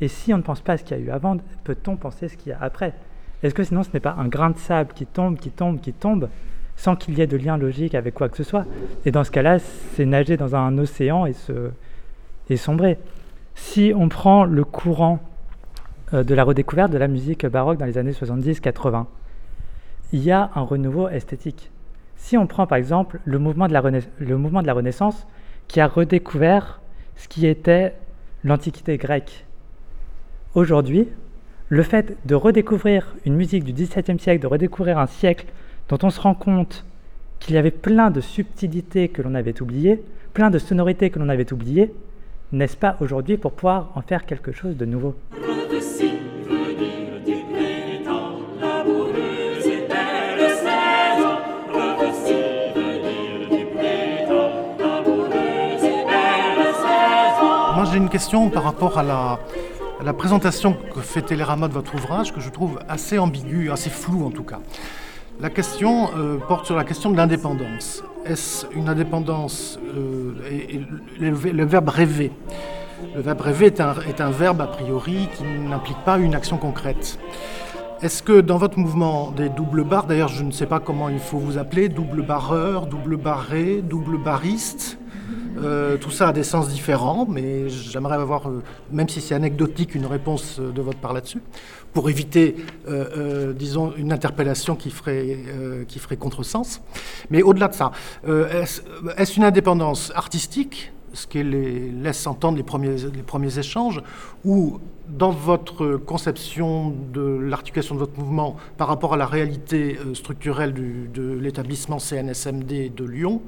et 0.00 0.08
si 0.08 0.32
on 0.32 0.38
ne 0.38 0.42
pense 0.42 0.62
pas 0.62 0.72
à 0.72 0.76
ce 0.78 0.84
qu'il 0.84 0.96
y 0.96 1.00
a 1.00 1.04
eu 1.04 1.10
avant, 1.10 1.36
peut-on 1.64 1.96
penser 1.96 2.24
à 2.24 2.28
ce 2.30 2.38
qu'il 2.38 2.48
y 2.48 2.54
a 2.54 2.58
après? 2.62 2.94
Est-ce 3.42 3.54
que 3.54 3.62
sinon 3.62 3.82
ce 3.82 3.90
n'est 3.92 4.00
pas 4.00 4.16
un 4.18 4.26
grain 4.26 4.48
de 4.48 4.58
sable 4.58 4.94
qui 4.94 5.04
tombe, 5.04 5.36
qui 5.36 5.50
tombe, 5.50 5.82
qui 5.82 5.92
tombe, 5.92 6.30
sans 6.76 6.96
qu'il 6.96 7.18
y 7.18 7.20
ait 7.20 7.26
de 7.26 7.36
lien 7.36 7.58
logique 7.58 7.94
avec 7.94 8.14
quoi 8.14 8.30
que 8.30 8.38
ce 8.38 8.42
soit? 8.42 8.64
Et 9.04 9.10
dans 9.10 9.22
ce 9.22 9.30
cas-là, 9.30 9.58
c'est 9.58 10.06
nager 10.06 10.38
dans 10.38 10.56
un 10.56 10.78
océan 10.78 11.26
et, 11.26 11.34
se, 11.34 11.70
et 12.48 12.56
sombrer. 12.56 12.96
Si 13.54 13.92
on 13.94 14.08
prend 14.08 14.44
le 14.44 14.64
courant 14.64 15.20
de 16.12 16.34
la 16.34 16.44
redécouverte 16.44 16.92
de 16.92 16.98
la 16.98 17.08
musique 17.08 17.46
baroque 17.46 17.78
dans 17.78 17.86
les 17.86 17.98
années 17.98 18.12
70-80, 18.12 19.06
il 20.12 20.22
y 20.22 20.30
a 20.30 20.50
un 20.54 20.62
renouveau 20.62 21.08
esthétique. 21.08 21.70
Si 22.16 22.36
on 22.36 22.46
prend 22.46 22.66
par 22.66 22.78
exemple 22.78 23.20
le 23.24 23.38
mouvement 23.38 23.68
de 23.68 23.72
la, 23.72 23.82
le 24.18 24.36
mouvement 24.36 24.62
de 24.62 24.66
la 24.66 24.74
Renaissance 24.74 25.26
qui 25.68 25.80
a 25.80 25.86
redécouvert 25.86 26.80
ce 27.16 27.28
qui 27.28 27.46
était 27.46 27.94
l'Antiquité 28.42 28.96
grecque, 28.96 29.46
Aujourd'hui, 30.56 31.06
le 31.68 31.84
fait 31.84 32.16
de 32.26 32.34
redécouvrir 32.34 33.14
une 33.24 33.36
musique 33.36 33.62
du 33.62 33.72
XVIIe 33.72 34.18
siècle, 34.18 34.42
de 34.42 34.48
redécouvrir 34.48 34.98
un 34.98 35.06
siècle 35.06 35.46
dont 35.88 35.98
on 36.02 36.10
se 36.10 36.20
rend 36.20 36.34
compte 36.34 36.84
qu'il 37.38 37.54
y 37.54 37.58
avait 37.58 37.70
plein 37.70 38.10
de 38.10 38.20
subtilités 38.20 39.08
que 39.08 39.22
l'on 39.22 39.36
avait 39.36 39.62
oubliées, 39.62 40.02
plein 40.34 40.50
de 40.50 40.58
sonorités 40.58 41.10
que 41.10 41.20
l'on 41.20 41.28
avait 41.28 41.52
oubliées, 41.52 41.94
n'est-ce 42.52 42.76
pas 42.76 42.96
aujourd'hui 43.00 43.36
pour 43.36 43.52
pouvoir 43.52 43.92
en 43.94 44.02
faire 44.02 44.26
quelque 44.26 44.52
chose 44.52 44.76
de 44.76 44.84
nouveau 44.84 45.14
Moi 57.74 57.88
j'ai 57.90 57.96
une 57.96 58.10
question 58.10 58.50
par 58.50 58.64
rapport 58.64 58.98
à 58.98 59.02
la, 59.02 60.12
présentation 60.12 60.76
que 60.94 61.00
fait 61.00 61.22
Télérama 61.22 61.68
de 61.68 61.72
votre 61.72 61.94
ouvrage, 61.94 62.34
que 62.34 62.40
je 62.40 62.50
trouve 62.50 62.78
assez 62.88 63.18
ambiguë, 63.18 63.70
assez 63.70 63.90
floue 63.90 64.26
en 64.26 64.30
tout 64.30 64.42
cas. 64.42 64.60
La 65.40 65.48
question 65.48 66.10
euh, 66.18 66.36
porte 66.36 66.66
sur 66.66 66.76
la 66.76 66.84
question 66.84 67.10
de 67.10 67.16
l'indépendance. 67.16 68.04
Est-ce 68.26 68.66
une 68.74 68.90
indépendance 68.90 69.78
euh, 69.96 70.34
et, 70.50 70.82
le, 71.18 71.64
verbe 71.64 71.88
rêver 71.88 72.30
Le 73.14 73.22
verbe 73.22 73.40
rêver 73.40 73.66
est 73.66 73.80
un, 73.80 73.94
est 74.06 74.20
un 74.20 74.28
verbe 74.28 74.60
a 74.60 74.66
priori 74.66 75.30
qui 75.34 75.44
n'implique 75.44 75.96
pas 76.04 76.18
une 76.18 76.34
action 76.34 76.58
concrète. 76.58 77.18
Est-ce 78.02 78.22
que 78.22 78.42
dans 78.42 78.58
votre 78.58 78.78
mouvement 78.78 79.30
des 79.30 79.48
doubles 79.48 79.82
barres, 79.82 80.04
d'ailleurs 80.04 80.28
je 80.28 80.44
ne 80.44 80.50
sais 80.50 80.66
pas 80.66 80.78
comment 80.78 81.08
il 81.08 81.18
faut 81.18 81.38
vous 81.38 81.56
appeler, 81.56 81.88
double 81.88 82.20
barreur, 82.20 82.84
double 82.84 83.16
barré, 83.16 83.80
double 83.80 84.18
bariste, 84.18 84.98
euh, 85.58 85.96
tout 85.96 86.10
ça 86.10 86.28
a 86.28 86.32
des 86.32 86.44
sens 86.44 86.68
différents, 86.68 87.26
mais 87.28 87.68
j'aimerais 87.68 88.16
avoir, 88.16 88.48
euh, 88.48 88.62
même 88.90 89.08
si 89.08 89.20
c'est 89.20 89.34
anecdotique, 89.34 89.94
une 89.94 90.06
réponse 90.06 90.58
euh, 90.58 90.70
de 90.72 90.80
votre 90.80 90.98
part 90.98 91.12
là-dessus, 91.12 91.42
pour 91.92 92.08
éviter, 92.08 92.54
disons, 93.56 93.92
une 93.96 94.12
interpellation 94.12 94.76
qui 94.76 94.90
ferait, 94.90 95.38
qui 95.88 95.98
ferait 95.98 96.16
contresens. 96.16 96.80
Mais 97.30 97.42
au-delà 97.42 97.66
de 97.66 97.74
ça, 97.74 97.90
est-ce 98.24 99.36
une 99.36 99.42
indépendance 99.42 100.12
artistique 100.14 100.92
ce 101.12 101.26
qui 101.26 101.42
laisse 101.42 102.26
entendre 102.26 102.56
les 102.56 102.62
premiers, 102.62 103.58
échanges, 103.58 104.02
ou 104.44 104.78
dans 105.08 105.30
votre 105.30 105.96
conception 105.96 106.94
de 107.12 107.20
l'articulation 107.20 107.94
de 107.94 108.00
votre 108.00 108.18
mouvement 108.18 108.56
par 108.76 108.88
rapport 108.88 109.14
à 109.14 109.16
la 109.16 109.26
réalité 109.26 109.98
structurelle 110.14 110.72
de 110.72 111.38
l'établissement 111.38 111.98
CNSMD 111.98 112.92
de 112.94 113.04
Lyon, 113.04 113.42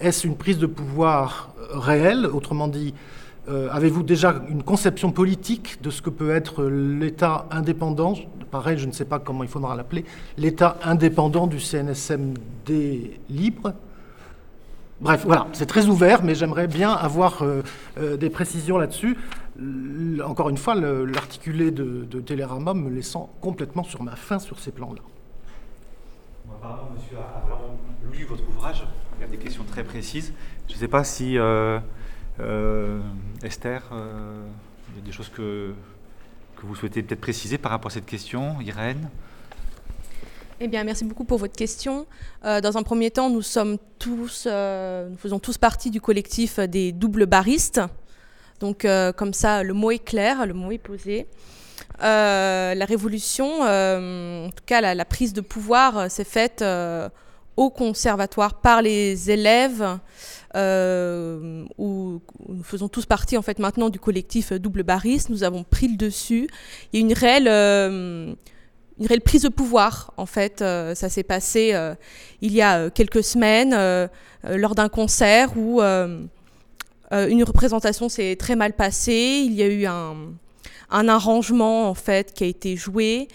est-ce 0.00 0.26
une 0.26 0.36
prise 0.36 0.58
de 0.58 0.66
pouvoir 0.66 1.54
réelle? 1.72 2.26
Autrement 2.26 2.68
dit, 2.68 2.92
euh, 3.48 3.68
avez-vous 3.70 4.02
déjà 4.02 4.42
une 4.50 4.64
conception 4.64 5.12
politique 5.12 5.80
de 5.80 5.90
ce 5.90 6.02
que 6.02 6.10
peut 6.10 6.30
être 6.30 6.64
l'État 6.64 7.46
indépendant? 7.52 8.14
Pareil, 8.50 8.76
je 8.76 8.86
ne 8.86 8.92
sais 8.92 9.04
pas 9.04 9.20
comment 9.20 9.44
il 9.44 9.48
faudra 9.48 9.76
l'appeler, 9.76 10.04
l'État 10.36 10.78
indépendant 10.82 11.46
du 11.46 11.60
CNSMD 11.60 13.20
libre 13.30 13.72
Bref, 15.00 15.24
voilà, 15.26 15.46
c'est 15.52 15.66
très 15.66 15.86
ouvert, 15.86 16.22
mais 16.22 16.34
j'aimerais 16.34 16.68
bien 16.68 16.90
avoir 16.90 17.42
euh, 17.42 17.62
euh, 17.98 18.16
des 18.16 18.30
précisions 18.30 18.78
là-dessus. 18.78 19.16
Encore 20.24 20.48
une 20.48 20.56
fois, 20.56 20.74
l'articulé 20.74 21.70
de, 21.70 22.06
de 22.10 22.20
Télérama 22.20 22.72
me 22.72 22.88
laissant 22.88 23.30
complètement 23.40 23.84
sur 23.84 24.02
ma 24.02 24.16
faim 24.16 24.38
sur 24.38 24.58
ces 24.58 24.70
plans-là. 24.70 25.02
Apparemment, 26.50 26.90
monsieur 26.94 27.18
a 27.18 27.46
vraiment 27.46 27.78
lu 28.10 28.24
votre 28.24 28.48
ouvrage. 28.48 28.86
Il 29.18 29.22
y 29.22 29.24
a 29.24 29.28
des 29.28 29.36
questions 29.36 29.64
très 29.64 29.84
précises. 29.84 30.32
Je 30.68 30.74
ne 30.74 30.78
sais 30.78 30.88
pas 30.88 31.04
si 31.04 31.36
euh, 31.38 31.78
Esther, 33.42 33.82
il 33.92 34.96
y 34.96 35.02
a 35.02 35.04
des 35.04 35.12
choses 35.12 35.28
que 35.28 35.74
vous 36.62 36.74
souhaitez 36.74 37.02
peut-être 37.02 37.20
préciser 37.20 37.58
par 37.58 37.70
rapport 37.70 37.90
à 37.90 37.94
cette 37.94 38.06
question. 38.06 38.60
Irène? 38.60 39.10
Eh 40.60 40.68
bien, 40.68 40.84
merci 40.84 41.04
beaucoup 41.04 41.24
pour 41.24 41.38
votre 41.38 41.56
question. 41.56 42.06
dans 42.42 42.76
un 42.76 42.82
premier 42.82 43.10
temps, 43.10 43.30
tous, 43.30 44.46
nous 44.46 45.16
faisons 45.18 45.38
tous 45.38 45.58
partie 45.58 45.90
du 45.90 46.00
collectif 46.00 46.58
des 46.58 46.92
doubles 46.92 47.26
baristes. 47.26 47.80
Donc, 48.60 48.86
comme 49.16 49.34
ça, 49.34 49.62
le 49.62 49.74
mot 49.74 49.90
est 49.90 50.04
clair, 50.04 50.46
le 50.46 50.54
mot 50.54 50.70
est 50.70 50.78
posé. 50.78 51.26
la 52.00 52.84
révolution, 52.86 53.62
en 53.62 54.50
tout 54.50 54.64
cas 54.64 54.94
la, 54.94 55.04
prise 55.04 55.32
de 55.32 55.40
pouvoir, 55.40 56.10
s'est 56.10 56.24
faite 56.24 56.64
au 57.56 57.70
conservatoire 57.70 58.60
par 58.60 58.82
les 58.82 59.30
élèves, 59.30 59.98
euh, 60.56 61.64
nous 61.78 62.22
faisons 62.62 62.88
tous 62.88 63.04
partie 63.04 63.36
en 63.36 63.42
fait 63.42 63.58
maintenant 63.58 63.90
du 63.90 63.98
collectif 63.98 64.52
Double 64.52 64.82
Bariste. 64.82 65.28
Nous 65.28 65.44
avons 65.44 65.64
pris 65.64 65.88
le 65.88 65.96
dessus. 65.96 66.48
Il 66.92 67.00
y 67.00 67.02
a 67.02 67.06
une 67.06 67.12
réelle, 67.12 67.48
euh, 67.48 68.34
une 68.98 69.06
réelle 69.06 69.20
prise 69.20 69.42
de 69.42 69.48
pouvoir 69.48 70.12
en 70.16 70.26
fait. 70.26 70.62
Euh, 70.62 70.94
ça 70.94 71.08
s'est 71.08 71.22
passé 71.22 71.74
il 72.40 72.52
y 72.52 72.62
a 72.62 72.90
quelques 72.90 73.24
semaines 73.24 73.76
lors 74.44 74.74
d'un 74.74 74.88
concert 74.88 75.56
où 75.56 75.80
une 75.80 77.44
représentation 77.44 78.08
s'est 78.08 78.36
très 78.36 78.56
mal 78.56 78.72
passée. 78.72 79.42
Il 79.44 79.52
y 79.52 79.62
a 79.62 79.66
eu 79.66 79.86
un, 79.86 80.16
un 80.90 81.08
arrangement 81.08 81.88
en 81.88 81.94
fait 81.94 82.32
qui 82.32 82.44
a 82.44 82.46
été 82.46 82.76
joué. 82.76 83.28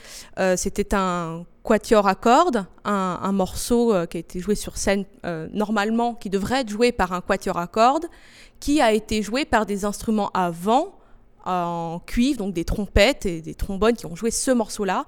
C'était 0.55 0.95
un 0.95 1.45
quatuor 1.63 2.07
à 2.07 2.15
cordes, 2.15 2.65
un, 2.85 3.19
un 3.21 3.31
morceau 3.31 3.93
euh, 3.93 4.05
qui 4.05 4.17
a 4.17 4.19
été 4.19 4.39
joué 4.39 4.55
sur 4.55 4.77
scène 4.77 5.05
euh, 5.25 5.47
normalement, 5.53 6.15
qui 6.15 6.29
devrait 6.29 6.61
être 6.61 6.69
joué 6.69 6.91
par 6.91 7.13
un 7.13 7.21
quatuor 7.21 7.57
à 7.57 7.67
cordes, 7.67 8.07
qui 8.59 8.81
a 8.81 8.91
été 8.93 9.21
joué 9.21 9.45
par 9.45 9.65
des 9.65 9.85
instruments 9.85 10.31
à 10.33 10.49
vent 10.49 10.93
en 11.45 12.01
cuivre, 12.05 12.39
donc 12.39 12.53
des 12.53 12.65
trompettes 12.65 13.25
et 13.25 13.41
des 13.41 13.55
trombones 13.55 13.95
qui 13.95 14.05
ont 14.05 14.15
joué 14.15 14.31
ce 14.31 14.51
morceau-là. 14.51 15.05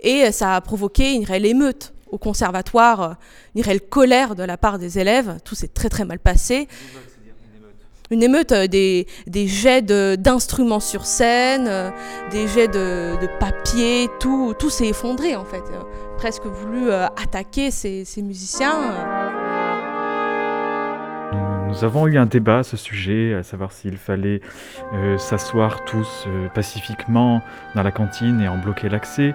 Et 0.00 0.24
euh, 0.24 0.32
ça 0.32 0.56
a 0.56 0.60
provoqué 0.60 1.14
une 1.14 1.24
réelle 1.24 1.46
émeute 1.46 1.92
au 2.10 2.18
conservatoire, 2.18 3.02
euh, 3.02 3.14
une 3.54 3.62
réelle 3.62 3.80
colère 3.80 4.34
de 4.34 4.42
la 4.42 4.56
part 4.56 4.78
des 4.78 4.98
élèves. 4.98 5.38
Tout 5.44 5.54
s'est 5.54 5.68
très 5.68 5.88
très 5.88 6.04
mal 6.04 6.18
passé. 6.18 6.68
Une 8.10 8.22
émeute, 8.22 8.52
euh, 8.52 8.66
des, 8.66 9.06
jets 9.46 9.82
d'instruments 9.82 10.80
sur 10.80 11.04
scène, 11.04 11.92
des 12.30 12.46
jets 12.48 12.68
de, 12.68 13.16
papier, 13.38 14.08
tout, 14.20 14.54
tout 14.58 14.70
s'est 14.70 14.88
effondré 14.88 15.36
en 15.36 15.44
fait. 15.44 15.62
Presque 16.16 16.46
voulu 16.46 16.90
attaquer 16.90 17.70
ces, 17.70 18.04
musiciens. 18.22 18.94
Nous 21.68 21.84
avons 21.84 22.06
eu 22.06 22.16
un 22.16 22.24
débat 22.24 22.60
à 22.60 22.62
ce 22.62 22.78
sujet, 22.78 23.34
à 23.34 23.42
savoir 23.42 23.72
s'il 23.72 23.98
fallait 23.98 24.40
s'asseoir 25.18 25.84
tous 25.84 26.26
pacifiquement 26.54 27.42
dans 27.76 27.82
la 27.82 27.92
cantine 27.92 28.40
et 28.40 28.48
en 28.48 28.56
bloquer 28.56 28.88
l'accès, 28.88 29.34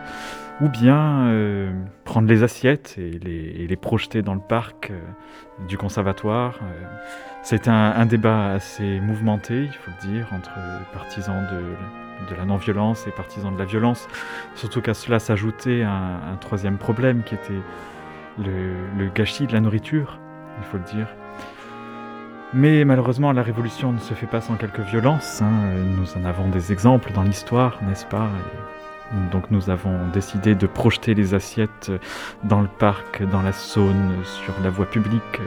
ou 0.62 0.70
bien 0.70 1.28
euh, 1.28 1.72
prendre 2.06 2.28
les 2.28 2.44
assiettes 2.44 2.96
et 2.98 3.20
les, 3.20 3.64
et 3.64 3.68
les 3.68 3.76
projeter 3.76 4.22
dans 4.22 4.36
le 4.36 4.42
parc 4.42 4.92
euh, 4.92 5.00
du 5.68 5.78
conservatoire. 5.78 6.60
Euh, 6.62 6.86
C'est 7.42 7.68
un, 7.68 8.06
débat 8.06 8.52
assez 8.52 9.00
mouvementé, 9.00 9.64
il 9.64 9.74
faut 9.74 9.92
le 9.92 10.14
dire, 10.14 10.28
entre 10.32 10.52
partisans 10.94 11.46
de, 11.52 12.36
la 12.38 12.46
non-violence 12.46 13.06
et 13.06 13.12
partisans 13.12 13.54
de 13.54 13.60
la 13.60 13.66
violence. 13.66 14.08
Surtout 14.56 14.82
qu'à 14.82 14.94
cela 14.94 15.20
s'ajoutait 15.20 15.84
un, 15.84 16.38
troisième 16.40 16.78
problème 16.78 17.24
qui 17.24 17.36
était 17.36 17.62
le, 18.40 19.10
gâchis 19.14 19.46
de 19.46 19.54
la 19.54 19.60
nourriture, 19.60 20.20
il 20.60 20.64
faut 20.66 20.78
le 20.78 20.86
dire. 20.86 21.08
Mais 22.54 22.86
malheureusement, 22.86 23.34
la 23.34 23.42
révolution 23.42 23.92
ne 23.92 24.00
se 24.00 24.14
fait 24.14 24.28
pas 24.28 24.40
sans 24.40 24.56
quelques 24.56 24.80
violences. 24.80 25.42
hein. 25.42 25.52
Nous 25.98 26.16
en 26.16 26.24
avons 26.24 26.48
des 26.50 26.72
exemples 26.72 27.12
dans 27.12 27.24
l'histoire, 27.24 27.80
n'est-ce 27.84 28.06
pas? 28.06 28.30
Donc 29.32 29.52
nous 29.52 29.70
avons 29.70 30.08
décidé 30.12 30.56
de 30.56 30.66
projeter 30.68 31.14
les 31.14 31.34
assiettes 31.34 31.92
dans 32.44 32.62
le 32.62 32.68
parc, 32.68 33.24
dans 33.30 33.42
la 33.42 33.54
Saône, 33.54 34.12
sur 34.24 34.54
la 34.64 34.70
voie 34.70 34.86
publique, 34.86 35.22
euh, 35.40 35.44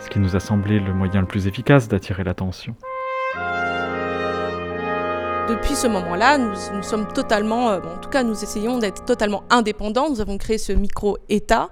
ce 0.00 0.08
qui 0.08 0.18
nous 0.18 0.34
a 0.34 0.40
semblé 0.40 0.80
le 0.80 0.92
moyen 0.94 1.20
le 1.20 1.26
plus 1.26 1.46
efficace 1.46 1.88
d'attirer 1.88 2.24
l'attention. 2.24 2.74
Depuis 5.48 5.74
ce 5.74 5.86
moment-là, 5.88 6.38
nous, 6.38 6.82
sommes 6.82 7.06
totalement, 7.12 7.70
euh, 7.70 7.80
en 7.80 8.00
tout 8.00 8.08
cas 8.08 8.22
nous 8.22 8.42
essayons 8.42 8.78
d'être 8.78 9.04
totalement 9.04 9.44
indépendants. 9.50 10.08
Nous 10.08 10.22
avons 10.22 10.38
créé 10.38 10.56
ce 10.56 10.72
micro-État. 10.72 11.68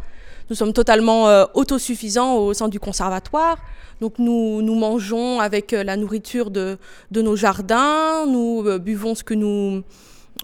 Nous 0.50 0.56
sommes 0.56 0.74
totalement 0.74 1.28
euh, 1.28 1.46
autosuffisants 1.54 2.36
au 2.36 2.52
sein 2.52 2.68
du 2.68 2.78
conservatoire. 2.78 3.56
Donc 4.02 4.18
nous, 4.18 4.62
nous 4.62 4.74
mangeons 4.74 5.40
avec 5.40 5.72
euh, 5.72 5.84
la 5.84 5.96
nourriture 5.96 6.50
de, 6.50 6.76
nos 7.14 7.36
jardins, 7.36 8.26
nous 8.26 8.64
euh, 8.66 8.78
buvons 8.78 9.14
ce 9.14 9.22
que 9.22 9.32
nous, 9.32 9.82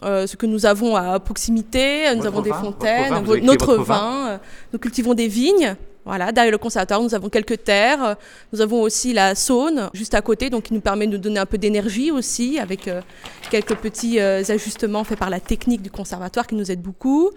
euh, 0.04 0.26
ce 0.26 0.36
que 0.36 0.46
nous 0.46 0.66
avons 0.66 0.96
à 0.96 1.18
proximité, 1.20 2.04
nous 2.14 2.22
Votre 2.22 2.26
avons 2.28 2.40
des 2.42 2.50
vin, 2.50 2.60
fontaines, 2.60 3.14
votre 3.24 3.40
vin, 3.40 3.46
notre 3.46 3.74
vin 3.76 3.82
vin, 3.82 4.28
euh, 4.28 4.38
nous 4.72 4.78
cultivons 4.78 5.14
des 5.14 5.28
vignes. 5.28 5.74
Voilà, 6.04 6.32
derrière 6.32 6.52
le 6.52 6.56
conservatoire, 6.56 7.02
nous 7.02 7.14
avons 7.14 7.28
quelques 7.28 7.64
terres. 7.64 8.02
euh, 8.02 8.14
Nous 8.54 8.62
avons 8.62 8.80
aussi 8.80 9.12
la 9.12 9.34
Saône 9.34 9.90
juste 9.92 10.14
à 10.14 10.22
côté, 10.22 10.48
donc 10.48 10.62
qui 10.62 10.72
nous 10.72 10.80
permet 10.80 11.06
de 11.06 11.12
nous 11.12 11.18
donner 11.18 11.38
un 11.38 11.44
peu 11.44 11.58
d'énergie 11.58 12.10
aussi, 12.10 12.58
avec 12.58 12.88
euh, 12.88 13.02
quelques 13.50 13.74
petits 13.74 14.18
euh, 14.18 14.42
ajustements 14.48 15.04
faits 15.04 15.18
par 15.18 15.28
la 15.28 15.38
technique 15.38 15.82
du 15.82 15.90
conservatoire 15.90 16.46
qui 16.46 16.54
nous 16.54 16.70
aide 16.70 16.80
beaucoup. 16.80 17.28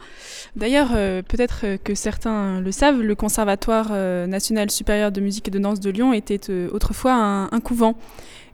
D'ailleurs, 0.55 0.91
euh, 0.95 1.21
peut-être 1.21 1.65
que 1.83 1.95
certains 1.95 2.61
le 2.61 2.71
savent, 2.71 3.01
le 3.01 3.15
Conservatoire 3.15 3.89
national 4.27 4.71
supérieur 4.71 5.11
de 5.11 5.19
musique 5.19 5.49
et 5.49 5.51
de 5.51 5.59
danse 5.59 5.81
de 5.81 5.89
Lyon 5.89 6.13
était 6.13 6.39
autrefois 6.71 7.13
un, 7.13 7.45
un 7.51 7.59
couvent. 7.59 7.95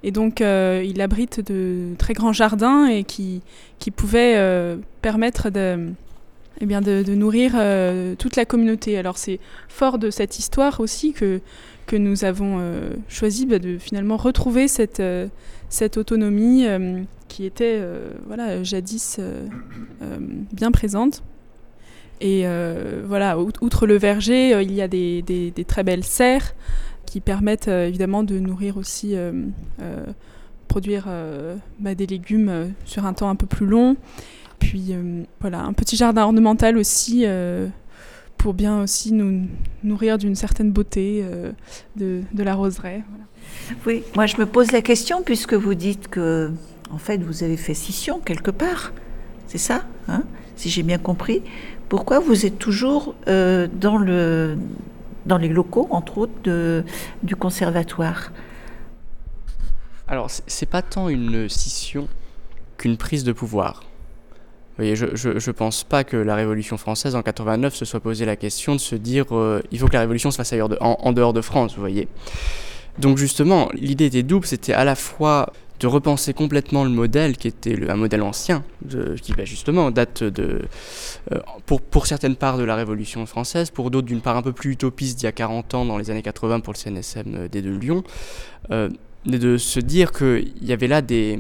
Et 0.03 0.11
donc, 0.11 0.41
euh, 0.41 0.83
il 0.85 1.01
abrite 1.01 1.39
de 1.51 1.95
très 1.97 2.13
grands 2.13 2.33
jardins 2.33 2.87
et 2.87 3.03
qui, 3.03 3.41
qui 3.79 3.91
pouvaient 3.91 4.35
euh, 4.37 4.77
permettre 5.01 5.49
de, 5.49 5.89
eh 6.61 6.65
bien 6.65 6.81
de, 6.81 7.03
nourrir 7.15 7.53
euh, 7.55 8.15
toute 8.15 8.35
la 8.35 8.45
communauté. 8.45 8.97
Alors, 8.97 9.17
c'est 9.17 9.39
fort 9.67 9.97
de 9.97 10.09
cette 10.11 10.37
histoire 10.39 10.79
aussi 10.79 11.13
que, 11.13 11.41
que 11.87 11.95
nous 11.95 12.25
avons 12.25 12.61
choisi 13.07 13.45
bah, 13.47 13.59
de 13.59 13.77
finalement 13.77 14.17
retrouver 14.17 14.67
cette, 14.67 15.01
cette 15.69 15.97
autonomie 15.97 16.65
qui 17.27 17.45
était 17.45 17.81
voilà, 18.27 18.61
jadis 18.63 19.19
bien 20.51 20.71
présente. 20.71 21.23
Et 22.21 22.45
voilà, 23.05 23.39
out- 23.39 23.57
outre 23.61 23.87
le 23.87 23.97
verger, 23.97 24.61
il 24.61 24.73
y 24.73 24.81
a 24.81 24.87
des- 24.87 25.21
des 25.23 25.65
très 25.65 25.83
belles 25.83 26.03
serres 26.03 26.53
qui 27.07 27.21
permettent 27.21 27.69
euh, 27.69 27.87
évidemment 27.87 28.21
de 28.21 28.37
nourrir 28.37 28.77
aussi, 28.77 29.15
euh, 29.15 29.31
euh, 29.81 30.05
produire 30.67 31.07
bah, 31.79 31.95
des 31.95 32.05
légumes 32.05 32.73
sur 32.85 33.05
un 33.05 33.13
temps 33.13 33.29
un 33.29 33.35
peu 33.35 33.47
plus 33.47 33.65
long. 33.65 33.95
Puis 34.59 34.93
voilà, 35.39 35.61
un 35.61 35.71
petit 35.71 35.95
jardin 35.95 36.23
ornemental 36.23 36.77
aussi 36.77 37.25
pour 38.37 38.53
bien 38.53 38.81
aussi 38.81 39.13
nous 39.13 39.47
nourrir 39.85 40.17
d'une 40.17 40.35
certaine 40.35 40.71
beauté 40.71 41.23
de, 41.95 42.21
la 42.37 42.53
roseraie. 42.53 43.03
Oui, 43.85 44.03
moi 44.13 44.25
je 44.25 44.35
me 44.37 44.45
pose 44.45 44.73
la 44.73 44.81
question 44.81 45.21
puisque 45.21 45.53
vous 45.53 45.73
dites 45.73 46.09
que, 46.09 46.51
en 46.91 46.97
fait, 46.97 47.23
vous 47.23 47.43
avez 47.43 47.55
fait 47.55 47.73
scission 47.73 48.19
quelque 48.19 48.51
part. 48.51 48.91
C'est 49.47 49.57
ça, 49.57 49.85
hein, 50.09 50.23
si 50.57 50.69
j'ai 50.69 50.83
bien 50.83 50.97
compris. 50.97 51.43
Pourquoi 51.87 52.19
vous 52.19 52.45
êtes 52.45 52.59
toujours 52.59 53.15
dans, 53.25 53.97
le, 53.97 54.57
dans 55.27 55.37
les 55.37 55.49
locaux, 55.49 55.87
entre 55.91 56.17
autres, 56.17 56.83
du 57.23 57.35
conservatoire 57.35 58.31
Alors, 60.07 60.29
c'est- 60.29 60.65
pas 60.65 60.81
tant 60.81 61.09
une 61.09 61.49
scission 61.49 62.07
qu'une 62.77 62.97
prise 62.97 63.23
de 63.23 63.31
pouvoir. 63.33 63.81
Vous 63.81 64.83
voyez, 64.83 64.95
je, 64.95 65.07
je, 65.15 65.39
je 65.39 65.51
pense 65.51 65.83
pas 65.83 66.03
que 66.03 66.17
la 66.17 66.35
Révolution 66.35 66.77
française 66.77 67.15
en 67.15 67.23
89 67.23 67.73
se 67.75 67.83
soit 67.85 67.99
posé 67.99 68.25
la 68.25 68.35
question 68.35 68.75
de 68.75 68.79
se 68.79 68.95
dire 68.95 69.25
euh, 69.35 69.61
il 69.71 69.79
faut 69.79 69.87
que 69.87 69.93
la 69.93 70.01
Révolution 70.01 70.29
se 70.29 70.37
fasse 70.37 70.53
ailleurs 70.53 70.69
en, 70.81 70.97
en 71.01 71.11
dehors 71.13 71.33
de 71.33 71.41
France, 71.41 71.73
vous 71.73 71.81
voyez. 71.81 72.07
Donc 72.99 73.17
justement, 73.17 73.69
l'idée 73.73 74.05
était 74.05 74.23
double, 74.23 74.45
c'était 74.45 74.73
à 74.73 74.83
la 74.83 74.95
fois 74.95 75.51
de 75.79 75.87
repenser 75.87 76.33
complètement 76.33 76.83
le 76.83 76.89
modèle 76.89 77.37
qui 77.37 77.47
était 77.47 77.89
un 77.89 77.95
modèle 77.95 78.23
ancien, 78.23 78.63
qui 79.21 79.33
bah, 79.33 79.45
justement 79.45 79.91
date 79.91 80.23
de, 80.23 80.61
euh, 81.31 81.39
pour, 81.65 82.07
certaines 82.07 82.35
parts 82.35 82.57
de 82.57 82.63
la 82.63 82.75
Révolution 82.75 83.25
française, 83.25 83.69
pour 83.69 83.91
d'autres 83.91 84.07
d'une 84.07 84.21
part 84.21 84.37
un 84.37 84.41
peu 84.41 84.53
plus 84.53 84.71
utopiste 84.71 85.19
d'il 85.19 85.25
y 85.25 85.27
a 85.27 85.31
40 85.31 85.73
ans 85.75 85.85
dans 85.85 85.97
les 85.97 86.09
années 86.09 86.23
80 86.23 86.61
pour 86.61 86.73
le 86.73 86.77
CNSM 86.77 87.47
des 87.47 87.61
de 87.61 87.69
Lyon, 87.69 88.03
euh, 88.71 88.89
de 89.25 89.57
se 89.57 89.79
dire 89.79 90.11
qu'il 90.11 90.51
y 90.61 90.73
avait 90.73 90.87
là 90.87 91.01
des, 91.01 91.39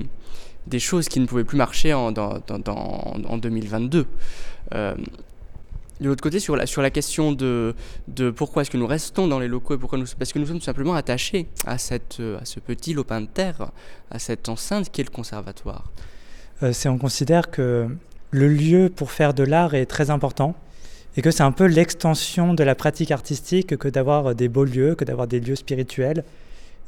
choses 0.77 1.09
qui 1.09 1.19
ne 1.19 1.25
pouvaient 1.25 1.43
plus 1.45 1.57
marcher 1.57 1.93
en, 1.93 2.13
en 2.15 3.37
2022. 3.37 4.05
Euh, 4.75 4.95
de 5.99 6.07
l'autre 6.07 6.21
côté, 6.21 6.39
sur 6.39 6.55
la, 6.55 6.89
question 6.89 7.31
de, 7.31 7.73
pourquoi 8.35 8.61
est-ce 8.61 8.69
que 8.71 8.77
nous 8.77 8.87
restons 8.87 9.27
dans 9.27 9.39
les 9.39 9.47
locaux 9.47 9.75
et 9.75 9.77
pourquoi 9.77 9.97
nous, 9.97 10.05
parce 10.17 10.31
que 10.31 10.39
nous 10.39 10.45
sommes 10.45 10.59
tout 10.59 10.65
simplement 10.65 10.93
attachés 10.93 11.47
à, 11.65 11.77
cette, 11.77 12.21
à 12.41 12.45
ce 12.45 12.59
petit 12.59 12.93
lopin 12.93 13.21
de 13.21 13.27
terre, 13.27 13.71
à 14.11 14.19
cette 14.19 14.47
enceinte 14.49 14.91
qui 14.91 15.01
est 15.01 15.03
le 15.05 15.09
conservatoire. 15.09 15.91
Euh, 16.63 16.73
c'est 16.73 16.89
on 16.89 16.97
considère 16.97 17.49
que 17.51 17.87
le 18.31 18.47
lieu 18.47 18.89
pour 18.95 19.11
faire 19.11 19.33
de 19.33 19.43
l'art 19.43 19.73
est 19.75 19.85
très 19.85 20.09
important 20.09 20.55
et 21.15 21.21
que 21.21 21.31
c'est 21.31 21.43
un 21.43 21.51
peu 21.51 21.65
l'extension 21.65 22.53
de 22.53 22.63
la 22.63 22.75
pratique 22.75 23.11
artistique 23.11 23.77
que 23.77 23.87
d'avoir 23.87 24.35
des 24.35 24.49
beaux 24.49 24.65
lieux, 24.65 24.95
que 24.95 25.03
d'avoir 25.05 25.27
des 25.27 25.39
lieux 25.39 25.55
spirituels 25.55 26.23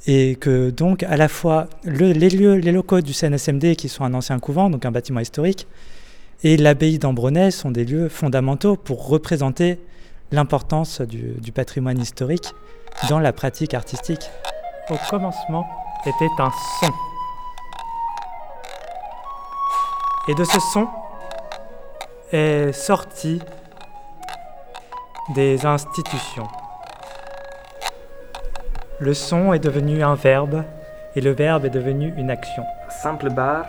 et 0.07 0.36
que 0.36 0.70
donc 0.70 1.03
à 1.03 1.18
la 1.18 1.28
fois 1.28 1.68
le- 1.84 2.12
les 2.14 2.30
lieux, 2.30 2.55
les 2.55 2.72
locaux 2.72 3.01
du 3.01 3.14
CNSMD 3.14 3.76
qui 3.76 3.89
sont 3.89 4.03
un 4.03 4.14
ancien 4.14 4.39
couvent, 4.39 4.70
donc 4.70 4.86
un 4.86 4.91
bâtiment 4.91 5.20
historique, 5.20 5.68
et 6.44 6.58
l'abbaye 6.58 7.00
d'Ambronay 7.00 7.52
sont 7.52 7.72
des 7.72 7.86
lieux 7.86 8.10
fondamentaux 8.10 8.76
pour 8.76 9.08
représenter 9.08 9.80
l'importance 10.32 11.02
du, 11.02 11.34
du 11.40 11.52
patrimoine 11.52 12.00
historique 12.00 12.54
dans 13.10 13.20
la 13.20 13.34
pratique 13.34 13.74
artistique. 13.74 14.30
Au 14.90 14.96
commencement 15.10 15.68
était 16.06 16.30
un 16.40 16.52
son. 16.80 16.94
Et 20.28 20.36
de 20.36 20.44
ce 20.44 20.60
son 20.60 20.88
est 22.32 22.72
sorti 22.72 23.42
des 25.34 25.66
institutions. 25.66 26.48
Le 29.00 29.14
son 29.14 29.54
est 29.54 29.60
devenu 29.60 30.04
un 30.04 30.16
verbe 30.16 30.64
et 31.16 31.22
le 31.22 31.32
verbe 31.32 31.66
est 31.66 31.70
devenu 31.70 32.14
une 32.18 32.30
action. 32.30 32.64
Simple 32.90 33.30
bar, 33.30 33.66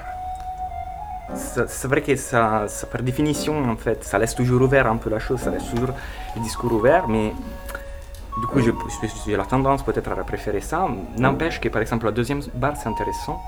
c'est 1.34 1.88
vrai 1.88 2.02
que 2.02 2.16
ça, 2.16 2.66
par 2.90 3.02
définition, 3.02 3.70
en 3.70 3.76
fait, 3.76 4.04
ça 4.04 4.18
laisse 4.18 4.34
toujours 4.34 4.62
ouvert 4.62 4.86
un 4.86 4.96
peu 4.96 5.10
la 5.10 5.18
chose, 5.18 5.40
ça 5.40 5.50
laisse 5.50 5.68
toujours 5.70 5.90
le 6.36 6.42
discours 6.42 6.72
ouvert, 6.72 7.08
mais 7.08 7.32
du 8.40 8.46
coup, 8.46 8.60
j'ai 8.60 9.36
la 9.36 9.44
tendance 9.44 9.82
peut-être 9.82 10.10
à 10.10 10.24
préférer 10.24 10.60
ça. 10.60 10.88
N'empêche 11.16 11.60
que, 11.60 11.68
par 11.68 11.82
exemple, 11.82 12.06
la 12.06 12.12
deuxième 12.12 12.40
bar, 12.54 12.74
c'est 12.76 12.88
intéressant, 12.88 13.40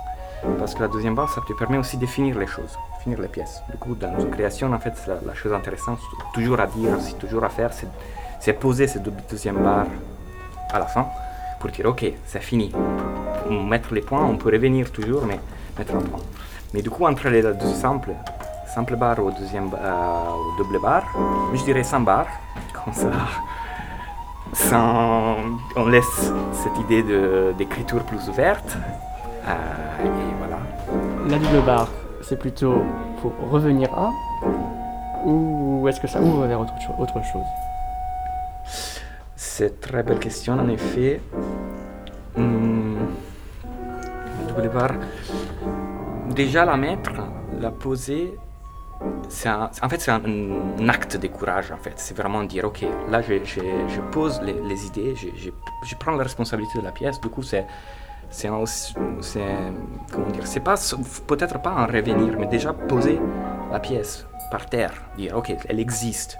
parce 0.58 0.74
que 0.74 0.80
la 0.80 0.88
deuxième 0.88 1.14
barre, 1.14 1.30
ça 1.30 1.40
te 1.46 1.52
permet 1.52 1.78
aussi 1.78 1.96
de 1.96 2.06
finir 2.06 2.38
les 2.38 2.46
choses, 2.46 2.78
finir 3.02 3.20
les 3.20 3.28
pièces. 3.28 3.62
Du 3.70 3.78
coup, 3.78 3.94
dans 3.94 4.18
une 4.18 4.30
création, 4.30 4.72
en 4.72 4.78
fait, 4.78 4.94
la, 5.06 5.14
la, 5.26 5.34
chose 5.34 5.52
intéressante, 5.52 5.98
toujours 6.34 6.60
à 6.60 6.66
dire, 6.66 6.96
c'est 7.00 7.18
toujours 7.18 7.44
à 7.44 7.48
faire, 7.48 7.70
c'est 8.40 8.52
poser 8.54 8.86
cette 8.88 9.08
deuxième 9.30 9.62
barre 9.62 9.86
à 10.72 10.78
la 10.78 10.86
fin 10.86 11.06
pour 11.62 11.70
dire 11.70 11.86
ok, 11.86 12.04
c'est 12.26 12.42
fini. 12.42 12.72
Mettre 13.48 13.94
les 13.94 14.00
points, 14.00 14.24
on 14.24 14.36
peut 14.36 14.50
revenir 14.50 14.90
toujours, 14.90 15.24
mais 15.24 15.38
mettre 15.78 15.94
un 15.94 16.00
point. 16.00 16.20
Mais 16.74 16.82
du 16.82 16.90
coup, 16.90 17.04
entre 17.04 17.28
les 17.28 17.42
deux 17.42 17.74
simples, 17.74 18.12
simple 18.66 18.96
barre 18.96 19.18
ou 19.18 19.30
deuxième 19.30 19.70
euh, 19.74 20.32
ou 20.34 20.62
double 20.62 20.80
barre, 20.80 21.04
je 21.54 21.62
dirais 21.64 21.84
sans 21.84 22.00
barre, 22.00 22.28
comme 22.84 22.92
ça. 22.92 23.10
Sans, 24.54 25.36
on 25.76 25.86
laisse 25.86 26.32
cette 26.52 26.78
idée 26.78 27.02
d'écriture 27.56 28.02
plus 28.04 28.28
ouverte. 28.28 28.76
Euh, 29.46 30.04
et 30.04 30.08
voilà. 30.38 30.58
La 31.28 31.38
double 31.38 31.64
barre, 31.64 31.88
c'est 32.22 32.38
plutôt 32.38 32.82
pour 33.20 33.32
revenir 33.50 33.92
à 33.94 34.10
ou 35.24 35.86
est-ce 35.88 36.00
que 36.00 36.08
ça 36.08 36.20
ouvre 36.20 36.46
vers 36.46 36.60
autre, 36.60 36.72
autre 36.98 37.22
chose? 37.24 37.46
C'est 39.36 39.80
très 39.80 40.02
belle 40.02 40.18
question 40.18 40.54
en 40.54 40.68
effet. 40.68 41.20
Hum, 42.36 42.96
la 43.64 44.52
double 44.52 44.68
barre, 44.74 44.94
déjà 46.32 46.64
la 46.64 46.76
mettre, 46.76 47.12
la 47.60 47.70
poser, 47.70 48.38
un, 49.46 49.70
en 49.82 49.88
fait, 49.88 50.00
c'est 50.00 50.10
un, 50.10 50.88
acte 50.88 51.16
de 51.16 51.28
courage, 51.28 51.72
en 51.72 51.76
fait. 51.76 51.94
C'est 51.96 52.16
vraiment 52.16 52.42
dire, 52.44 52.64
OK, 52.64 52.84
là, 53.10 53.20
je, 53.22 54.00
pose 54.10 54.40
les, 54.42 54.86
idées, 54.86 55.14
je, 55.16 55.50
je, 55.84 55.94
prends 55.96 56.12
la 56.12 56.22
responsabilité 56.22 56.78
de 56.78 56.84
la 56.84 56.92
pièce. 56.92 57.20
Du 57.20 57.28
coup, 57.28 57.42
c'est... 57.42 57.66
Comment 60.10 60.30
dire, 60.32 60.46
c'est 60.46 60.60
pas 60.60 60.76
peut-être 61.26 61.60
pas 61.60 61.70
un 61.70 61.84
revenir, 61.86 62.38
mais 62.38 62.46
déjà 62.46 62.72
poser 62.72 63.20
la 63.70 63.78
pièce 63.78 64.26
par 64.50 64.64
terre, 64.66 64.92
dire 65.18 65.36
ok, 65.36 65.54
elle 65.68 65.78
existe, 65.78 66.38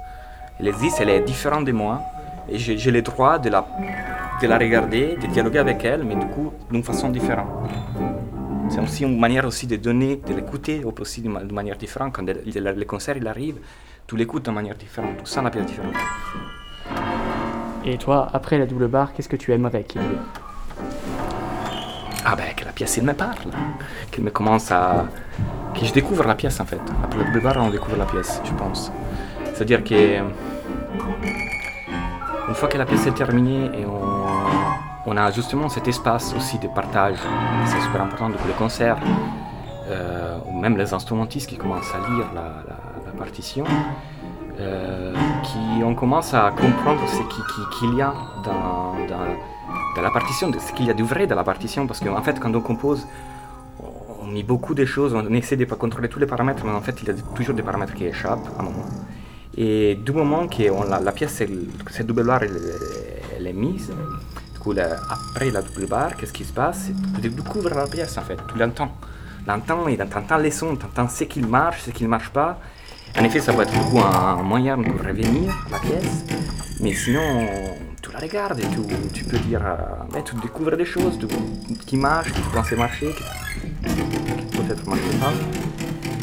elle 0.59 0.69
existe, 0.69 1.01
elle 1.03 1.11
est 1.11 1.21
différente 1.21 1.67
de 1.67 1.73
moi, 1.73 2.01
et 2.49 2.57
j'ai 2.57 2.91
le 2.91 3.03
droit 3.03 3.39
de 3.39 3.51
la, 3.51 3.67
de 4.41 4.47
la 4.47 4.57
regarder, 4.57 5.17
de 5.21 5.27
dialoguer 5.27 5.59
avec 5.59 5.85
elle, 5.85 6.05
mais 6.05 6.15
du 6.15 6.27
coup 6.29 6.53
d'une 6.71 6.83
façon 6.83 7.11
différente. 7.11 7.49
C'est 8.73 8.81
aussi 8.81 9.05
une 9.05 9.21
manière 9.21 9.45
aussi 9.45 9.67
de 9.67 9.77
donner, 9.77 10.17
de 10.17 10.33
l'écouter 10.33 10.83
aussi 10.83 11.21
de, 11.21 11.29
manière 11.29 11.77
différente. 11.77 12.15
Quand 12.15 12.25
le, 12.27 12.85
concert 12.85 13.15
il 13.19 13.27
arrive, 13.27 13.57
tu 14.07 14.17
l'écoutes 14.17 14.47
de 14.47 14.51
manière 14.51 14.77
différente, 14.77 15.19
tu 15.19 15.27
sens 15.27 15.45
la 15.45 15.51
pièce 15.51 15.67
différente. 15.67 15.93
Et 17.85 17.99
toi, 17.99 18.31
après 18.33 18.57
la 18.57 18.65
double 18.65 18.89
barre, 18.89 19.13
qu'est-ce 19.13 19.29
que 19.29 19.37
tu 19.37 19.53
aimerais 19.53 19.85
qu'il 19.85 20.01
y 20.01 20.05
ait? 20.05 20.19
Ah 22.25 22.35
ben, 22.35 22.55
que 22.57 22.65
la 22.65 22.73
pièce, 22.73 22.97
il 22.97 23.03
me 23.03 23.13
parle. 23.13 23.51
Qu'il 24.11 24.25
me 24.25 24.31
commence 24.31 24.73
à... 24.73 25.07
Que 25.79 25.85
je 25.85 25.93
découvre 25.93 26.25
la 26.25 26.35
pièce, 26.35 26.59
en 26.59 26.65
fait. 26.65 26.81
Après 27.05 27.19
la 27.19 27.25
double 27.25 27.43
barre, 27.43 27.59
on 27.59 27.69
découvre 27.69 27.99
la 27.99 28.07
pièce, 28.07 28.41
je 28.43 28.55
pense. 28.55 28.91
C'est-à-dire 29.53 29.85
que... 29.85 30.19
Une 32.49 32.55
fois 32.55 32.71
que 32.71 32.79
la 32.79 32.87
pièce 32.87 33.07
est 33.07 33.15
terminée 33.15 33.67
et 33.79 33.85
on 33.85 34.12
on 35.07 35.17
a 35.17 35.31
justement 35.31 35.69
cet 35.69 35.89
espace 35.89 36.35
aussi 36.37 36.59
de 36.59 36.69
partage. 36.69 37.17
C'est 37.67 37.81
super 37.81 38.03
important 38.03 38.31
pour 38.31 38.47
les 38.47 38.55
concerts, 38.55 38.99
euh, 39.89 40.39
ou 40.47 40.59
même 40.59 40.77
les 40.77 40.95
instrumentistes 40.95 41.49
qui 41.49 41.57
commencent 41.57 41.93
à 41.95 41.99
lire 42.11 42.27
la, 42.35 42.63
partition, 43.19 43.65
euh, 44.59 45.15
qui 45.45 45.85
on 45.85 45.95
commence 45.95 46.35
à 46.35 46.51
comprendre 46.51 47.03
ce 47.07 47.79
qu'il 47.79 47.95
y 47.95 48.03
a 48.03 48.13
dans, 48.43 48.95
la 50.03 50.11
partition, 50.11 50.51
ce 50.53 50.73
qu'il 50.73 50.87
y 50.87 50.91
a 50.91 50.95
de 50.95 51.05
vrai 51.05 51.27
dans 51.27 51.37
la 51.37 51.45
partition, 51.45 51.87
parce 51.87 52.01
qu'en 52.01 52.23
fait, 52.23 52.41
quand 52.41 52.53
on 52.55 52.61
compose, 52.61 53.07
on 54.23 54.27
met 54.27 54.43
beaucoup 54.43 54.75
de 54.75 54.85
choses, 54.85 55.15
on 55.15 55.33
essaie 55.35 55.57
de 55.57 55.65
contrôler 55.67 56.09
tous 56.09 56.19
les 56.19 56.27
paramètres, 56.27 56.65
mais 56.65 56.73
en 56.73 56.81
fait, 56.81 57.01
il 57.03 57.09
y 57.09 57.11
a 57.11 57.15
toujours 57.35 57.55
des 57.55 57.63
paramètres 57.63 57.95
qui 57.95 58.07
échappent 58.07 58.49
à 58.59 58.61
un 58.61 58.65
moment. 58.65 58.87
Et 59.57 59.95
du 59.95 60.13
moment 60.13 60.49
que 60.49 60.63
la, 60.89 60.99
la, 60.99 61.13
pièce, 61.13 61.43
cette 61.91 62.07
double 62.07 62.25
barre, 62.25 62.43
elle 62.43 63.47
est 63.47 63.53
mise, 63.53 63.93
après 64.71 65.51
la 65.51 65.63
double 65.63 65.87
barre, 65.87 66.17
qu'est-ce 66.17 66.33
qui 66.33 66.45
se 66.45 66.53
passe? 66.53 66.91
Tu 67.21 67.29
découvres 67.29 67.75
la 67.75 67.87
pièce 67.87 68.17
en 68.19 68.23
fait, 68.23 68.39
tu 68.49 68.59
l'entends. 68.59 68.93
L'entends 69.47 69.89
et 69.89 69.97
t'entends 69.97 70.37
les 70.37 70.53
sons, 70.53 70.77
t'entends 70.77 71.09
ce 71.09 71.25
qui 71.25 71.41
marche, 71.41 71.83
ce 71.83 71.91
qui 71.91 72.05
ne 72.05 72.09
marche 72.09 72.31
pas. 72.31 72.61
En 73.19 73.25
effet, 73.25 73.41
ça 73.41 73.53
peut 73.53 73.63
être 73.63 73.75
beaucoup 73.75 73.99
un, 73.99 74.37
moyen 74.43 74.81
pour 74.81 75.05
revenir 75.05 75.53
la 75.71 75.79
pièce, 75.81 76.25
mais 76.81 76.95
sinon, 76.95 77.47
tu 78.01 78.11
la 78.13 78.21
regardes 78.21 78.61
et 78.61 78.67
tu, 78.69 78.81
tu 79.13 79.25
peux 79.25 79.39
dire, 79.39 79.61
euh, 79.65 80.21
tu 80.25 80.35
découvres 80.37 80.77
des 80.77 80.85
choses 80.85 81.19
qui 81.85 81.97
marchent, 81.97 82.33
qui 82.33 82.41
tu 82.41 82.49
pensais 82.55 82.77
marcher, 82.77 83.11
qui, 83.13 84.57
peut-être 84.57 84.87
marchent 84.89 85.19
pas. 85.21 85.33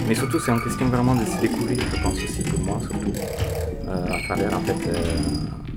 Mais 0.08 0.16
surtout, 0.16 0.40
c'est 0.40 0.52
une 0.52 0.64
question 0.64 0.88
vraiment 0.88 1.14
de 1.14 1.26
se 1.26 1.38
découvrir, 1.42 1.78
je 1.94 2.02
pense 2.02 2.16
aussi 2.16 2.42
pour 2.42 2.60
moi, 2.62 2.80
surtout 2.82 3.14
euh, 3.88 4.06
à 4.06 4.22
travers 4.24 4.58
en 4.58 4.62
fait, 4.62 4.88
euh, 4.88 5.16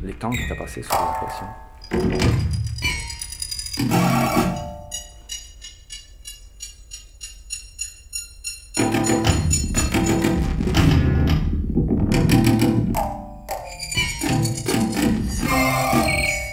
les 0.05 0.15
temps 0.15 0.31
que 0.31 0.37
tu 0.37 0.53
as 0.53 0.57
passé 0.57 0.83
sur 0.83 0.95
la 0.95 1.72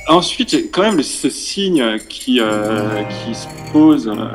Ensuite, 0.10 0.72
quand 0.74 0.82
même 0.82 1.04
ce 1.04 1.30
signe 1.30 2.00
qui, 2.10 2.42
euh, 2.42 3.04
qui 3.04 3.36
se 3.36 3.46
pose 3.72 4.08
euh, 4.08 4.28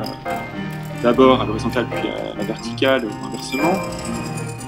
d'abord 1.03 1.41
à 1.41 1.45
l'horizontale 1.45 1.85
puis 1.91 2.07
à 2.07 2.35
la 2.35 2.43
verticale 2.45 3.05
ou 3.05 3.25
inversement, 3.27 3.73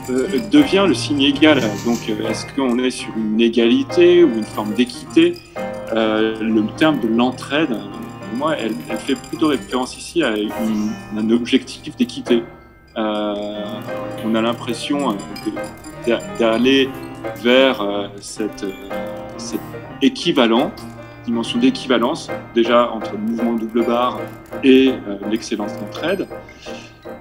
euh, 0.09 0.27
devient 0.51 0.83
le 0.85 0.93
signe 0.93 1.21
égal. 1.21 1.61
Donc, 1.85 2.09
est-ce 2.09 2.45
qu'on 2.53 2.77
est 2.79 2.91
sur 2.91 3.09
une 3.15 3.39
égalité 3.39 4.23
ou 4.25 4.37
une 4.37 4.43
forme 4.43 4.73
d'équité? 4.73 5.35
Euh, 5.93 6.39
le 6.41 6.65
terme 6.77 6.99
de 6.99 7.07
l'entraide, 7.07 7.69
pour 7.69 8.37
moi, 8.37 8.55
elle, 8.57 8.73
fait 8.97 9.15
plutôt 9.15 9.47
référence 9.47 9.97
ici 9.97 10.23
à 10.23 10.33
un 11.15 11.29
objectif 11.29 11.95
d'équité. 11.95 12.43
Euh, 12.97 13.63
on 14.25 14.35
a 14.35 14.41
l'impression 14.41 15.15
euh, 16.07 16.17
d'aller 16.39 16.89
vers 17.43 18.09
cette, 18.19 18.65
cette 19.37 19.59
équivalent, 20.01 20.71
dimension 21.25 21.59
d'équivalence, 21.59 22.29
déjà 22.55 22.91
entre 22.91 23.13
le 23.13 23.19
mouvement 23.19 23.53
double 23.53 23.85
barre 23.85 24.19
et 24.63 24.93
l'excellence 25.29 25.77
d'entraide, 25.77 26.27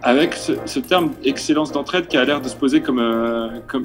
avec 0.02 0.34
ce, 0.34 0.78
terme 0.78 1.10
excellence 1.24 1.72
d'entraide 1.72 2.06
qui 2.06 2.16
a 2.16 2.24
l'air 2.24 2.40
de 2.40 2.48
se 2.48 2.54
poser 2.54 2.80
comme, 2.80 3.00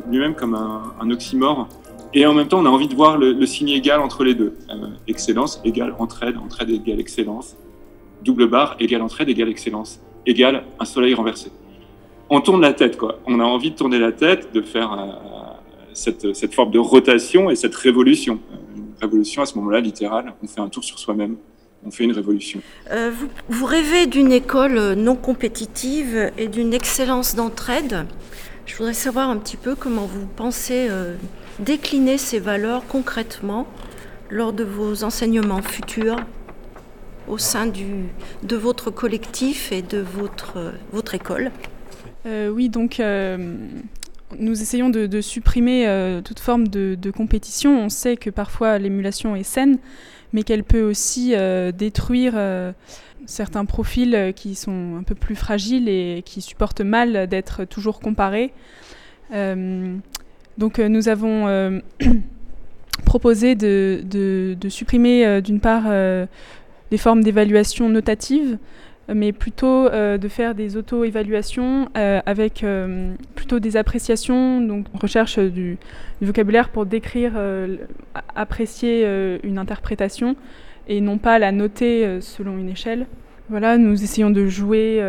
lui-même 0.10 0.36
comme 0.36 0.54
un 0.54 1.10
oxymore 1.10 1.68
et 2.14 2.26
en 2.26 2.34
même 2.34 2.48
temps, 2.48 2.60
on 2.60 2.66
a 2.66 2.70
envie 2.70 2.88
de 2.88 2.96
voir 2.96 3.18
le, 3.18 3.46
signe 3.46 3.70
égal 3.70 4.02
entre 4.02 4.24
les 4.24 4.36
deux. 4.36 4.58
Euh, 4.70 4.88
excellence 5.08 5.62
égale 5.64 5.96
entraide, 5.98 6.38
entraide 6.38 6.70
égale 6.70 7.00
excellence. 7.00 7.56
Double 8.24 8.48
barre 8.48 8.76
égale 8.80 9.02
entraide 9.02 9.30
égale 9.30 9.50
excellence. 9.50 10.02
Égale 10.26 10.64
un 10.80 10.86
soleil 10.86 11.14
renversé. 11.14 11.52
On 12.30 12.42
tourne 12.42 12.62
la 12.62 12.74
tête, 12.74 12.98
quoi. 12.98 13.20
On 13.26 13.40
a 13.40 13.44
envie 13.44 13.72
de 13.72 13.76
tourner 13.76 13.98
la 13.98 14.12
tête, 14.12 14.54
de 14.54 14.62
faire 14.62 14.92
euh, 14.94 15.08
cette, 15.94 16.36
cette, 16.36 16.54
forme 16.54 16.72
de 16.72 16.80
rotation 16.80 17.50
et 17.50 17.56
cette 17.56 17.76
révolution. 17.76 18.40
Euh, 18.52 18.78
une 18.78 18.94
révolution 19.02 19.42
à 19.42 19.46
ce 19.46 19.56
moment-là, 19.56 19.80
littérale. 19.80 20.34
On 20.44 20.48
fait 20.48 20.62
un 20.62 20.70
tour 20.70 20.84
sur 20.84 21.00
soi-même. 21.00 21.38
On 21.84 21.92
fait 21.92 22.04
une 22.04 22.12
révolution. 22.12 22.62
vous, 22.92 23.28
vous, 23.50 23.66
rêvez 23.66 24.06
d'une 24.06 24.32
école 24.32 24.94
non 24.94 25.16
compétitive 25.16 26.32
et 26.38 26.48
d'une 26.48 26.76
excellence 26.76 27.34
d'entraide. 27.34 28.06
Je 28.66 28.76
voudrais 28.78 28.94
savoir 28.94 29.30
un 29.30 29.38
petit 29.38 29.58
peu 29.58 29.76
comment 29.76 30.06
vous 30.06 30.26
pensez 30.26 30.90
décliner 31.60 32.18
ces 32.18 32.40
valeurs 32.40 32.86
concrètement 32.88 33.68
lors 34.30 34.54
de 34.54 34.64
vos 34.64 35.04
enseignements 35.04 35.62
futurs 35.62 36.18
au 37.28 37.38
sein 37.38 37.66
du, 37.66 37.86
de 38.44 38.56
votre 38.56 38.92
collectif 38.92 39.72
et 39.72 39.82
de 39.82 40.00
votre, 40.00 40.74
votre 40.92 41.16
école 41.16 41.52
euh, 42.26 42.50
Oui, 42.50 42.70
donc 42.70 43.00
euh, 43.00 43.56
nous 44.38 44.62
essayons 44.62 44.90
de, 44.90 45.22
supprimer 45.22 45.88
euh, 45.88 46.22
toute 46.22 46.40
forme 46.40 46.68
de, 46.68 47.12
compétition. 47.12 47.86
On 47.86 47.90
sait 47.90 48.18
que 48.18 48.30
parfois 48.30 48.78
l'émulation 48.80 49.36
est 49.36 49.44
saine, 49.44 49.78
mais 50.34 50.44
qu'elle 50.44 50.64
peut 50.64 50.82
aussi 50.82 51.34
détruire 51.74 52.34
certains 53.26 53.66
profils 53.66 54.34
qui 54.36 54.56
sont 54.56 54.98
un 55.00 55.04
peu 55.04 55.16
plus 55.16 55.36
fragiles 55.36 55.90
et 55.90 56.24
qui 56.26 56.42
supportent 56.42 56.82
mal 56.82 57.28
d'être 57.28 57.66
toujours 57.66 58.00
comparés. 58.00 58.52
Donc 60.58 60.80
euh, 60.80 60.88
nous 60.88 61.10
avons 61.10 61.48
euh, 61.48 61.80
proposé 63.06 63.56
de, 63.56 64.56
supprimer 64.70 65.26
euh, 65.26 65.42
d'une 65.42 65.60
part 65.60 65.92
les 66.92 66.98
formes 66.98 67.24
d'évaluation 67.24 67.90
notative, 67.90 68.58
mais 69.14 69.32
plutôt 69.32 69.90
de 69.90 70.28
faire 70.28 70.56
des 70.56 70.78
auto-évaluations 70.78 71.90
avec 71.96 72.66
plutôt 73.36 73.60
des 73.60 73.78
appréciations, 73.78 74.62
donc 74.62 74.86
recherche 74.94 75.40
du, 75.40 75.78
vocabulaire 76.22 76.70
pour 76.70 76.86
décrire, 76.86 77.34
apprécier 78.36 79.06
une 79.44 79.58
interprétation 79.58 80.36
et 80.92 81.00
non 81.00 81.18
pas 81.18 81.40
la 81.40 81.52
noter 81.52 82.20
selon 82.20 82.58
une 82.58 82.70
échelle. 82.70 83.08
Voilà, 83.50 83.78
nous 83.78 84.04
essayons 84.04 84.30
de 84.30 84.48
jouer 84.48 85.02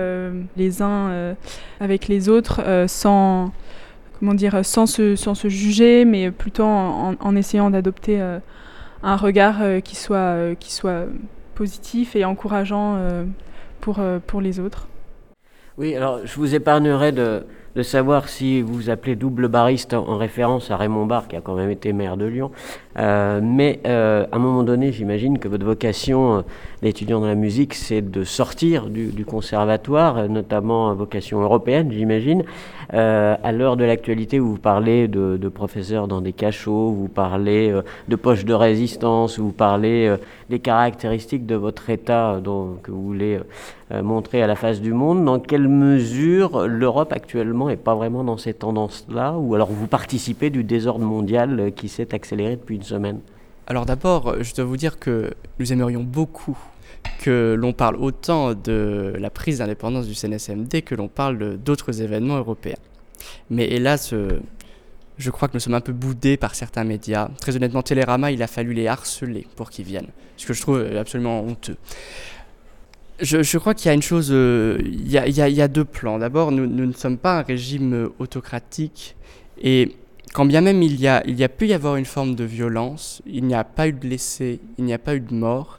les 0.57 0.81
uns 0.81 1.35
avec 1.81 2.09
les 2.09 2.29
autres 2.29 2.61
sans, 2.87 3.53
comment 4.19 4.35
dire, 4.35 4.65
sans 4.65 4.87
se, 4.87 5.17
sans 5.17 5.35
se 5.35 5.49
juger, 5.49 6.05
mais 6.05 6.31
plutôt 6.31 6.65
en, 6.65 7.15
en 7.19 7.37
essayant 7.37 7.69
d'adopter 7.71 8.21
un 9.03 9.17
regard 9.17 9.61
qui, 9.85 9.97
soit, 9.97 10.55
qui 10.59 10.73
soit 10.73 11.07
positif 11.55 12.15
et 12.17 12.25
encourageant 12.25 12.99
pour, 13.81 14.01
pour 14.27 14.41
les 14.41 14.61
autres. 14.61 14.89
Oui, 15.79 15.97
alors 15.97 16.21
je 16.25 16.35
vous 16.37 16.55
épargnerai 16.55 17.13
de, 17.13 17.45
de 17.75 17.83
savoir 17.83 18.29
si 18.29 18.61
vous 18.61 18.75
vous 18.75 18.91
appelez 18.91 19.17
double 19.17 19.49
bariste 19.49 19.95
en, 19.95 20.17
référence 20.19 20.71
à 20.71 20.77
Raymond 20.77 21.07
Barre, 21.07 21.29
qui 21.29 21.37
a 21.37 21.41
quand 21.41 21.55
même 21.55 21.71
été 21.71 21.93
maire 21.93 22.17
de 22.17 22.27
Lyon. 22.27 22.51
Euh, 22.99 23.41
mais 23.43 23.81
euh, 23.87 24.27
à 24.31 24.37
un 24.37 24.39
moment 24.39 24.63
donné, 24.63 24.93
j'imagine 24.93 25.39
que 25.39 25.49
votre 25.49 25.65
vocation 25.65 26.39
euh, 26.39 26.43
d'étudiant 26.83 27.21
dans 27.21 27.27
la 27.27 27.35
musique, 27.35 27.75
c'est 27.75 28.03
de 28.03 28.25
sortir 28.25 28.87
du, 28.87 29.25
conservatoire, 29.25 30.29
notamment 30.29 30.93
vocation 30.95 31.41
européenne, 31.41 31.91
j'imagine. 31.93 32.45
à 32.91 33.53
l'heure 33.53 33.77
de 33.77 33.85
l'actualité, 33.85 34.39
vous 34.39 34.59
parlez 34.59 35.09
de, 35.09 35.49
professeurs 35.49 36.09
dans 36.09 36.21
des 36.21 36.33
cachots, 36.33 36.91
vous 36.93 37.09
parlez 37.09 37.73
de 38.09 38.17
poches 38.17 38.45
de 38.45 38.53
résistance, 38.53 39.39
vous 39.39 39.53
parlez 39.53 40.15
des 40.51 40.59
caractéristiques 40.59 41.47
de 41.47 41.55
votre 41.55 41.89
État 41.89 42.41
que 42.83 42.91
vous 42.91 43.03
voulez 43.03 43.39
montrer 44.03 44.43
à 44.43 44.47
la 44.49 44.57
face 44.57 44.81
du 44.81 44.93
monde. 44.93 45.25
Dans 45.25 45.39
quelle 45.39 45.69
mesure 45.69 46.67
l'Europe 46.67 47.13
actuellement 47.13 47.69
n'est 47.69 47.77
pas 47.77 47.95
vraiment 47.95 48.25
dans 48.25 48.39
ces 48.39 48.55
tendances-là? 48.55 49.37
Ou 49.39 49.55
alors 49.55 49.71
vous 49.71 49.87
participez 49.87 50.51
du 50.51 50.65
désordre 50.65 51.05
mondial 51.05 51.73
qui 51.77 51.89
s'est 51.89 52.13
accéléré 52.13 52.57
depuis 52.57 52.82
semaine 52.83 53.21
Alors 53.67 53.87
d'abord, 53.87 54.43
je 54.43 54.55
dois 54.55 54.65
vous 54.65 54.77
dire 54.77 54.99
que 54.99 55.33
nous 55.59 55.73
aimerions 55.73 56.03
beaucoup 56.03 56.59
que 57.21 57.55
l'on 57.59 57.73
parle 57.73 57.97
autant 57.97 58.55
de 58.55 59.15
la 59.19 59.31
prise 59.31 59.59
d'indépendance 59.59 60.07
du 60.07 60.15
CNSMD 60.15 60.83
que 60.83 60.95
l'on 60.95 61.09
parle 61.09 61.57
d'autres 61.59 62.03
événements 62.03 62.37
européens. 62.37 62.79
Mais 63.51 63.69
hélas, 63.69 64.13
euh, 64.13 64.41
je 65.19 65.31
crois 65.31 65.49
que 65.49 65.55
nous 65.55 65.61
sommes 65.61 65.75
un 65.75 65.81
peu 65.81 65.93
boudés 65.93 66.37
par 66.37 66.55
certains 66.55 66.85
médias. 66.85 67.29
Très 67.41 67.55
honnêtement, 67.57 67.83
Télérama, 67.83 68.33
il 68.33 68.43
a 68.43 68.47
fallu 68.47 68.73
les 68.73 68.89
harceler 68.89 69.47
pour 69.57 69.71
qu'ils 69.71 69.85
viennent, 69.85 70.09
ce 70.37 70.47
que 70.47 70.53
je 70.53 70.61
trouve 70.61 70.81
absolument 70.97 71.41
honteux. 71.43 71.77
Je, 73.21 73.59
crois 73.59 73.75
qu'il 73.75 73.87
y 73.87 73.91
a 73.91 73.95
une 73.95 74.03
chose, 74.03 74.31
euh, 74.33 74.79
il, 74.83 75.09
y 75.09 75.63
a, 75.63 75.69
deux 75.69 75.85
plans. 75.85 76.19
D'abord, 76.19 76.51
nous, 76.51 76.67
ne 76.67 76.93
sommes 76.93 77.19
pas 77.19 77.39
un 77.39 77.43
régime 77.43 77.95
euh, 77.95 78.09
autocratique 78.19 79.15
et 79.63 79.95
quand 80.33 80.47
bien 80.47 80.61
même 80.63 80.83
il 80.83 80.99
y, 80.99 81.09
a, 81.09 81.49
pu 81.49 81.67
y 81.67 81.73
avoir 81.75 81.97
une 81.97 82.05
forme 82.05 82.35
de 82.35 82.45
violence, 82.45 83.23
il 83.27 83.45
n'y 83.45 83.55
a 83.55 83.65
pas 83.65 83.89
eu 83.89 83.93
de 83.93 83.99
blessés, 83.99 84.61
il 84.79 84.85
n'y 84.85 84.95
a 84.95 84.99
pas 84.99 85.15
eu 85.15 85.21
de 85.21 85.35
morts. 85.35 85.79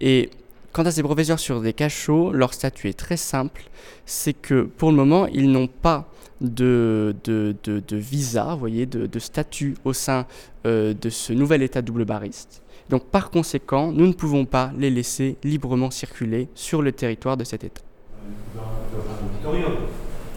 Et 0.00 0.30
quant 0.72 0.82
à 0.82 0.90
ces 0.90 1.02
professeurs 1.02 1.38
sur 1.38 1.60
des 1.60 1.72
cachots, 1.72 2.32
leur 2.32 2.52
statut 2.52 2.88
est 2.88 2.98
très 2.98 3.16
simple, 3.16 3.62
c'est 4.04 4.32
que 4.32 4.62
pour 4.62 4.90
le 4.90 4.96
moment, 4.96 5.26
ils 5.28 5.50
n'ont 5.50 5.68
pas 5.68 6.08
de, 6.40 7.14
de, 7.22 7.54
de, 7.62 7.96
visa, 7.96 8.56
voyez, 8.56 8.86
de, 8.86 9.18
statut 9.20 9.76
au 9.84 9.92
sein 9.92 10.26
euh, 10.66 10.92
de 10.94 11.08
ce 11.08 11.32
nouvel 11.32 11.62
état 11.62 11.82
double 11.82 12.04
bariste. 12.04 12.62
Donc 12.88 13.04
par 13.06 13.30
conséquent, 13.30 13.92
nous 13.92 14.06
ne 14.06 14.12
pouvons 14.12 14.44
pas 14.44 14.72
les 14.76 14.90
laisser 14.90 15.36
librement 15.44 15.90
circuler 15.90 16.48
sur 16.54 16.82
le 16.82 16.90
territoire 16.90 17.36
de 17.36 17.44
cet 17.44 17.64
État. 17.64 17.82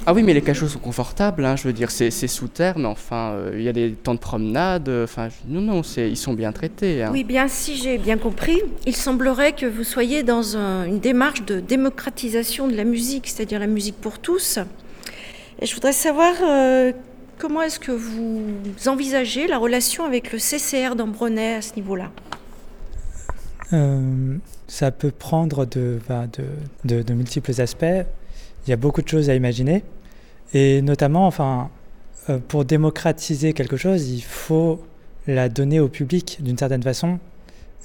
Ah 0.08 0.14
oui, 0.14 0.22
mais 0.22 0.34
les 0.34 0.42
cachots 0.42 0.68
sont 0.68 0.80
confortables, 0.80 1.44
hein, 1.44 1.56
je 1.56 1.64
veux 1.64 1.74
dire, 1.74 1.90
c'est 1.90 2.12
sous 2.12 2.48
terre, 2.48 2.78
mais 2.78 2.86
enfin, 2.86 3.32
euh, 3.32 3.56
il 3.56 3.64
y 3.64 3.70
a 3.70 3.74
des 3.74 3.92
temps 3.92 4.14
de 4.14 4.20
promenade, 4.20 4.88
enfin, 5.04 5.30
non, 5.48 5.62
non, 5.62 5.82
ils 5.98 6.18
sont 6.18 6.34
bien 6.34 6.52
traités. 6.52 7.02
Hein. 7.02 7.10
Oui, 7.12 7.24
bien, 7.24 7.48
si 7.48 7.76
j'ai 7.76 7.98
bien 7.98 8.20
compris, 8.20 8.62
il 8.86 8.96
semblerait 8.96 9.54
que 9.54 9.66
vous 9.66 9.84
soyez 9.84 10.22
dans 10.22 10.56
une 10.56 11.00
démarche 11.00 11.44
de 11.46 11.60
démocratisation 11.60 12.68
de 12.68 12.76
la 12.76 12.84
musique, 12.84 13.28
c'est-à-dire 13.28 13.60
la 13.60 13.68
musique 13.68 14.00
pour 14.00 14.20
tous. 14.20 14.60
Et 15.60 15.66
je 15.66 15.74
voudrais 15.74 15.94
savoir 15.94 16.36
euh, 16.44 16.92
comment 17.40 17.64
est-ce 17.64 17.80
que 17.80 17.92
vous 17.92 18.44
envisagez 18.88 19.48
la 19.48 19.58
relation 19.58 20.06
avec 20.06 20.32
le 20.32 20.38
CCR 20.38 20.96
d'Ambronay 20.96 21.56
à 21.56 21.62
ce 21.64 21.76
niveau-là? 21.76 22.12
Euh, 23.74 24.38
ça 24.68 24.92
peut 24.92 25.12
prendre 25.12 25.66
bah, 26.08 26.26
de, 26.84 27.02
de, 27.02 27.14
multiples 27.14 27.60
aspects. 27.60 27.86
Il 28.66 28.70
y 28.70 28.74
a 28.74 28.78
beaucoup 28.78 29.02
de 29.02 29.08
choses 29.08 29.30
à 29.30 29.36
imaginer. 29.36 29.84
Et 30.56 30.82
notamment, 30.82 31.28
enfin, 31.28 31.70
euh, 32.30 32.40
pour 32.40 32.64
démocratiser 32.64 33.52
quelque 33.52 33.76
chose, 33.76 34.10
il 34.10 34.24
faut 34.24 34.82
la 35.28 35.50
donner 35.50 35.82
au 35.82 35.90
public 35.90 36.38
d'une 36.40 36.58
certaine 36.58 36.82
façon. 36.82 37.20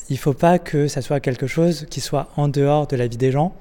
Il 0.08 0.14
ne 0.14 0.18
faut 0.18 0.34
pas 0.34 0.60
que 0.60 0.86
ça 0.86 1.02
soit 1.02 1.18
quelque 1.18 1.48
chose 1.48 1.88
qui 1.90 2.00
soit 2.00 2.28
en 2.36 2.46
dehors 2.46 2.86
de 2.86 2.94
la 2.94 3.08
vie 3.08 3.16
des 3.16 3.32
gens 3.32 3.56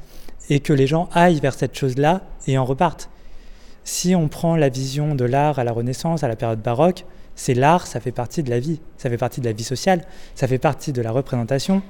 et 0.51 0.59
que 0.59 0.73
les 0.73 0.85
gens 0.85 1.09
aillent 1.11 1.39
vers 1.39 1.55
cette 1.55 1.75
chose-là 1.75 2.21
et 2.45 2.59
en 2.59 2.65
repartent. 2.65 3.09
Si 3.83 4.15
on 4.15 4.27
prend 4.27 4.55
la 4.55 4.69
vision 4.69 5.15
de 5.15 5.25
l'art 5.25 5.57
à 5.57 5.63
la 5.63 5.71
Renaissance, 5.71 6.23
à 6.23 6.27
la 6.27 6.35
période 6.35 6.61
baroque, 6.61 7.03
c'est 7.35 7.55
l'art, 7.55 7.87
ça 7.87 7.99
fait 7.99 8.11
partie 8.11 8.43
de 8.43 8.51
la 8.51 8.59
vie, 8.59 8.79
ça 8.99 9.09
fait 9.09 9.17
partie 9.17 9.41
de 9.41 9.45
la 9.47 9.53
vie 9.53 9.63
sociale, 9.63 10.05
ça 10.35 10.47
fait 10.47 10.59
partie 10.59 10.93
de 10.93 11.01
la 11.01 11.11
représentation 11.11 11.81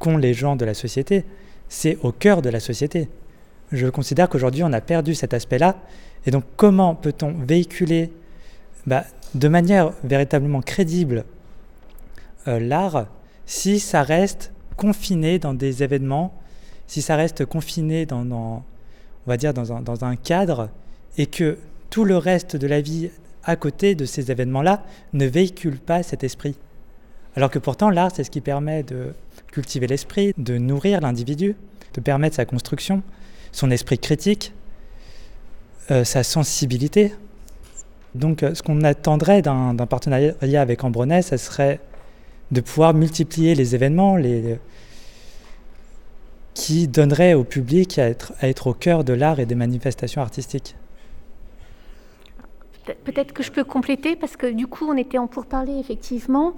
qu'ont 0.00 0.16
les 0.16 0.34
gens 0.34 0.56
de 0.56 0.64
la 0.64 0.74
société, 0.74 1.24
c'est 1.68 1.96
au 2.02 2.10
cœur 2.10 2.42
de 2.42 2.50
la 2.50 2.58
société. 2.58 3.08
Je 3.72 3.86
considère 3.88 4.28
qu'aujourd'hui, 4.28 4.62
on 4.62 4.72
a 4.72 4.80
perdu 4.80 5.14
cet 5.14 5.34
aspect-là. 5.34 5.76
Et 6.26 6.30
donc, 6.30 6.44
comment 6.56 6.94
peut-on 6.94 7.32
véhiculer 7.32 8.12
bah, 8.86 9.04
de 9.34 9.48
manière 9.48 9.92
véritablement 10.04 10.60
crédible 10.60 11.24
euh, 12.46 12.60
l'art 12.60 13.06
si 13.46 13.78
ça 13.78 14.02
reste 14.02 14.52
confiné 14.76 15.38
dans 15.38 15.54
des 15.54 15.82
événements, 15.82 16.34
si 16.86 17.00
ça 17.00 17.16
reste 17.16 17.44
confiné 17.44 18.06
dans, 18.06 18.24
on 18.32 18.62
va 19.26 19.36
dire 19.36 19.54
dans 19.54 19.72
un, 19.72 19.80
dans 19.80 20.04
un 20.04 20.16
cadre, 20.16 20.68
et 21.16 21.26
que 21.26 21.58
tout 21.90 22.04
le 22.04 22.16
reste 22.16 22.56
de 22.56 22.66
la 22.66 22.80
vie 22.80 23.10
à 23.44 23.56
côté 23.56 23.94
de 23.94 24.04
ces 24.04 24.30
événements-là 24.30 24.84
ne 25.12 25.26
véhicule 25.26 25.78
pas 25.78 26.02
cet 26.02 26.24
esprit? 26.24 26.56
Alors 27.36 27.50
que 27.50 27.58
pourtant, 27.58 27.90
l'art, 27.90 28.10
c'est 28.14 28.24
ce 28.24 28.30
qui 28.30 28.40
permet 28.40 28.82
de 28.82 29.14
cultiver 29.52 29.86
l'esprit, 29.86 30.32
de 30.36 30.58
nourrir 30.58 31.00
l'individu, 31.00 31.54
de 31.94 32.00
permettre 32.00 32.36
sa 32.36 32.44
construction, 32.44 33.02
son 33.56 33.70
esprit 33.70 33.98
critique, 33.98 34.52
euh, 35.90 36.04
sa 36.04 36.22
sensibilité. 36.22 37.14
Donc 38.14 38.42
euh, 38.42 38.54
ce 38.54 38.62
qu'on 38.62 38.82
attendrait 38.82 39.40
d'un 39.40 39.74
partenariat 39.76 40.60
avec 40.60 40.84
Ambronais, 40.84 41.22
ce 41.22 41.38
serait 41.38 41.80
de 42.50 42.60
pouvoir 42.60 42.92
multiplier 42.92 43.54
les 43.54 43.74
événements 43.74 44.18
qui 46.52 46.86
donneraient 46.86 47.32
au 47.32 47.44
public 47.44 47.98
à 47.98 48.08
être, 48.08 48.34
à 48.40 48.48
être 48.48 48.66
au 48.66 48.74
cœur 48.74 49.04
de 49.04 49.14
l'art 49.14 49.40
et 49.40 49.46
des 49.46 49.54
manifestations 49.54 50.20
artistiques. 50.20 50.76
Peut-être 53.04 53.32
que 53.32 53.42
je 53.42 53.50
peux 53.50 53.64
compléter 53.64 54.16
parce 54.16 54.36
que 54.36 54.46
du 54.46 54.66
coup 54.66 54.86
on 54.86 54.96
était 54.96 55.18
en 55.18 55.26
pourparler 55.26 55.78
effectivement 55.78 56.54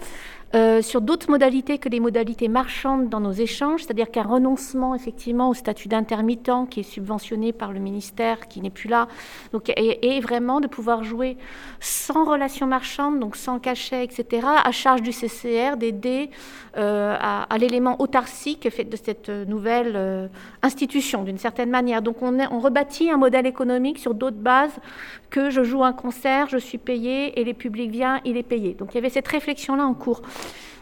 euh, 0.55 0.81
sur 0.81 1.03
d'autres 1.03 1.31
modalités 1.31 1.77
que 1.77 1.91
les 1.91 2.01
modalités 2.01 2.49
marchandes 2.49 3.11
dans 3.11 3.21
nos 3.21 3.33
échanges, 3.33 3.83
c'est-à-dire 3.83 4.11
qu'un 4.11 4.23
renoncement 4.23 4.95
effectivement 4.95 5.51
au 5.51 5.55
statut 5.55 5.89
d'intermittent 5.89 6.51
qui 6.71 6.81
est 6.81 6.85
subventionné 6.85 7.53
par 7.53 7.71
le 7.73 7.81
ministère, 7.81 8.49
qui 8.49 8.63
n'est 8.63 8.71
plus 8.71 8.89
là, 8.89 9.09
donc, 9.53 9.71
et, 9.77 10.21
vraiment 10.21 10.61
de 10.61 10.67
pouvoir 10.67 11.05
jouer 11.05 11.37
sans 11.81 12.25
relation 12.25 12.67
marchande, 12.67 13.21
donc 13.21 13.37
sans 13.37 13.59
cachet, 13.59 14.03
etc., 14.03 14.47
à 14.65 14.73
charge 14.73 15.03
du 15.03 15.13
CCR 15.13 15.77
d'aider 15.77 16.31
euh, 16.79 17.15
à, 17.21 17.59
l'élément 17.59 18.01
autarcique 18.01 18.71
fait 18.71 18.85
de 18.85 18.97
cette 18.97 19.29
nouvelle 19.29 19.93
euh, 19.97 20.29
institution, 20.63 21.25
d'une 21.25 21.39
certaine 21.39 21.71
manière. 21.71 22.01
Donc 22.01 22.23
on, 22.23 22.39
on 22.51 22.59
rebâtit 22.59 23.11
un 23.11 23.19
modèle 23.19 23.47
économique 23.47 23.99
sur 23.99 24.15
d'autres 24.15 24.37
bases 24.37 24.79
que 25.31 25.51
je 25.51 25.63
joue 25.63 25.85
un 25.85 25.93
concert, 25.93 26.49
je 26.49 26.59
suis 26.59 26.79
payé 26.79 27.39
et 27.41 27.45
les 27.45 27.55
publics 27.55 27.91
viennent, 27.91 28.21
il 28.25 28.37
est 28.37 28.43
payé. 28.43 28.75
Donc 28.75 28.91
il 28.93 28.95
y 28.97 28.99
avait 28.99 29.11
cette 29.11 29.29
réflexion-là 29.29 29.85
en 29.85 29.95
cours. 29.95 30.23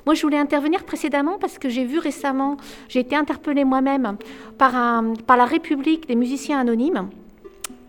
Moi, 0.07 0.15
je 0.15 0.23
voulais 0.23 0.39
intervenir 0.39 0.85
précédemment 0.85 1.37
parce 1.39 1.59
que 1.59 1.69
j'ai 1.69 1.85
vu 1.85 1.99
récemment, 1.99 2.57
j'ai 2.89 3.01
été 3.01 3.17
interpellée 3.17 3.65
moi-même 3.65 4.17
par, 4.57 5.03
par 5.27 5.37
la 5.37 5.45
République 5.45 6.07
des 6.07 6.15
musiciens 6.15 6.61
anonymes. 6.61 7.09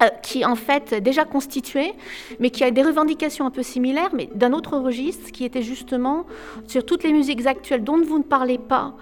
Euh, 0.04 0.10
qui 0.22 0.46
en 0.46 0.56
fait 0.56 0.94
déjà 0.94 1.26
constitué, 1.26 1.94
mais 2.40 2.52
qui 2.52 2.64
a 2.64 2.70
des 2.70 2.84
revendications 2.84 3.48
un 3.48 3.50
peu 3.50 3.64
similaires, 3.64 4.12
mais 4.14 4.30
d'un 4.36 4.54
autre 4.54 4.78
registre, 4.78 5.32
qui 5.32 5.44
était 5.44 5.64
justement 5.64 6.28
sur 6.68 6.86
toutes 6.86 7.04
les 7.04 7.12
musiques 7.12 7.48
actuelles 7.48 7.84
dont 7.84 8.00
vous 8.00 8.20
ne 8.20 8.24
parlez 8.24 8.60
pas, 8.60 8.94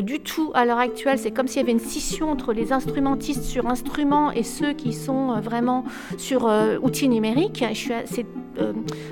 du 0.00 0.20
tout 0.20 0.50
à 0.54 0.64
l'heure 0.64 0.78
actuelle. 0.78 1.18
C'est 1.18 1.30
comme 1.30 1.46
s'il 1.46 1.60
y 1.60 1.64
avait 1.64 1.72
une 1.72 1.80
scission 1.80 2.30
entre 2.30 2.52
les 2.52 2.72
instrumentistes 2.72 3.44
sur 3.44 3.66
instruments 3.66 4.30
et 4.32 4.42
ceux 4.42 4.72
qui 4.72 4.92
sont 4.92 5.32
euh, 5.32 5.40
vraiment 5.40 5.84
sur 6.18 6.46
euh, 6.46 6.78
outils 6.82 7.08
numériques. 7.08 7.64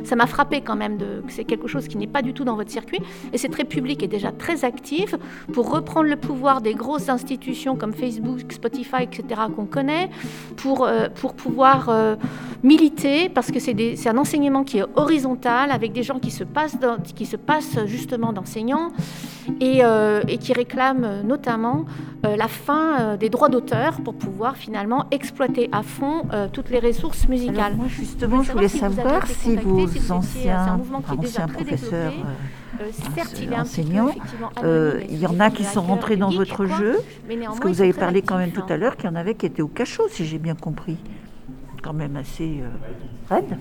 Ça 0.05 0.14
m'a 0.14 0.26
frappé 0.26 0.61
quand 0.61 0.76
même 0.76 0.99
que 0.99 1.33
c'est 1.33 1.45
quelque 1.45 1.66
chose 1.66 1.89
qui 1.89 1.97
n'est 1.97 2.07
pas 2.07 2.22
du 2.22 2.33
tout 2.33 2.45
dans 2.45 2.55
votre 2.55 2.70
circuit. 2.70 3.01
Et 3.33 3.39
cette 3.39 3.55
République 3.55 4.03
est 4.05 4.09
déjà 4.09 4.30
très 4.30 4.64
active 4.64 5.18
pour 5.53 5.70
reprendre 5.70 6.09
le 6.09 6.16
pouvoir 6.16 6.61
des 6.61 6.74
grosses 6.74 7.09
institutions 7.09 7.74
comme 7.74 7.93
Facebook, 7.93 8.53
Spotify, 8.53 9.03
etc. 9.03 9.43
qu'on 9.55 9.66
connaît, 9.66 10.11
pour, 10.57 10.89
pour 11.16 11.35
pouvoir 11.35 11.91
militer, 12.62 13.28
parce 13.28 13.51
que 13.51 13.59
c'est 13.59 14.09
un 14.09 14.16
enseignement 14.16 14.62
qui 14.62 14.78
est 14.78 14.85
horizontal, 14.95 15.72
avec 15.72 15.93
des 15.93 16.05
gens 16.05 16.20
qui 16.20 16.30
se 16.30 16.45
passent, 16.45 17.78
justement 17.87 18.33
d'enseignants 18.33 18.93
et, 19.61 19.80
et 20.28 20.39
qui 20.39 20.53
réclament 20.53 20.72
réclament 20.73 21.05
euh, 21.05 21.23
notamment 21.23 21.85
euh, 22.25 22.37
la 22.37 22.49
fin 22.49 23.01
euh, 23.01 23.16
des 23.16 23.29
droits 23.29 23.49
d'auteur 23.49 24.01
pour 24.03 24.14
pouvoir 24.14 24.57
finalement 24.57 25.07
exploiter 25.11 25.68
à 25.73 25.83
fond 25.83 26.23
toutes 26.53 26.70
les 26.70 26.79
ressources 26.79 27.29
musicales. 27.29 27.59
Alors 27.59 27.77
moi, 27.77 27.87
justement, 27.89 28.43
je 28.43 28.53
voulais 28.53 28.68
savoir 28.68 29.27
si 29.27 29.57
vos 29.57 29.87
si 29.89 30.11
un 30.11 30.16
anciens, 30.16 30.81
anciens 31.18 31.49
professeurs, 31.49 32.12
euh, 32.81 32.89
certes, 33.14 33.39
il 33.39 33.53
est 33.53 33.83
peu, 33.85 34.64
euh, 34.64 35.01
il 35.09 35.18
y 35.18 35.27
en 35.27 35.39
a 35.41 35.51
qui 35.51 35.64
sont 35.64 35.83
rentrés 35.83 36.16
dans 36.16 36.31
votre 36.31 36.66
jeu. 36.66 36.99
Parce 37.45 37.61
que 37.61 37.68
vous 37.68 37.83
avez 37.83 37.93
parlé 37.93 38.23
quand 38.23 38.39
même 38.39 38.53
tout 38.53 38.62
hein. 38.62 38.70
à 38.70 38.77
l'heure 38.77 38.97
qu'il 38.97 39.07
y 39.07 39.12
en 39.12 39.16
avait 39.16 39.35
qui 39.35 39.47
étaient 39.47 39.62
au 39.62 39.68
cachot, 39.68 40.05
si 40.11 40.25
j'ai 40.25 40.39
bien 40.39 40.55
compris. 40.55 40.97
Quand 41.83 41.93
même 41.93 42.16
assez 42.16 42.61
euh, 42.62 43.35
raide. 43.35 43.59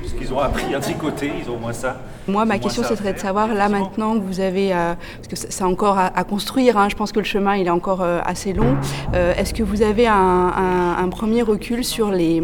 Parce 0.00 0.12
qu'ils 0.14 0.32
ont 0.32 0.38
appris 0.38 0.74
à 0.74 0.80
tricoter, 0.80 1.30
ils 1.44 1.50
ont 1.50 1.56
au 1.56 1.58
moins 1.58 1.72
ça. 1.74 2.00
Moi, 2.26 2.44
ma 2.46 2.58
question, 2.58 2.82
à 2.82 2.86
c'était 2.86 3.12
de 3.12 3.18
savoir, 3.18 3.52
là 3.52 3.68
maintenant 3.68 4.14
que 4.18 4.24
vous 4.24 4.40
avez, 4.40 4.72
euh, 4.72 4.94
parce 5.16 5.28
que 5.28 5.36
c'est 5.36 5.52
c'est 5.52 5.64
encore 5.64 5.98
à, 5.98 6.06
à 6.06 6.24
construire, 6.24 6.78
hein, 6.78 6.88
je 6.88 6.96
pense 6.96 7.12
que 7.12 7.18
le 7.18 7.24
chemin 7.26 7.56
il 7.56 7.66
est 7.66 7.70
encore 7.70 8.00
euh, 8.02 8.20
assez 8.24 8.52
long, 8.54 8.76
euh, 9.14 9.34
est-ce 9.36 9.52
que 9.52 9.62
vous 9.62 9.82
avez 9.82 10.06
un, 10.06 10.14
un- 10.14 10.96
un 10.98 11.08
premier 11.10 11.42
recul 11.42 11.84
sur 11.84 12.10
les, 12.10 12.42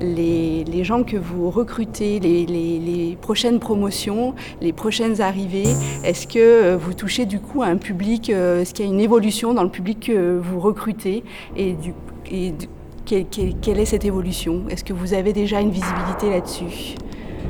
les, 0.00 0.64
les 0.64 0.84
gens 0.84 1.02
que 1.02 1.16
vous 1.16 1.50
recrutez, 1.50 2.20
les, 2.20 2.46
les- 2.46 2.78
les 2.78 3.18
prochaines 3.20 3.58
promotions, 3.58 4.34
les 4.60 4.72
prochaines 4.72 5.20
arrivées? 5.20 5.68
Est-ce 6.04 6.26
que 6.28 6.38
euh, 6.38 6.76
vous 6.80 6.94
touchez 6.94 7.26
du 7.26 7.40
coup 7.40 7.62
à 7.62 7.66
un 7.66 7.76
public, 7.78 8.30
euh, 8.30 8.60
est-ce 8.62 8.74
qu'il 8.74 8.84
y 8.84 8.88
a 8.88 8.92
une 8.92 9.00
évolution 9.00 9.54
dans 9.54 9.64
le 9.64 9.70
public 9.70 10.06
que 10.06 10.38
vous 10.38 10.60
recrutez? 10.60 11.24
Et, 11.56 11.72
du, 11.72 11.92
et 12.30 12.52
du- 12.52 12.68
quelle, 13.10 13.26
quelle- 13.26 13.54
quelle 13.60 13.80
est 13.80 13.86
cette 13.86 14.04
évolution? 14.04 14.62
Est-ce 14.68 14.84
que 14.84 14.92
vous 14.92 15.14
avez 15.14 15.32
déjà 15.32 15.60
une 15.60 15.70
visibilité 15.70 16.30
là-dessus? 16.30 16.94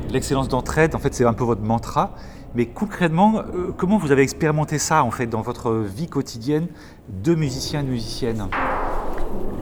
L'excellence 0.09 0.47
d'entraide, 0.47 0.95
en 0.95 0.97
fait, 0.97 1.13
c'est 1.13 1.23
un 1.23 1.33
peu 1.33 1.43
votre 1.43 1.61
mantra. 1.61 2.15
Mais 2.55 2.65
concrètement, 2.65 3.37
euh, 3.37 3.71
comment 3.77 3.99
vous 3.99 4.11
avez 4.11 4.23
expérimenté 4.23 4.79
ça, 4.79 5.03
en 5.03 5.11
fait, 5.11 5.27
dans 5.27 5.41
votre 5.41 5.71
vie 5.71 6.07
quotidienne 6.07 6.65
de 7.23 7.35
musicien 7.35 7.81
et 7.81 7.83
de 7.83 7.89
musicienne? 7.89 8.47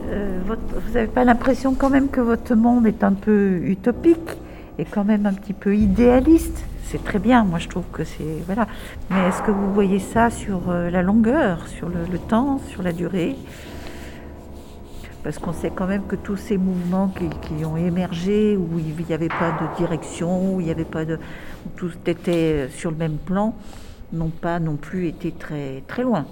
Euh, 0.08 0.40
votre- 0.46 0.62
vous 0.74 0.94
n'avez 0.94 1.06
pas 1.06 1.24
l'impression 1.24 1.74
quand 1.74 1.90
même 1.90 2.08
que 2.08 2.22
votre 2.22 2.54
monde 2.54 2.86
est 2.86 3.04
un 3.04 3.12
peu 3.12 3.60
utopique 3.62 4.30
et 4.78 4.86
quand 4.86 5.04
même 5.04 5.26
un 5.26 5.34
petit 5.34 5.52
peu 5.52 5.76
idéaliste? 5.76 6.64
C'est 6.86 7.04
très 7.04 7.18
bien, 7.20 7.44
moi 7.44 7.58
je 7.60 7.68
trouve 7.68 7.84
que 7.92 8.04
c'est... 8.04 8.42
Voilà. 8.46 8.66
Mais 9.10 9.18
est-ce 9.28 9.42
que 9.42 9.52
vous 9.52 9.72
voyez 9.74 10.00
ça 10.00 10.30
sur 10.30 10.70
euh, 10.70 10.88
la 10.90 11.02
longueur, 11.02 11.68
sur 11.68 11.88
le, 11.88 12.10
le 12.10 12.18
temps, 12.18 12.58
sur 12.68 12.82
la 12.82 12.92
durée? 12.92 13.36
Parce 15.22 15.38
qu'on 15.38 15.52
sait 15.52 15.70
quand 15.74 15.86
même 15.86 16.06
que 16.06 16.16
tous 16.16 16.36
ces 16.36 16.56
mouvements 16.56 17.12
qui, 17.42 17.64
ont 17.64 17.76
émergé, 17.76 18.56
où 18.56 18.78
il 18.78 19.04
n'y 19.04 19.12
avait 19.12 19.28
pas 19.28 19.52
de 19.52 19.76
direction, 19.76 20.54
où 20.54 20.60
il 20.60 20.66
n'y 20.66 20.72
avait 20.72 20.84
pas 20.84 21.04
de... 21.04 21.18
tout 21.76 21.90
était 22.06 22.68
sur 22.70 22.90
le 22.90 22.96
même 22.96 23.18
plan, 23.18 23.54
n'ont 24.12 24.30
pas 24.30 24.58
non 24.58 24.76
plus 24.76 25.08
été 25.08 25.30
très, 25.32 25.82
très 25.86 26.02
loin. 26.02 26.24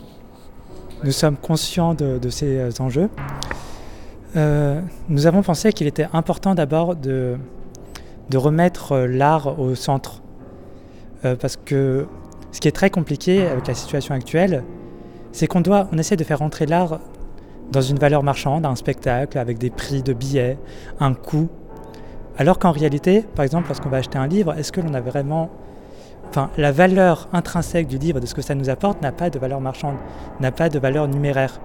Nous 1.04 1.12
sommes 1.12 1.36
conscients 1.36 1.94
de, 1.94 2.30
ces 2.30 2.80
enjeux. 2.80 3.10
Euh, 4.36 4.80
nous 5.08 5.26
avons 5.26 5.42
pensé 5.42 5.72
qu'il 5.72 5.86
était 5.86 6.08
important 6.12 6.54
d'abord 6.54 6.96
de, 6.96 7.36
de 8.30 8.36
remettre 8.36 8.96
l'art 8.98 9.58
au 9.58 9.74
centre. 9.74 10.22
Euh, 11.24 11.36
parce 11.36 11.56
que 11.56 12.06
ce 12.52 12.60
qui 12.60 12.68
est 12.68 12.72
très 12.72 12.90
compliqué 12.90 13.46
avec 13.46 13.66
la 13.66 13.74
situation 13.74 14.14
actuelle, 14.14 14.64
c'est 15.32 15.46
qu'on 15.46 15.60
doit, 15.60 15.88
on 15.92 15.98
essaie 15.98 16.16
de 16.16 16.24
faire 16.24 16.38
rentrer 16.38 16.66
l'art 16.66 17.00
dans 17.70 17.80
une 17.80 17.98
valeur 17.98 18.22
marchande, 18.22 18.64
un 18.66 18.76
spectacle 18.76 19.38
avec 19.38 19.58
des 19.58 19.70
prix 19.70 20.02
de 20.02 20.12
billets, 20.12 20.58
un 21.00 21.14
coût. 21.14 21.48
Alors 22.38 22.58
qu'en 22.58 22.70
réalité, 22.70 23.22
par 23.34 23.44
exemple, 23.44 23.68
lorsqu'on 23.68 23.88
va 23.88 23.98
acheter 23.98 24.18
un 24.18 24.26
livre, 24.26 24.54
est-ce 24.54 24.72
que 24.72 24.80
l'on 24.80 24.94
a 24.94 25.00
vraiment 25.00 25.50
Enfin, 26.30 26.50
la 26.58 26.72
valeur 26.72 27.26
intrinsèque 27.32 27.86
du 27.86 27.96
livre, 27.96 28.20
de 28.20 28.26
ce 28.26 28.34
que 28.34 28.42
ça 28.42 28.54
nous 28.54 28.68
apporte, 28.68 29.00
n'a 29.00 29.12
pas 29.12 29.30
de 29.30 29.38
valeur 29.38 29.60
marchande, 29.60 29.96
n'a 30.40 30.52
pas 30.52 30.68
de 30.68 30.78
valeur 30.78 31.08
numéraire. 31.08 31.58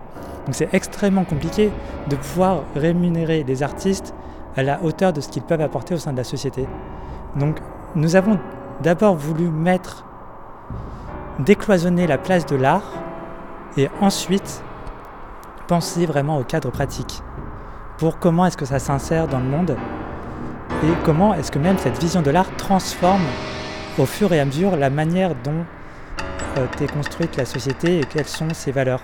Donc 0.45 0.55
c'est 0.55 0.73
extrêmement 0.73 1.25
compliqué 1.25 1.69
de 2.09 2.15
pouvoir 2.15 2.63
rémunérer 2.75 3.43
les 3.43 3.61
artistes 3.61 4.13
à 4.55 4.63
la 4.63 4.81
hauteur 4.83 5.11
de 5.11 5.19
ce 5.19 5.27
qu'ils 5.27 5.43
peuvent 5.43 5.61
apporter 5.61 5.95
au 5.95 5.97
sein 5.97 6.13
de 6.13 6.17
la 6.17 6.23
société. 6.23 6.65
Donc 7.35 7.57
nous 7.95 8.15
avons 8.15 8.39
d'abord 8.81 9.15
voulu 9.15 9.49
mettre, 9.49 10.05
décloisonner 11.39 12.07
la 12.07 12.17
place 12.17 12.45
de 12.45 12.55
l'art 12.55 12.93
et 13.77 13.89
ensuite 13.99 14.63
penser 15.67 16.05
vraiment 16.05 16.37
au 16.37 16.43
cadre 16.43 16.69
pratique 16.71 17.21
pour 17.97 18.19
comment 18.19 18.45
est-ce 18.45 18.57
que 18.57 18.65
ça 18.65 18.79
s'insère 18.79 19.27
dans 19.27 19.39
le 19.39 19.45
monde 19.45 19.77
et 20.83 20.87
comment 21.05 21.33
est-ce 21.33 21.51
que 21.51 21.59
même 21.59 21.77
cette 21.77 21.99
vision 21.99 22.21
de 22.21 22.29
l'art 22.31 22.49
transforme 22.57 23.21
au 23.97 24.05
fur 24.05 24.33
et 24.33 24.39
à 24.39 24.45
mesure 24.45 24.75
la 24.75 24.89
manière 24.89 25.35
dont 25.43 25.63
euh, 26.57 26.65
est 26.81 26.91
construite 26.91 27.37
la 27.37 27.45
société 27.45 27.99
et 27.99 28.03
quelles 28.03 28.27
sont 28.27 28.53
ses 28.53 28.71
valeurs. 28.71 29.01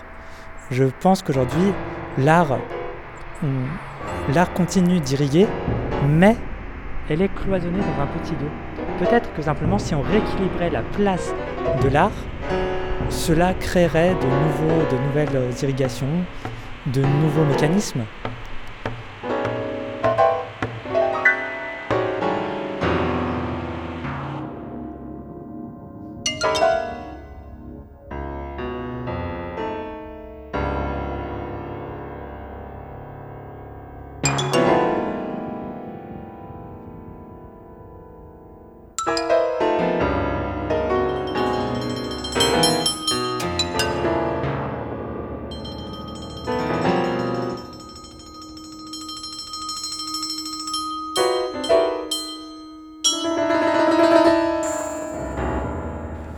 Je 0.71 0.83
pense 0.99 1.21
qu'aujourd'hui, 1.21 1.73
l'art, 2.17 2.57
on- 3.43 4.33
l'art 4.33 4.51
continue 4.53 4.99
d'irriguer, 4.99 5.47
mais 6.07 6.35
elle 7.09 7.21
est 7.21 7.29
cloisonnée 7.33 7.79
dans 7.79 8.03
un 8.03 8.07
petit 8.07 8.31
lieu. 8.33 8.49
Peut-être 8.99 9.33
que 9.33 9.41
simplement 9.41 9.79
si 9.79 9.95
on 9.95 10.01
rééquilibrait 10.01 10.69
la 10.69 10.81
place 10.81 11.33
de 11.81 11.87
l'art, 11.89 12.11
cela 13.09 13.53
créerait 13.53 14.13
de, 14.15 14.25
nouveaux, 14.25 14.83
de 14.91 14.97
nouvelles 15.07 15.53
irrigations, 15.63 16.07
de 16.93 17.01
nouveaux 17.01 17.45
mécanismes. 17.45 18.03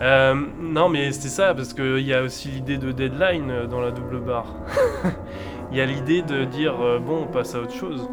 Euh, 0.02 0.34
non, 0.60 0.90
mais 0.90 1.12
c'est 1.12 1.30
ça, 1.30 1.54
parce 1.54 1.74
qu'il 1.74 2.00
y 2.00 2.14
a 2.14 2.24
aussi 2.24 2.48
l'idée 2.48 2.78
de 2.78 2.92
deadline 2.92 3.52
euh, 3.52 3.68
dans 3.68 3.82
la 3.82 3.92
double 3.92 4.20
barre. 4.20 4.56
Il 5.72 5.78
y 5.78 5.82
a 5.82 5.86
l'idée 5.86 6.24
de 6.24 6.44
dire, 6.44 6.74
euh, 6.82 7.00
bon, 7.00 7.24
on 7.24 7.28
passe 7.28 7.54
à 7.54 7.62
autre 7.62 7.74
chose. 7.74 8.10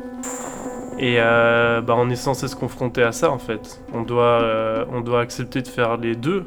Et 0.99 1.16
euh, 1.18 1.80
bah, 1.80 1.95
on 1.97 2.11
est 2.11 2.16
censé 2.16 2.47
se 2.47 2.57
confronter 2.57 3.03
à 3.03 3.12
ça, 3.12 3.30
en 3.30 3.39
fait. 3.39 3.80
On 3.95 4.03
doit, 4.03 4.86
on 4.93 5.01
doit 5.01 5.20
accepter 5.20 5.62
de 5.62 5.68
faire 5.68 5.97
les 5.97 6.14
deux, 6.14 6.45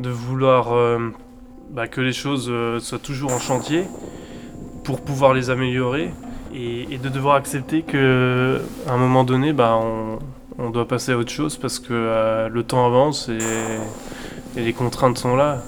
de 0.00 0.10
vouloir 0.10 0.74
bah, 1.70 1.86
que 1.86 2.00
les 2.00 2.14
choses 2.14 2.50
soient 2.80 2.98
toujours 2.98 3.32
en 3.32 3.38
chantier 3.38 3.84
pour 4.82 5.02
pouvoir 5.02 5.34
les 5.34 5.50
améliorer, 5.50 6.10
et, 6.54 6.98
de 6.98 7.08
devoir 7.10 7.36
accepter 7.36 7.82
que 7.82 8.60
à 8.88 8.92
un 8.92 8.96
moment 8.96 9.24
donné, 9.24 9.52
bah, 9.52 9.78
on, 10.58 10.70
doit 10.70 10.88
passer 10.88 11.12
à 11.12 11.18
autre 11.18 11.30
chose 11.30 11.58
parce 11.58 11.78
que 11.78 12.48
le 12.48 12.62
temps 12.62 12.86
avance 12.86 13.28
et, 13.28 13.38
et 14.56 14.60
les 14.62 14.72
contraintes 14.72 15.18
sont 15.18 15.36
là. 15.36 15.62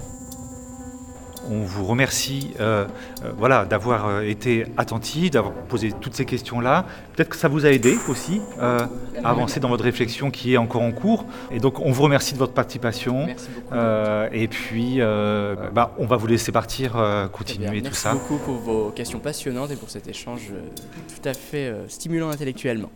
On 1.50 1.60
vous 1.62 1.84
remercie 1.84 2.54
euh, 2.58 2.86
euh, 3.22 3.30
voilà, 3.36 3.66
d'avoir 3.66 4.06
euh, 4.08 4.22
été 4.22 4.64
attentif, 4.78 5.30
d'avoir 5.30 5.52
posé 5.52 5.92
toutes 6.00 6.14
ces 6.14 6.24
questions-là. 6.24 6.86
Peut-être 7.14 7.28
que 7.28 7.36
ça 7.36 7.48
vous 7.48 7.66
a 7.66 7.70
aidé 7.70 7.98
aussi 8.08 8.40
euh, 8.62 8.86
à 9.22 9.28
avancer 9.28 9.60
dans 9.60 9.68
votre 9.68 9.84
réflexion 9.84 10.30
qui 10.30 10.54
est 10.54 10.56
encore 10.56 10.80
en 10.80 10.90
cours. 10.92 11.26
Et 11.50 11.58
donc, 11.58 11.80
on 11.80 11.92
vous 11.92 12.02
remercie 12.02 12.32
de 12.32 12.38
votre 12.38 12.54
participation. 12.54 13.26
Merci 13.26 13.48
beaucoup. 13.54 13.74
Euh, 13.74 14.28
et 14.32 14.48
puis, 14.48 15.02
euh, 15.02 15.54
bah, 15.70 15.92
on 15.98 16.06
va 16.06 16.16
vous 16.16 16.28
laisser 16.28 16.50
partir, 16.50 16.96
euh, 16.96 17.28
continuer 17.28 17.68
bien. 17.68 17.80
tout 17.80 17.84
Merci 17.88 18.00
ça. 18.00 18.14
beaucoup 18.14 18.38
pour 18.38 18.54
vos 18.54 18.88
questions 18.92 19.18
passionnantes 19.18 19.70
et 19.70 19.76
pour 19.76 19.90
cet 19.90 20.08
échange 20.08 20.48
tout 20.48 21.28
à 21.28 21.34
fait 21.34 21.66
euh, 21.66 21.86
stimulant 21.88 22.30
intellectuellement. 22.30 22.90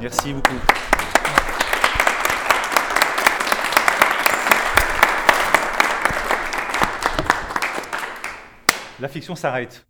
Merci 0.00 0.32
beaucoup. 0.32 0.56
La 9.00 9.08
fiction 9.08 9.34
s'arrête. 9.34 9.86